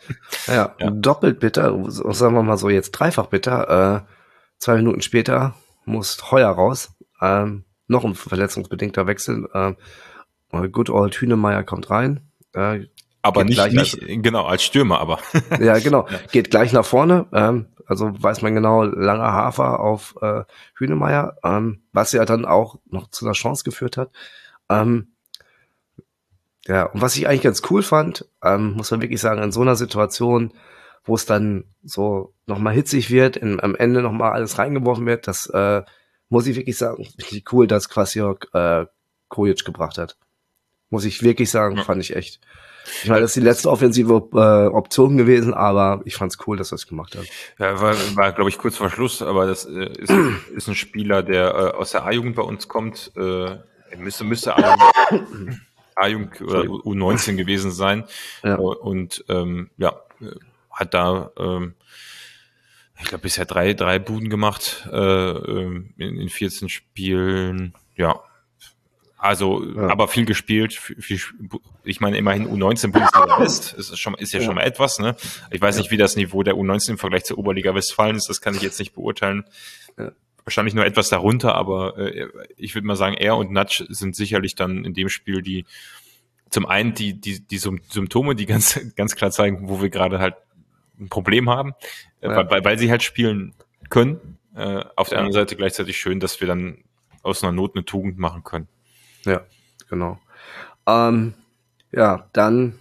Ja, 0.48 0.76
ja, 0.80 0.90
doppelt 0.92 1.40
bitter, 1.40 1.76
sagen 1.90 2.36
wir 2.36 2.44
mal 2.44 2.58
so 2.58 2.70
jetzt 2.70 2.92
dreifach 2.92 3.28
bitter. 3.28 4.06
Äh, 4.06 4.12
zwei 4.60 4.76
Minuten 4.76 5.02
später 5.02 5.56
muss 5.86 6.32
Heuer 6.32 6.50
raus. 6.50 6.94
Ähm, 7.20 7.66
noch 7.88 8.06
ein 8.06 8.14
verletzungsbedingter 8.14 9.08
Wechsel. 9.08 9.48
Äh, 9.54 9.74
Good 10.70 10.90
Old 10.90 11.16
Hünemeyer 11.16 11.64
kommt 11.64 11.90
rein 11.90 12.31
äh, 12.54 12.86
aber 13.22 13.44
nicht, 13.44 13.64
nicht 13.72 14.02
als, 14.02 14.24
genau, 14.24 14.46
als 14.46 14.64
Stürmer, 14.64 15.00
aber. 15.00 15.20
ja, 15.60 15.78
genau. 15.80 16.08
Geht 16.32 16.50
gleich 16.50 16.74
nach 16.74 16.86
vorne. 16.86 17.28
Ähm, 17.34 17.68
also 17.86 18.12
weiß 18.12 18.42
man 18.42 18.56
genau, 18.56 18.84
langer 18.84 19.34
Hafer 19.34 19.80
auf 19.80 20.16
äh, 20.22 20.44
Hünemeyer, 20.76 21.38
ähm, 21.44 21.84
was 21.92 22.14
ja 22.14 22.26
dann 22.26 22.46
auch 22.46 22.80
noch 22.90 23.10
zu 23.10 23.26
einer 23.26 23.34
Chance 23.34 23.64
geführt 23.64 23.98
hat. 23.98 24.12
Ähm, 24.70 25.12
ja, 26.68 26.86
und 26.86 27.02
was 27.02 27.16
ich 27.16 27.28
eigentlich 27.28 27.42
ganz 27.42 27.62
cool 27.70 27.84
fand, 27.84 28.28
ähm, 28.44 28.74
muss 28.74 28.92
man 28.92 29.02
wirklich 29.02 29.20
sagen, 29.20 29.42
in 29.42 29.52
so 29.52 29.62
einer 29.62 29.76
Situation, 29.76 30.54
wo 31.04 31.16
es 31.16 31.26
dann 31.26 31.66
so 31.84 32.34
nochmal 32.46 32.74
hitzig 32.74 33.10
wird, 33.10 33.36
in, 33.36 33.60
am 33.60 33.76
Ende 33.76 34.02
nochmal 34.02 34.32
alles 34.32 34.58
reingeworfen 34.58 35.06
wird, 35.06 35.28
das 35.28 35.48
äh, 35.48 35.82
muss 36.30 36.48
ich 36.48 36.56
wirklich 36.56 36.78
sagen, 36.78 37.06
wirklich 37.18 37.44
cool, 37.52 37.68
dass 37.68 37.90
Kwasjok 37.90 38.48
äh, 38.54 38.86
Kojic 39.28 39.66
gebracht 39.66 39.98
hat. 39.98 40.18
Muss 40.92 41.06
ich 41.06 41.24
wirklich 41.24 41.50
sagen, 41.50 41.78
ja. 41.78 41.84
fand 41.84 42.02
ich 42.02 42.16
echt. 42.16 42.40
Ich 43.04 43.10
meine, 43.10 43.22
das 43.22 43.32
ist 43.32 43.38
die 43.38 43.48
letzte 43.48 43.70
offensive 43.70 44.28
äh, 44.34 44.68
Option 44.68 45.18
gewesen, 45.18 45.54
aber 45.54 46.02
ich 46.06 46.16
fand 46.16 46.32
es 46.32 46.48
cool, 46.48 46.58
dass 46.58 46.72
er 46.72 46.76
es 46.76 46.88
gemacht 46.88 47.16
hat. 47.16 47.26
Ja, 47.58 47.80
war, 47.82 47.96
war 48.16 48.32
glaube 48.34 48.50
ich, 48.50 48.58
kurz 48.58 48.78
vor 48.78 48.90
Schluss, 48.90 49.22
aber 49.22 49.48
das 49.48 49.66
äh, 49.66 49.92
ist, 49.98 50.12
ist 50.56 50.68
ein 50.68 50.76
Spieler, 50.76 51.24
der 51.24 51.48
äh, 51.56 51.78
aus 51.78 51.92
der 51.92 52.06
A-Jugend 52.06 52.36
bei 52.36 52.44
uns 52.44 52.68
kommt. 52.68 53.12
Äh, 53.16 53.58
müsste 53.98 54.24
müsste 54.24 54.56
A-Jugend 55.96 56.42
oder 56.42 56.62
U19 56.62 57.36
gewesen 57.36 57.72
sein. 57.72 58.04
Ja. 58.44 58.56
Und 58.56 59.24
ähm, 59.30 59.70
ja, 59.78 59.96
hat 60.72 60.94
da 60.94 61.32
ähm, 61.38 61.76
ich 63.02 63.08
glaube, 63.08 63.24
bisher 63.24 63.46
drei, 63.46 63.74
drei 63.74 64.00
Buden 64.00 64.30
gemacht 64.30 64.88
äh, 64.92 64.98
ähm, 64.98 65.94
in, 65.98 66.18
in 66.18 66.30
14 66.30 66.70
Spielen. 66.70 67.74
Ja, 67.96 68.22
Also, 69.22 69.64
ja. 69.64 69.88
aber 69.88 70.08
viel 70.08 70.26
gespielt. 70.26 70.74
Viel, 70.74 71.20
ich 71.84 72.02
meine, 72.02 72.18
immerhin 72.18 72.48
U19 72.48 72.92
Bundesliga 72.92 73.40
West 73.40 73.72
ist, 73.74 73.96
schon, 74.00 74.16
ist 74.16 74.34
ja, 74.34 74.40
ja, 74.40 74.46
schon 74.48 74.56
mal 74.56 74.64
etwas. 74.64 74.98
Ne? 74.98 75.16
Ich 75.52 75.62
weiß 75.62 75.78
nicht, 75.78 75.92
wie 75.92 75.98
das 75.98 76.16
Niveau 76.16 76.42
der 76.42 76.56
U19 76.56 76.90
im 76.90 76.98
Vergleich 76.98 77.26
zur 77.26 77.38
Oberliga 77.38 77.76
Westfalen 77.76 78.16
ist. 78.16 78.30
Das 78.30 78.42
kann 78.42 78.56
ich 78.56 78.64
jetzt 78.64 78.80
nicht 78.80 78.96
beurteilen. 78.96 79.44
Ja. 79.96 80.12
Wahrscheinlich 80.44 80.74
nur 80.74 80.88
etwas 80.88 81.10
darunter, 81.10 81.54
aber 81.54 82.00
äh, 82.00 82.30
ich 82.58 82.74
würde 82.74 82.88
mal 82.88 82.96
sagen, 82.96 83.14
er 83.14 83.38
und 83.38 83.52
Natsch 83.52 83.84
sind 83.90 84.16
sicherlich 84.16 84.56
dann 84.56 84.86
in 84.86 84.96
dem 84.96 85.08
Spiel 85.08 85.44
die 85.44 85.66
zum 86.50 86.66
einen 86.66 86.96
die, 86.96 87.14
die, 87.14 87.42
die 87.42 87.60
Symptome, 87.60 88.34
die 88.34 88.48
ganz, 88.48 88.80
ganz 88.96 89.16
klar 89.16 89.30
zeigen, 89.30 89.70
wo 89.70 89.84
wir 89.84 89.92
gerade 89.92 90.18
halt 90.18 90.34
ein 91.00 91.10
Problem 91.10 91.48
haben, 91.48 91.74
äh, 92.22 92.28
ja. 92.28 92.50
weil, 92.50 92.66
weil 92.66 92.80
sie 92.80 92.90
halt 92.90 93.04
spielen 93.04 93.54
können. 93.92 94.40
Äh, 94.56 94.84
auf 94.96 95.10
der 95.10 95.20
anderen 95.20 95.34
Seite 95.34 95.56
gleichzeitig 95.56 95.98
schön, 95.98 96.20
dass 96.20 96.42
wir 96.42 96.48
dann 96.48 96.84
aus 97.22 97.44
einer 97.44 97.52
Not 97.52 97.76
eine 97.76 97.86
Tugend 97.86 98.18
machen 98.18 98.44
können. 98.44 98.68
Ja, 99.26 99.42
genau. 99.90 100.20
Ähm, 100.88 101.34
ja, 101.92 102.28
dann. 102.34 102.80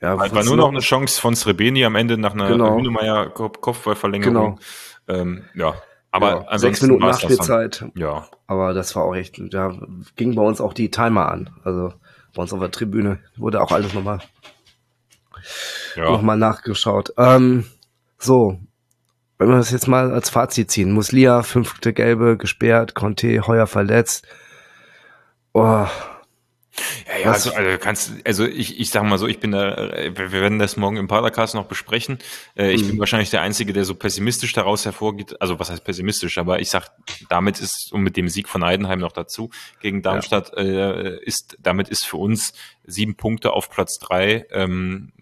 Ja, 0.00 0.18
war, 0.18 0.30
war 0.32 0.44
nur 0.44 0.56
noch 0.56 0.68
eine 0.68 0.80
Chance 0.80 1.20
von 1.20 1.34
Srebeni 1.34 1.84
am 1.84 1.96
Ende 1.96 2.18
nach 2.18 2.34
einer 2.34 2.48
genau. 2.48 2.76
Hünemeyer 2.76 3.30
Kopfballverlängerung. 3.30 4.58
Genau. 5.06 5.20
Ähm, 5.20 5.44
ja, 5.54 5.74
aber 6.10 6.46
ja, 6.50 6.58
sechs 6.58 6.82
Minuten 6.82 7.02
Nachspielzeit. 7.02 7.84
Ja. 7.94 8.26
Aber 8.46 8.74
das 8.74 8.94
war 8.96 9.04
auch 9.04 9.14
echt, 9.14 9.40
da 9.52 9.74
ging 10.16 10.34
bei 10.34 10.42
uns 10.42 10.60
auch 10.60 10.72
die 10.72 10.90
Timer 10.90 11.30
an. 11.30 11.50
Also 11.64 11.92
bei 12.34 12.42
uns 12.42 12.52
auf 12.52 12.60
der 12.60 12.70
Tribüne 12.70 13.18
wurde 13.36 13.60
auch 13.62 13.72
alles 13.72 13.94
nochmal 13.94 14.20
ja. 15.96 16.04
nochmal 16.04 16.36
nachgeschaut. 16.36 17.12
Ähm, 17.16 17.64
so, 18.18 18.58
wenn 19.38 19.48
wir 19.48 19.56
das 19.56 19.70
jetzt 19.70 19.88
mal 19.88 20.10
als 20.12 20.30
Fazit 20.30 20.70
ziehen. 20.70 20.92
Muslia, 20.92 21.42
fünfte 21.42 21.92
Gelbe, 21.92 22.36
gesperrt, 22.36 22.94
Conte, 22.94 23.46
heuer 23.46 23.66
verletzt. 23.66 24.26
Oh, 25.56 25.62
ja, 25.62 25.88
ja, 27.22 27.32
also, 27.32 27.50
also 27.50 27.78
kannst 27.78 28.12
also 28.24 28.44
ich, 28.44 28.78
ich 28.78 28.90
sag 28.90 29.04
mal 29.04 29.16
so, 29.16 29.26
ich 29.26 29.40
bin 29.40 29.52
da, 29.52 29.90
wir 30.14 30.32
werden 30.32 30.58
das 30.58 30.76
morgen 30.76 30.98
im 30.98 31.08
Padercast 31.08 31.54
noch 31.54 31.64
besprechen. 31.64 32.18
Äh, 32.58 32.72
ich 32.72 32.82
mhm. 32.82 32.88
bin 32.88 32.98
wahrscheinlich 32.98 33.30
der 33.30 33.40
Einzige, 33.40 33.72
der 33.72 33.86
so 33.86 33.94
pessimistisch 33.94 34.52
daraus 34.52 34.84
hervorgeht. 34.84 35.40
Also 35.40 35.58
was 35.58 35.70
heißt 35.70 35.82
pessimistisch? 35.82 36.36
Aber 36.36 36.60
ich 36.60 36.68
sag, 36.68 36.90
damit 37.30 37.58
ist, 37.58 37.90
und 37.90 38.02
mit 38.02 38.18
dem 38.18 38.28
Sieg 38.28 38.50
von 38.50 38.62
Heidenheim 38.62 38.98
noch 38.98 39.12
dazu 39.12 39.48
gegen 39.80 40.02
Darmstadt, 40.02 40.52
ja. 40.54 40.62
äh, 40.62 41.24
ist, 41.24 41.56
damit 41.58 41.88
ist 41.88 42.04
für 42.04 42.18
uns 42.18 42.52
sieben 42.84 43.14
Punkte 43.14 43.54
auf 43.54 43.70
Platz 43.70 43.98
drei. 43.98 44.44
Ähm, 44.50 45.12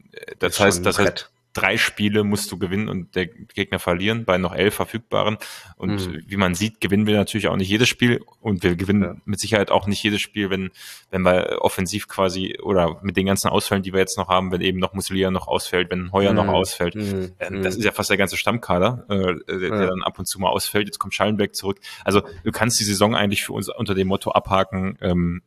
das 0.40 0.58
heißt, 0.58 0.84
das 0.84 0.98
heißt, 0.98 1.30
drei 1.54 1.78
Spiele 1.78 2.24
musst 2.24 2.52
du 2.52 2.58
gewinnen 2.58 2.88
und 2.88 3.14
der 3.14 3.26
Gegner 3.26 3.78
verlieren 3.78 4.24
bei 4.24 4.36
noch 4.36 4.54
elf 4.54 4.74
verfügbaren. 4.74 5.38
Und 5.76 6.08
mhm. 6.08 6.22
wie 6.26 6.36
man 6.36 6.54
sieht, 6.54 6.80
gewinnen 6.80 7.06
wir 7.06 7.14
natürlich 7.14 7.48
auch 7.48 7.56
nicht 7.56 7.68
jedes 7.68 7.88
Spiel 7.88 8.20
und 8.40 8.62
wir 8.62 8.76
gewinnen 8.76 9.02
ja. 9.02 9.16
mit 9.24 9.40
Sicherheit 9.40 9.70
auch 9.70 9.86
nicht 9.86 10.02
jedes 10.02 10.20
Spiel, 10.20 10.50
wenn, 10.50 10.70
wenn 11.10 11.22
wir 11.22 11.58
offensiv 11.60 12.08
quasi 12.08 12.58
oder 12.62 12.98
mit 13.02 13.16
den 13.16 13.26
ganzen 13.26 13.48
Ausfällen, 13.48 13.82
die 13.82 13.92
wir 13.92 14.00
jetzt 14.00 14.18
noch 14.18 14.28
haben, 14.28 14.52
wenn 14.52 14.60
eben 14.60 14.78
noch 14.78 14.92
Musilia 14.92 15.30
noch 15.30 15.48
ausfällt, 15.48 15.90
wenn 15.90 16.12
Heuer 16.12 16.30
mhm. 16.30 16.36
noch 16.36 16.48
ausfällt. 16.48 16.96
Mhm. 16.96 17.32
Ähm, 17.38 17.62
das 17.62 17.74
mhm. 17.74 17.80
ist 17.80 17.84
ja 17.84 17.92
fast 17.92 18.10
der 18.10 18.16
ganze 18.16 18.36
Stammkader, 18.36 19.04
äh, 19.08 19.14
der, 19.14 19.68
ja. 19.68 19.78
der, 19.78 19.86
dann 19.86 20.02
ab 20.02 20.18
und 20.18 20.26
zu 20.26 20.40
mal 20.40 20.50
ausfällt. 20.50 20.86
Jetzt 20.86 20.98
kommt 20.98 21.14
Schallenberg 21.14 21.54
zurück. 21.54 21.78
Also 22.04 22.22
du 22.42 22.50
kannst 22.50 22.80
die 22.80 22.84
Saison 22.84 23.14
eigentlich 23.14 23.44
für 23.44 23.52
uns 23.52 23.68
unter 23.68 23.94
dem 23.94 24.08
Motto 24.08 24.32
abhaken, 24.32 24.98
ähm, 25.00 25.42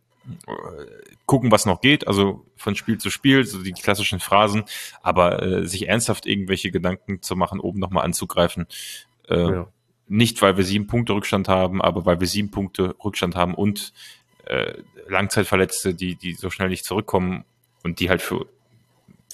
gucken, 1.27 1.51
was 1.51 1.67
noch 1.67 1.81
geht, 1.81 2.07
also 2.07 2.45
von 2.55 2.75
Spiel 2.75 2.97
zu 2.97 3.11
Spiel, 3.11 3.45
so 3.45 3.61
die 3.61 3.73
klassischen 3.73 4.19
Phrasen, 4.19 4.63
aber 5.03 5.43
äh, 5.43 5.67
sich 5.67 5.87
ernsthaft 5.87 6.25
irgendwelche 6.25 6.71
Gedanken 6.71 7.21
zu 7.21 7.35
machen, 7.35 7.59
oben 7.59 7.79
nochmal 7.79 8.05
anzugreifen. 8.05 8.65
Äh, 9.27 9.37
ja. 9.37 9.67
Nicht, 10.07 10.41
weil 10.41 10.55
wir 10.55 10.63
sieben 10.63 10.87
Punkte 10.87 11.13
Rückstand 11.13 11.49
haben, 11.49 11.81
aber 11.81 12.05
weil 12.05 12.21
wir 12.21 12.27
sieben 12.27 12.49
Punkte 12.49 12.95
Rückstand 13.03 13.35
haben 13.35 13.53
und 13.53 13.93
äh, 14.45 14.73
Langzeitverletzte, 15.09 15.93
die, 15.93 16.15
die 16.15 16.33
so 16.33 16.49
schnell 16.49 16.69
nicht 16.69 16.85
zurückkommen 16.85 17.43
und 17.83 17.99
die 17.99 18.09
halt 18.09 18.21
für 18.21 18.47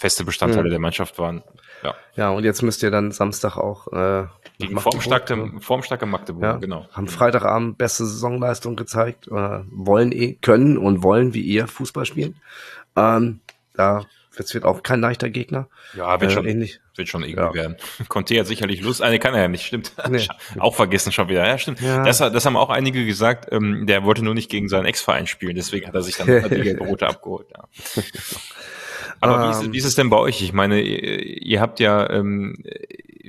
feste 0.03 0.25
Bestandteile 0.25 0.65
ja. 0.65 0.71
der 0.71 0.79
Mannschaft 0.79 1.17
waren. 1.17 1.43
Ja. 1.81 1.95
ja, 2.17 2.29
und 2.31 2.43
jetzt 2.43 2.61
müsst 2.61 2.83
ihr 2.83 2.91
dann 2.91 3.13
Samstag 3.13 3.55
auch 3.55 3.87
äh, 3.93 4.25
gegen 4.59 4.77
formstarke, 4.77 5.53
formstarke 5.61 6.05
Magdeburg, 6.05 6.43
ja, 6.43 6.57
genau. 6.57 6.85
Haben 6.91 7.07
Freitagabend 7.07 7.77
beste 7.77 8.05
Saisonleistung 8.05 8.75
gezeigt, 8.75 9.29
äh, 9.29 9.61
wollen 9.71 10.11
eh, 10.11 10.33
können 10.41 10.77
und 10.77 11.03
wollen 11.03 11.33
wie 11.33 11.39
ihr 11.39 11.69
Fußball 11.69 12.05
spielen. 12.05 12.35
Ähm, 12.97 13.39
da 13.75 14.05
es 14.35 14.53
wird 14.53 14.65
auch 14.65 14.83
kein 14.83 14.99
leichter 14.99 15.29
Gegner. 15.29 15.69
Ja, 15.95 16.19
wird 16.19 16.31
äh, 16.31 16.33
schon, 16.33 16.45
ähnlich. 16.45 16.81
wird 16.95 17.07
schon 17.07 17.23
irgendwie 17.23 17.41
ja. 17.41 17.53
werden. 17.53 17.77
Conte 18.09 18.37
hat 18.37 18.47
sicherlich 18.47 18.81
Lust. 18.81 19.01
Eine 19.01 19.19
kann 19.19 19.33
er 19.33 19.43
ja 19.43 19.47
nicht, 19.47 19.65
stimmt. 19.65 19.93
Nee. 20.09 20.27
auch 20.59 20.75
vergessen 20.75 21.13
schon 21.13 21.29
wieder. 21.29 21.47
Ja, 21.47 21.57
stimmt. 21.57 21.79
Ja. 21.79 22.03
Das, 22.03 22.17
das 22.17 22.45
haben 22.45 22.57
auch 22.57 22.69
einige 22.69 23.05
gesagt. 23.05 23.47
Ähm, 23.53 23.87
der 23.87 24.03
wollte 24.03 24.21
nur 24.21 24.33
nicht 24.33 24.49
gegen 24.49 24.67
seinen 24.67 24.85
Ex-Verein 24.85 25.27
spielen, 25.27 25.55
deswegen 25.55 25.87
hat 25.87 25.95
er 25.95 26.01
sich 26.01 26.17
dann 26.17 26.27
die 26.49 26.71
Rote 26.71 27.07
abgeholt. 27.07 27.47
Ja. 27.55 27.63
Aber 29.23 29.43
ähm, 29.43 29.47
wie, 29.47 29.51
ist, 29.51 29.63
ähm. 29.63 29.73
wie 29.73 29.77
ist 29.77 29.85
es 29.85 29.95
denn 29.95 30.09
bei 30.09 30.17
euch? 30.17 30.41
Ich 30.41 30.53
meine, 30.53 30.81
ihr, 30.81 31.41
ihr 31.41 31.61
habt 31.61 31.79
ja 31.79 32.09
ähm, 32.09 32.63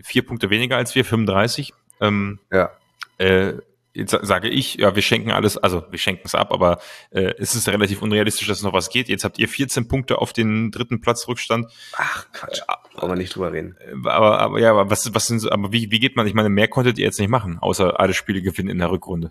vier 0.02 0.26
Punkte 0.26 0.50
weniger 0.50 0.76
als 0.76 0.94
wir, 0.94 1.04
35. 1.04 1.72
Ähm, 2.00 2.40
ja. 2.52 2.70
Äh, 3.18 3.54
jetzt 3.92 4.16
sage 4.22 4.48
ich, 4.48 4.74
ja, 4.74 4.96
wir 4.96 5.02
schenken 5.02 5.30
alles, 5.30 5.56
also 5.56 5.84
wir 5.88 5.98
schenken 6.00 6.22
es 6.24 6.34
ab, 6.34 6.52
aber 6.52 6.80
äh, 7.10 7.32
es 7.38 7.54
ist 7.54 7.68
relativ 7.68 8.02
unrealistisch, 8.02 8.48
dass 8.48 8.62
noch 8.62 8.72
was 8.72 8.90
geht. 8.90 9.08
Jetzt 9.08 9.22
habt 9.22 9.38
ihr 9.38 9.48
14 9.48 9.86
Punkte 9.86 10.18
auf 10.18 10.32
den 10.32 10.72
dritten 10.72 11.00
Platz 11.00 11.28
Rückstand. 11.28 11.70
Ach 11.96 12.26
Quatsch, 12.32 12.60
äh, 12.60 12.72
brauchen 12.94 13.10
wir 13.10 13.16
nicht 13.16 13.34
drüber 13.34 13.52
reden. 13.52 13.76
Aber, 14.04 14.40
aber 14.40 14.58
ja, 14.58 14.72
aber 14.72 14.90
was, 14.90 15.14
was 15.14 15.28
sind, 15.28 15.50
aber 15.50 15.72
wie, 15.72 15.92
wie 15.92 16.00
geht 16.00 16.16
man? 16.16 16.26
Ich 16.26 16.34
meine, 16.34 16.48
mehr 16.48 16.66
konntet 16.66 16.98
ihr 16.98 17.04
jetzt 17.04 17.20
nicht 17.20 17.30
machen, 17.30 17.58
außer 17.60 18.00
alle 18.00 18.14
Spiele 18.14 18.42
gewinnen 18.42 18.68
in 18.68 18.78
der 18.78 18.90
Rückrunde. 18.90 19.30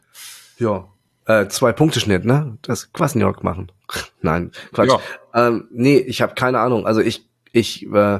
Ja, 0.60 0.88
äh, 1.26 1.48
zwei 1.48 1.72
Punkte 1.72 2.00
Schnitt, 2.00 2.26
ne? 2.26 2.58
Das 2.62 2.92
Quasniok 2.94 3.44
machen. 3.44 3.72
Nein, 4.22 4.52
Quatsch. 4.74 4.90
Ja. 4.90 5.48
Ähm, 5.48 5.68
nee, 5.72 5.98
ich 5.98 6.22
habe 6.22 6.36
keine 6.36 6.60
Ahnung. 6.60 6.86
Also 6.86 7.02
ich, 7.02 7.28
ich 7.52 7.86
äh, 7.92 8.20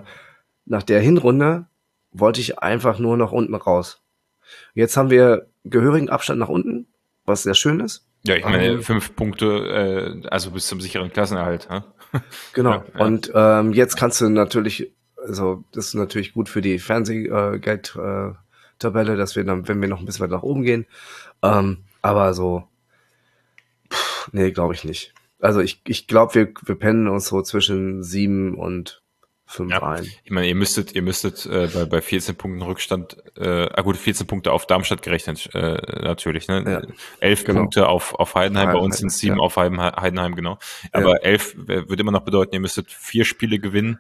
nach 0.66 0.84
der 0.84 1.00
Hinrunde 1.02 1.66
wollte 2.12 2.42
ich 2.42 2.60
einfach 2.60 3.00
nur 3.00 3.18
noch 3.18 3.32
unten 3.32 3.56
raus. 3.56 4.02
Jetzt 4.74 4.98
haben 4.98 5.10
wir 5.10 5.48
gehörigen 5.64 6.10
Abstand 6.10 6.40
nach 6.40 6.50
unten, 6.50 6.88
was 7.26 7.44
sehr 7.44 7.56
schön 7.56 7.80
ist. 7.80 8.06
Ja, 8.26 8.36
ich 8.36 8.46
meine, 8.46 8.66
ähm, 8.66 8.84
fünf 8.84 9.16
Punkte, 9.16 10.22
äh, 10.24 10.28
also 10.30 10.52
bis 10.52 10.68
zum 10.68 10.80
sicheren 10.80 11.12
Klassenerhalt. 11.12 11.70
Hä? 11.70 11.82
Genau. 12.54 12.84
Ja, 12.94 13.06
Und 13.06 13.32
ähm, 13.34 13.74
jetzt 13.74 13.96
kannst 13.98 14.22
du 14.22 14.30
natürlich, 14.30 14.94
also 15.18 15.64
das 15.72 15.88
ist 15.88 15.96
natürlich 15.96 16.34
gut 16.34 16.48
für 16.48 16.62
die 16.62 16.78
Fernsehgeldtabelle, 16.78 18.38
äh, 19.14 19.18
dass 19.18 19.36
wir 19.36 19.44
dann, 19.44 19.68
wenn 19.68 19.82
wir 19.82 19.90
noch 19.90 20.00
ein 20.00 20.06
bisschen 20.06 20.24
weiter 20.24 20.36
nach 20.36 20.44
oben 20.44 20.62
gehen. 20.62 20.86
Ähm, 21.42 21.80
aber 22.04 22.36
so, 22.36 22.68
nee, 24.32 24.52
glaube 24.52 24.74
ich 24.74 24.84
nicht. 24.84 25.14
Also 25.40 25.60
ich, 25.60 25.82
ich 25.86 26.08
glaube, 26.08 26.36
wir, 26.36 26.54
wir 26.66 26.76
pennen 26.76 27.08
uns 27.08 27.28
so 27.28 27.42
zwischen 27.42 28.02
sieben 28.02 28.56
und 28.56 29.04
fünf 29.46 29.72
ja. 29.72 29.84
ein. 29.84 30.06
Ich 30.24 30.32
meine, 30.32 30.48
ihr 30.48 30.56
müsstet, 30.56 30.94
ihr 30.94 31.02
müsstet 31.02 31.46
äh, 31.46 31.70
bei, 31.74 31.86
bei 31.86 32.02
14 32.02 32.36
Punkten 32.36 32.62
Rückstand, 32.62 33.18
äh, 33.38 33.70
ah 33.72 33.82
gut, 33.82 33.98
14 33.98 34.26
Punkte 34.28 34.52
auf 34.52 34.66
Darmstadt 34.66 35.02
gerechnet, 35.02 35.50
äh, 35.54 36.02
natürlich, 36.02 36.48
ne? 36.48 36.64
Ja. 36.66 36.96
Elf 37.20 37.44
genau. 37.44 37.62
Punkte 37.62 37.88
auf, 37.88 38.16
auf 38.16 38.36
Heidenheim, 38.36 38.68
Heidenheim, 38.68 38.80
bei 38.80 38.86
uns 38.86 38.98
sind 38.98 39.12
sieben 39.12 39.38
ja. 39.38 39.42
auf 39.42 39.58
Heidenheim, 39.58 40.36
genau. 40.36 40.58
Aber 40.92 41.24
elf 41.24 41.56
würde 41.56 42.02
immer 42.02 42.12
noch 42.12 42.24
bedeuten, 42.24 42.54
ihr 42.54 42.62
müsstet 42.62 42.92
vier 42.92 43.26
Spiele 43.26 43.60
gewinnen. 43.60 44.00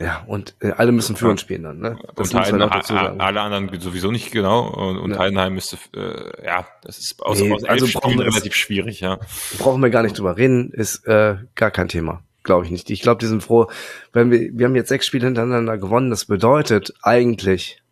Ja, 0.00 0.24
und 0.26 0.54
äh, 0.60 0.70
alle 0.72 0.92
müssen 0.92 1.16
für 1.16 1.28
uns 1.28 1.40
spielen 1.40 1.64
dann, 1.64 1.78
ne? 1.78 1.98
Das 2.16 2.32
und 2.32 2.40
Heiden, 2.40 2.62
alle 2.62 3.40
anderen 3.40 3.80
sowieso 3.80 4.10
nicht 4.10 4.30
genau. 4.30 4.66
Und, 4.68 4.98
und 4.98 5.10
ja. 5.12 5.18
Heidenheim 5.18 5.54
müsste, 5.54 5.76
äh, 5.94 6.46
ja, 6.46 6.66
das 6.82 6.98
ist 6.98 7.22
aus, 7.22 7.40
nee, 7.40 7.52
aus 7.52 7.64
also 7.64 7.86
Spielen 7.86 8.20
relativ 8.20 8.54
schwierig, 8.54 9.00
ja. 9.00 9.18
Brauchen 9.58 9.82
wir 9.82 9.90
gar 9.90 10.02
nicht 10.02 10.18
drüber 10.18 10.36
reden, 10.36 10.70
ist 10.70 11.06
äh, 11.06 11.36
gar 11.54 11.70
kein 11.70 11.88
Thema 11.88 12.22
glaube 12.44 12.64
ich 12.64 12.70
nicht. 12.70 12.90
Ich 12.90 13.02
glaube, 13.02 13.20
die 13.20 13.26
sind 13.26 13.42
froh, 13.42 13.68
wenn 14.12 14.30
wir, 14.30 14.50
wir 14.52 14.66
haben 14.66 14.74
jetzt 14.74 14.88
sechs 14.88 15.06
Spiele 15.06 15.26
hintereinander 15.26 15.78
gewonnen. 15.78 16.10
Das 16.10 16.24
bedeutet 16.24 16.92
eigentlich, 17.02 17.82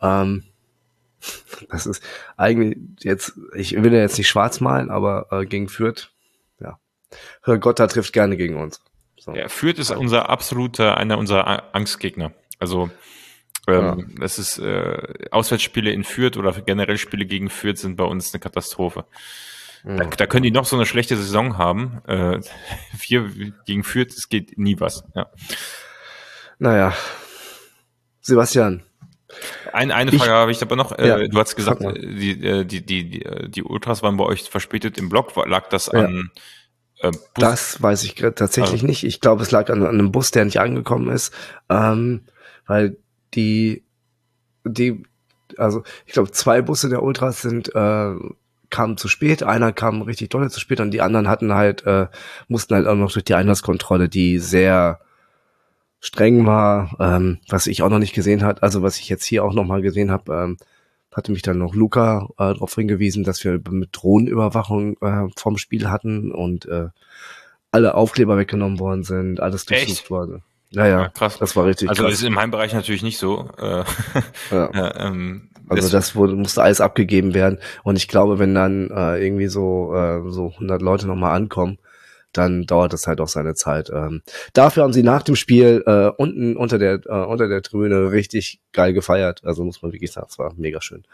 ähm, 0.00 0.44
das 1.70 1.86
ist 1.86 2.02
eigentlich 2.36 2.78
jetzt, 3.00 3.34
ich 3.54 3.82
will 3.82 3.92
ja 3.92 4.00
jetzt 4.00 4.18
nicht 4.18 4.28
schwarz 4.28 4.60
malen, 4.60 4.90
aber 4.90 5.26
äh, 5.30 5.46
gegen 5.46 5.68
Fürth, 5.68 6.10
ja, 6.60 6.78
Gotta 7.44 7.86
trifft 7.86 8.12
gerne 8.12 8.36
gegen 8.36 8.56
uns. 8.56 8.80
So. 9.20 9.34
Ja, 9.34 9.48
Fürth 9.48 9.78
ist 9.78 9.90
unser 9.90 10.30
absoluter, 10.30 10.96
einer 10.96 11.18
unserer 11.18 11.74
Angstgegner. 11.74 12.32
Also 12.58 12.90
ähm, 13.68 13.74
ja. 13.74 13.96
das 14.18 14.38
ist 14.38 14.58
äh, 14.58 15.26
Auswärtsspiele 15.30 15.92
in 15.92 16.04
Fürth 16.04 16.38
oder 16.38 16.52
generell 16.52 16.96
Spiele 16.96 17.26
gegen 17.26 17.50
Fürth 17.50 17.78
sind 17.78 17.96
bei 17.96 18.04
uns 18.04 18.32
eine 18.32 18.40
Katastrophe. 18.40 19.04
Da, 19.84 20.04
da, 20.04 20.26
können 20.26 20.42
die 20.42 20.50
noch 20.50 20.66
so 20.66 20.76
eine 20.76 20.84
schlechte 20.84 21.16
Saison 21.16 21.56
haben. 21.58 22.02
Äh, 22.06 22.40
wir 23.08 23.30
gegen 23.66 23.84
Fürth, 23.84 24.12
es 24.16 24.28
geht 24.28 24.58
nie 24.58 24.80
was. 24.80 25.04
Ja. 25.14 25.26
Naja. 26.58 26.94
Sebastian. 28.20 28.82
Ein, 29.72 29.92
eine 29.92 30.12
Frage 30.12 30.32
habe 30.32 30.50
ich 30.50 30.60
aber 30.62 30.76
noch. 30.76 30.92
Äh, 30.92 31.08
ja, 31.08 31.28
du 31.28 31.38
hast 31.38 31.56
gesagt, 31.56 31.82
die, 31.82 32.44
äh, 32.44 32.64
die, 32.64 32.84
die, 32.84 33.08
die, 33.08 33.50
die 33.50 33.62
Ultras 33.62 34.02
waren 34.02 34.16
bei 34.16 34.24
euch 34.24 34.42
verspätet 34.50 34.98
im 34.98 35.08
Block. 35.08 35.34
Lag 35.46 35.68
das 35.68 35.88
an 35.88 36.30
äh, 37.00 37.10
Bus? 37.10 37.20
Das 37.34 37.82
weiß 37.82 38.04
ich 38.04 38.14
tatsächlich 38.14 38.72
also. 38.72 38.86
nicht. 38.86 39.04
Ich 39.04 39.20
glaube, 39.20 39.42
es 39.42 39.50
lag 39.50 39.70
an, 39.70 39.82
an, 39.82 39.88
einem 39.88 40.12
Bus, 40.12 40.30
der 40.30 40.44
nicht 40.44 40.60
angekommen 40.60 41.10
ist. 41.10 41.32
Ähm, 41.68 42.22
weil 42.66 42.96
die, 43.34 43.84
die, 44.64 45.02
also 45.56 45.82
ich 46.06 46.12
glaube, 46.12 46.30
zwei 46.30 46.62
Busse 46.62 46.88
der 46.88 47.02
Ultras 47.02 47.42
sind 47.42 47.74
äh, 47.74 48.14
kamen 48.70 48.96
zu 48.96 49.08
spät, 49.08 49.42
einer 49.42 49.72
kam 49.72 50.02
richtig 50.02 50.30
dolle 50.30 50.48
zu 50.48 50.60
spät 50.60 50.80
und 50.80 50.92
die 50.92 51.02
anderen 51.02 51.28
hatten 51.28 51.52
halt, 51.52 51.84
äh, 51.86 52.06
mussten 52.48 52.74
halt 52.74 52.86
auch 52.86 52.94
noch 52.94 53.12
durch 53.12 53.24
die 53.24 53.34
Einlasskontrolle, 53.34 54.08
die 54.08 54.38
sehr 54.38 55.00
streng 55.98 56.46
war, 56.46 56.96
ähm, 56.98 57.40
was 57.48 57.66
ich 57.66 57.82
auch 57.82 57.90
noch 57.90 57.98
nicht 57.98 58.14
gesehen 58.14 58.42
hat, 58.42 58.62
also 58.62 58.82
was 58.82 58.98
ich 58.98 59.08
jetzt 59.08 59.24
hier 59.24 59.44
auch 59.44 59.52
noch 59.52 59.64
mal 59.64 59.82
gesehen 59.82 60.10
habe, 60.10 60.32
ähm, 60.32 60.56
hatte 61.12 61.32
mich 61.32 61.42
dann 61.42 61.58
noch 61.58 61.74
Luca 61.74 62.28
äh, 62.32 62.54
darauf 62.54 62.74
hingewiesen, 62.74 63.24
dass 63.24 63.42
wir 63.44 63.60
mit 63.70 63.90
Drohnenüberwachung 63.92 64.96
äh, 65.00 65.28
vom 65.36 65.58
Spiel 65.58 65.90
hatten 65.90 66.30
und 66.30 66.66
äh, 66.66 66.88
alle 67.72 67.94
Aufkleber 67.94 68.36
weggenommen 68.36 68.78
worden 68.78 69.02
sind, 69.02 69.40
alles 69.40 69.64
durchsucht 69.64 70.10
worden. 70.10 70.42
Ja, 70.70 70.86
ja, 70.86 71.08
krass. 71.08 71.38
Das 71.38 71.56
war 71.56 71.66
richtig 71.66 71.88
Also 71.88 72.02
krass. 72.02 72.12
das 72.12 72.20
ist 72.20 72.26
in 72.26 72.32
meinem 72.32 72.52
Bereich 72.52 72.72
natürlich 72.72 73.02
nicht 73.02 73.18
so. 73.18 73.48
Äh, 73.58 73.84
ja. 74.50 74.66
äh, 74.66 75.06
ähm, 75.08 75.50
also 75.68 75.88
das 75.88 76.16
wurde, 76.16 76.34
musste 76.34 76.62
alles 76.62 76.80
abgegeben 76.80 77.34
werden. 77.34 77.58
Und 77.84 77.96
ich 77.96 78.08
glaube, 78.08 78.38
wenn 78.38 78.54
dann 78.54 78.90
äh, 78.90 79.24
irgendwie 79.24 79.46
so, 79.46 79.94
äh, 79.94 80.20
so 80.30 80.50
100 80.54 80.82
Leute 80.82 81.06
nochmal 81.06 81.36
ankommen, 81.36 81.78
dann 82.32 82.66
dauert 82.66 82.92
das 82.92 83.06
halt 83.06 83.20
auch 83.20 83.28
seine 83.28 83.54
Zeit. 83.54 83.90
Ähm, 83.90 84.22
dafür 84.52 84.84
haben 84.84 84.92
sie 84.92 85.02
nach 85.02 85.22
dem 85.22 85.36
Spiel 85.36 85.82
äh, 85.86 86.10
unten 86.16 86.56
unter 86.56 86.78
der 86.78 87.00
äh, 87.06 87.24
unter 87.24 87.48
der 87.48 87.62
Tribüne 87.62 88.12
richtig 88.12 88.60
geil 88.72 88.92
gefeiert. 88.92 89.42
Also 89.44 89.64
muss 89.64 89.82
man 89.82 89.92
wirklich 89.92 90.12
sagen, 90.12 90.28
es 90.30 90.38
war 90.38 90.52
mega 90.56 90.80
schön. 90.80 91.04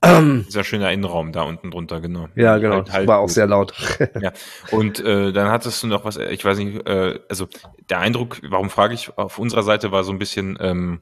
Ähm, 0.00 0.44
Dieser 0.46 0.64
schöne 0.64 0.92
Innenraum 0.92 1.32
da 1.32 1.42
unten 1.42 1.70
drunter, 1.70 2.00
genau. 2.00 2.28
Ja, 2.36 2.58
genau. 2.58 2.76
Halt, 2.76 2.92
halt 2.92 3.08
war 3.08 3.18
auch 3.18 3.28
sehr 3.28 3.46
laut. 3.46 3.74
ja. 4.20 4.32
Und 4.70 5.00
äh, 5.00 5.32
dann 5.32 5.50
hattest 5.50 5.82
du 5.82 5.86
noch 5.88 6.04
was, 6.04 6.16
ich 6.16 6.44
weiß 6.44 6.58
nicht, 6.58 6.86
äh, 6.86 7.18
also 7.28 7.48
der 7.90 7.98
Eindruck, 7.98 8.40
warum 8.48 8.70
frage 8.70 8.94
ich, 8.94 9.16
auf 9.18 9.38
unserer 9.38 9.64
Seite 9.64 9.90
war 9.90 10.04
so 10.04 10.12
ein 10.12 10.18
bisschen, 10.18 10.56
ähm, 10.60 11.00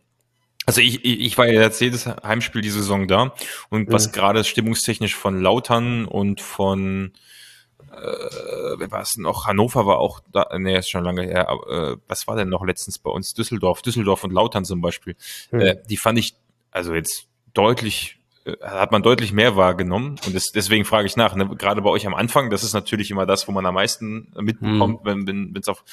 also 0.64 0.80
ich, 0.80 1.05
ich 1.05 1.36
war 1.38 1.47
ja 1.47 1.61
jetzt 1.61 1.80
jedes 1.80 2.07
Heimspiel 2.07 2.62
die 2.62 2.70
Saison 2.70 3.07
da 3.07 3.34
und 3.68 3.92
was 3.92 4.09
mhm. 4.09 4.12
gerade 4.12 4.44
stimmungstechnisch 4.44 5.14
von 5.14 5.40
Lautern 5.40 6.07
und 6.07 6.40
von 6.40 7.12
äh, 7.97 8.78
wer 8.78 8.90
war 8.90 9.03
es 9.03 9.16
noch? 9.16 9.47
Hannover 9.47 9.86
war 9.86 9.99
auch 9.99 10.20
da, 10.32 10.49
nee, 10.59 10.78
ist 10.78 10.90
schon 10.90 11.05
lange 11.05 11.22
her. 11.22 11.49
Aber, 11.49 11.92
äh, 11.92 11.97
was 12.09 12.26
war 12.26 12.36
denn 12.36 12.49
noch 12.49 12.64
letztens 12.64 12.99
bei 12.99 13.11
uns? 13.11 13.34
Düsseldorf, 13.34 13.82
Düsseldorf 13.82 14.24
und 14.24 14.32
Lautern 14.32 14.64
zum 14.64 14.80
Beispiel. 14.80 15.16
Hm. 15.51 15.61
Äh, 15.61 15.76
die 15.88 15.97
fand 15.97 16.18
ich 16.18 16.34
also 16.70 16.94
jetzt 16.94 17.26
deutlich 17.55 18.15
hat 18.62 18.92
man 18.92 19.03
deutlich 19.03 19.32
mehr 19.32 19.57
wahrgenommen. 19.57 20.20
Und 20.24 20.34
das, 20.34 20.53
deswegen 20.53 20.84
frage 20.84 21.07
ich 21.07 21.16
nach, 21.16 21.34
ne? 21.34 21.49
gerade 21.57 21.82
bei 21.82 21.90
euch 21.90 22.07
am 22.07 22.14
Anfang, 22.14 22.49
das 22.49 22.62
ist 22.62 22.74
natürlich 22.74 23.11
immer 23.11 23.26
das, 23.26 23.49
wo 23.49 23.53
man 23.53 23.66
am 23.66 23.74
meisten 23.74 24.28
mitbekommt, 24.40 25.05
mhm. 25.05 25.26
wenn 25.26 25.57
es 25.61 25.68
auf, 25.68 25.84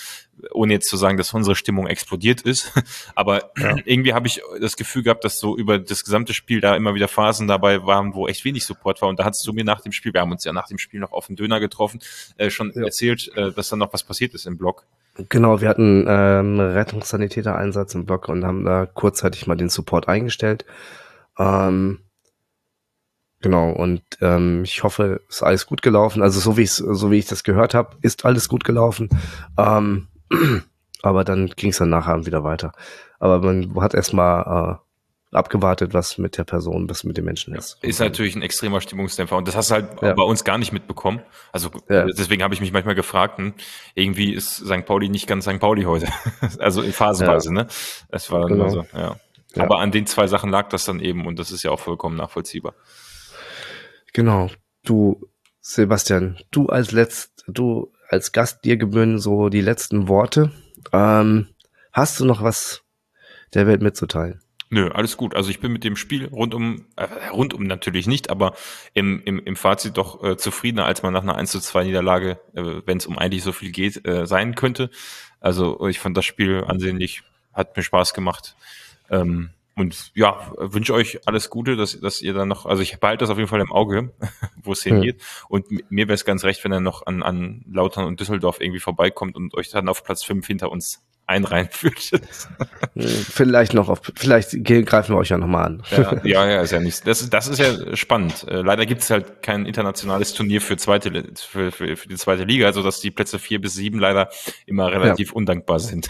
ohne 0.51 0.73
jetzt 0.73 0.87
zu 0.87 0.95
sagen, 0.95 1.17
dass 1.17 1.33
unsere 1.33 1.55
Stimmung 1.55 1.87
explodiert 1.87 2.41
ist. 2.41 2.71
Aber 3.15 3.51
ja. 3.57 3.75
irgendwie 3.85 4.13
habe 4.13 4.27
ich 4.27 4.41
das 4.61 4.75
Gefühl 4.75 5.03
gehabt, 5.03 5.23
dass 5.23 5.39
so 5.39 5.57
über 5.57 5.79
das 5.79 6.03
gesamte 6.03 6.33
Spiel 6.33 6.61
da 6.61 6.75
immer 6.75 6.93
wieder 6.93 7.07
Phasen 7.07 7.47
dabei 7.47 7.85
waren, 7.85 8.13
wo 8.13 8.27
echt 8.27 8.45
wenig 8.45 8.65
Support 8.65 9.01
war. 9.01 9.09
Und 9.09 9.19
da 9.19 9.25
hast 9.25 9.45
du 9.47 9.53
mir 9.53 9.63
nach 9.63 9.81
dem 9.81 9.91
Spiel, 9.91 10.13
wir 10.13 10.21
haben 10.21 10.31
uns 10.31 10.43
ja 10.43 10.53
nach 10.53 10.67
dem 10.67 10.77
Spiel 10.77 10.99
noch 10.99 11.11
auf 11.11 11.27
den 11.27 11.35
Döner 11.35 11.59
getroffen, 11.59 12.01
äh, 12.37 12.51
schon 12.51 12.71
ja. 12.75 12.83
erzählt, 12.83 13.31
äh, 13.35 13.51
dass 13.51 13.69
da 13.69 13.75
noch 13.75 13.93
was 13.93 14.03
passiert 14.03 14.35
ist 14.35 14.45
im 14.45 14.57
Blog. 14.57 14.85
Genau, 15.29 15.61
wir 15.61 15.69
hatten 15.69 16.05
ähm, 16.07 16.59
Rettungssanitäter-Einsatz 16.59 17.93
im 17.95 18.05
Blog 18.05 18.29
und 18.29 18.45
haben 18.45 18.63
da 18.63 18.85
kurzzeitig 18.87 19.45
mal 19.45 19.55
den 19.55 19.69
Support 19.69 20.07
eingestellt. 20.07 20.65
Ähm, 21.37 21.99
Genau, 23.43 23.71
und 23.71 24.01
ähm, 24.21 24.63
ich 24.63 24.83
hoffe, 24.83 25.21
es 25.27 25.35
ist 25.35 25.43
alles 25.43 25.67
gut 25.67 25.81
gelaufen. 25.81 26.23
Also 26.23 26.39
so 26.39 26.55
wie 26.55 26.61
ich 26.61 26.71
so 26.71 27.11
wie 27.11 27.19
ich 27.19 27.25
das 27.25 27.43
gehört 27.43 27.73
habe, 27.73 27.97
ist 28.01 28.23
alles 28.23 28.47
gut 28.47 28.63
gelaufen. 28.63 29.09
Ähm, 29.57 30.07
aber 31.03 31.25
dann 31.25 31.47
ging 31.47 31.71
es 31.71 31.77
dann 31.77 31.89
nachher 31.89 32.25
wieder 32.25 32.45
weiter. 32.45 32.71
Aber 33.19 33.41
man 33.41 33.75
hat 33.81 33.95
erstmal 33.95 34.79
äh, 34.79 35.35
abgewartet, 35.35 35.93
was 35.93 36.17
mit 36.17 36.37
der 36.37 36.45
Person, 36.45 36.89
was 36.89 37.03
mit 37.03 37.17
den 37.17 37.25
Menschen 37.25 37.53
ist. 37.53 37.79
Ist 37.81 37.99
natürlich 37.99 38.33
ein 38.37 38.41
extremer 38.41 38.79
Stimmungsdämpfer 38.79 39.35
und 39.35 39.45
das 39.45 39.57
hast 39.57 39.71
du 39.71 39.75
halt 39.75 40.01
ja. 40.01 40.13
bei 40.13 40.23
uns 40.23 40.45
gar 40.45 40.57
nicht 40.57 40.71
mitbekommen. 40.71 41.21
Also 41.51 41.69
ja. 41.89 42.05
deswegen 42.05 42.43
habe 42.43 42.53
ich 42.53 42.61
mich 42.61 42.71
manchmal 42.71 42.95
gefragt, 42.95 43.39
hm, 43.39 43.53
irgendwie 43.93 44.33
ist 44.33 44.55
St. 44.55 44.85
Pauli 44.85 45.09
nicht 45.09 45.27
ganz 45.27 45.43
St. 45.43 45.59
Pauli 45.59 45.83
heute. 45.83 46.07
also 46.59 46.81
in 46.81 46.93
Phasenweise, 46.93 47.49
ja. 47.49 47.63
ne? 47.63 47.67
Das 48.09 48.31
war 48.31 48.45
genau. 48.45 48.69
so, 48.69 48.85
ja. 48.93 49.17
Aber 49.57 49.79
an 49.79 49.91
den 49.91 50.05
zwei 50.05 50.27
Sachen 50.27 50.49
lag 50.49 50.69
das 50.69 50.85
dann 50.85 51.01
eben 51.01 51.27
und 51.27 51.37
das 51.37 51.51
ist 51.51 51.61
ja 51.63 51.71
auch 51.71 51.79
vollkommen 51.79 52.15
nachvollziehbar. 52.15 52.73
Genau. 54.13 54.49
Du, 54.85 55.29
Sebastian, 55.59 56.37
du 56.51 56.67
als 56.67 56.91
letzt, 56.91 57.43
du 57.47 57.91
als 58.09 58.31
Gast, 58.31 58.63
dir 58.63 58.77
gebühren 58.77 59.17
so 59.17 59.49
die 59.49 59.61
letzten 59.61 60.07
Worte. 60.07 60.51
Ähm, 60.91 61.47
hast 61.91 62.19
du 62.19 62.25
noch 62.25 62.43
was 62.43 62.83
der 63.53 63.65
Welt 63.67 63.81
mitzuteilen? 63.81 64.39
Nö, 64.69 64.89
alles 64.89 65.17
gut. 65.17 65.35
Also 65.35 65.51
ich 65.51 65.59
bin 65.59 65.71
mit 65.71 65.83
dem 65.83 65.95
Spiel 65.95 66.25
rundum, 66.25 66.85
äh, 66.95 67.05
rundum 67.29 67.63
natürlich 67.63 68.07
nicht, 68.07 68.31
aber 68.31 68.55
im, 68.93 69.21
im, 69.23 69.39
im 69.39 69.55
Fazit 69.55 69.97
doch 69.97 70.23
äh, 70.23 70.35
zufriedener, 70.35 70.85
als 70.85 71.03
man 71.03 71.13
nach 71.13 71.21
einer 71.21 71.35
1 71.35 71.51
zu 71.51 71.59
2 71.59 71.83
Niederlage, 71.83 72.39
äh, 72.55 72.81
wenn 72.85 72.97
es 72.97 73.05
um 73.05 73.19
eigentlich 73.19 73.43
so 73.43 73.51
viel 73.51 73.71
geht, 73.71 74.07
äh, 74.07 74.25
sein 74.25 74.55
könnte. 74.55 74.89
Also 75.39 75.87
ich 75.87 75.99
fand 75.99 76.17
das 76.17 76.25
Spiel 76.25 76.63
ansehnlich, 76.65 77.21
hat 77.53 77.77
mir 77.77 77.83
Spaß 77.83 78.15
gemacht. 78.15 78.55
Ähm, 79.11 79.51
und 79.75 80.11
ja, 80.13 80.51
wünsche 80.57 80.93
euch 80.93 81.27
alles 81.27 81.49
Gute, 81.49 81.75
dass, 81.75 81.99
dass 81.99 82.21
ihr 82.21 82.33
dann 82.33 82.47
noch, 82.47 82.65
also 82.65 82.81
ich 82.81 82.99
behalte 82.99 83.23
das 83.23 83.29
auf 83.29 83.37
jeden 83.37 83.49
Fall 83.49 83.61
im 83.61 83.71
Auge, 83.71 84.13
wo 84.63 84.71
es 84.71 84.83
hingeht. 84.83 85.19
Ja. 85.19 85.25
Und 85.49 85.91
mir 85.91 86.07
wäre 86.07 86.13
es 86.13 86.25
ganz 86.25 86.43
recht, 86.43 86.63
wenn 86.63 86.71
er 86.71 86.79
noch 86.79 87.05
an, 87.05 87.23
an 87.23 87.65
Lautern 87.71 88.05
und 88.05 88.19
Düsseldorf 88.19 88.61
irgendwie 88.61 88.79
vorbeikommt 88.79 89.35
und 89.35 89.55
euch 89.55 89.69
dann 89.69 89.89
auf 89.89 90.03
Platz 90.03 90.23
fünf 90.23 90.45
hinter 90.45 90.71
uns 90.71 91.01
einreihen 91.25 91.69
führt. 91.71 92.11
vielleicht 92.95 93.73
noch 93.73 93.89
auf, 93.89 94.01
vielleicht 94.15 94.63
greifen 94.63 95.15
wir 95.15 95.19
euch 95.19 95.29
ja 95.29 95.37
nochmal 95.37 95.65
an. 95.65 95.83
Ja, 95.91 96.21
ja, 96.23 96.49
ja, 96.49 96.61
ist 96.61 96.71
ja 96.71 96.79
nichts. 96.79 97.01
Das, 97.01 97.29
das 97.29 97.47
ist 97.47 97.59
ja 97.59 97.95
spannend. 97.95 98.45
Äh, 98.47 98.61
leider 98.61 98.85
gibt 98.85 99.01
es 99.01 99.09
halt 99.09 99.41
kein 99.41 99.65
internationales 99.65 100.33
Turnier 100.33 100.61
für 100.61 100.77
zweite, 100.77 101.11
für, 101.35 101.71
für, 101.71 101.95
für 101.95 102.07
die 102.07 102.15
zweite 102.15 102.43
Liga, 102.43 102.65
also 102.65 102.83
dass 102.83 102.99
die 102.99 103.11
Plätze 103.11 103.39
vier 103.39 103.61
bis 103.61 103.73
sieben 103.73 103.99
leider 103.99 104.29
immer 104.65 104.91
relativ 104.91 105.29
ja. 105.29 105.35
undankbar 105.35 105.79
sind. 105.79 106.09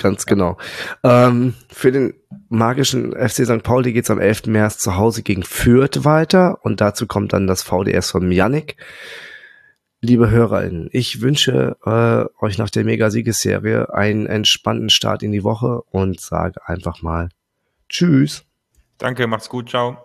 Ganz 0.00 0.26
genau. 0.26 0.56
Ähm, 1.02 1.54
für 1.68 1.92
den 1.92 2.14
magischen 2.48 3.12
FC 3.12 3.44
St. 3.44 3.62
Pauli 3.62 3.92
geht's 3.92 4.10
am 4.10 4.20
11. 4.20 4.46
März 4.46 4.78
zu 4.78 4.96
Hause 4.96 5.22
gegen 5.22 5.42
Fürth 5.42 6.04
weiter 6.04 6.58
und 6.62 6.80
dazu 6.80 7.06
kommt 7.06 7.32
dann 7.32 7.46
das 7.46 7.62
VDS 7.62 8.10
von 8.10 8.30
Yannick. 8.30 8.76
Liebe 10.04 10.30
HörerInnen, 10.30 10.90
ich 10.92 11.22
wünsche 11.22 11.78
äh, 11.84 12.44
euch 12.44 12.58
nach 12.58 12.68
der 12.68 12.84
Mega-Siegesserie 12.84 13.92
einen 13.94 14.26
entspannten 14.26 14.90
Start 14.90 15.22
in 15.22 15.32
die 15.32 15.44
Woche 15.44 15.80
und 15.90 16.20
sage 16.20 16.60
einfach 16.68 17.00
mal 17.00 17.30
Tschüss. 17.88 18.44
Danke, 18.98 19.26
macht's 19.26 19.48
gut, 19.48 19.70
ciao. 19.70 19.96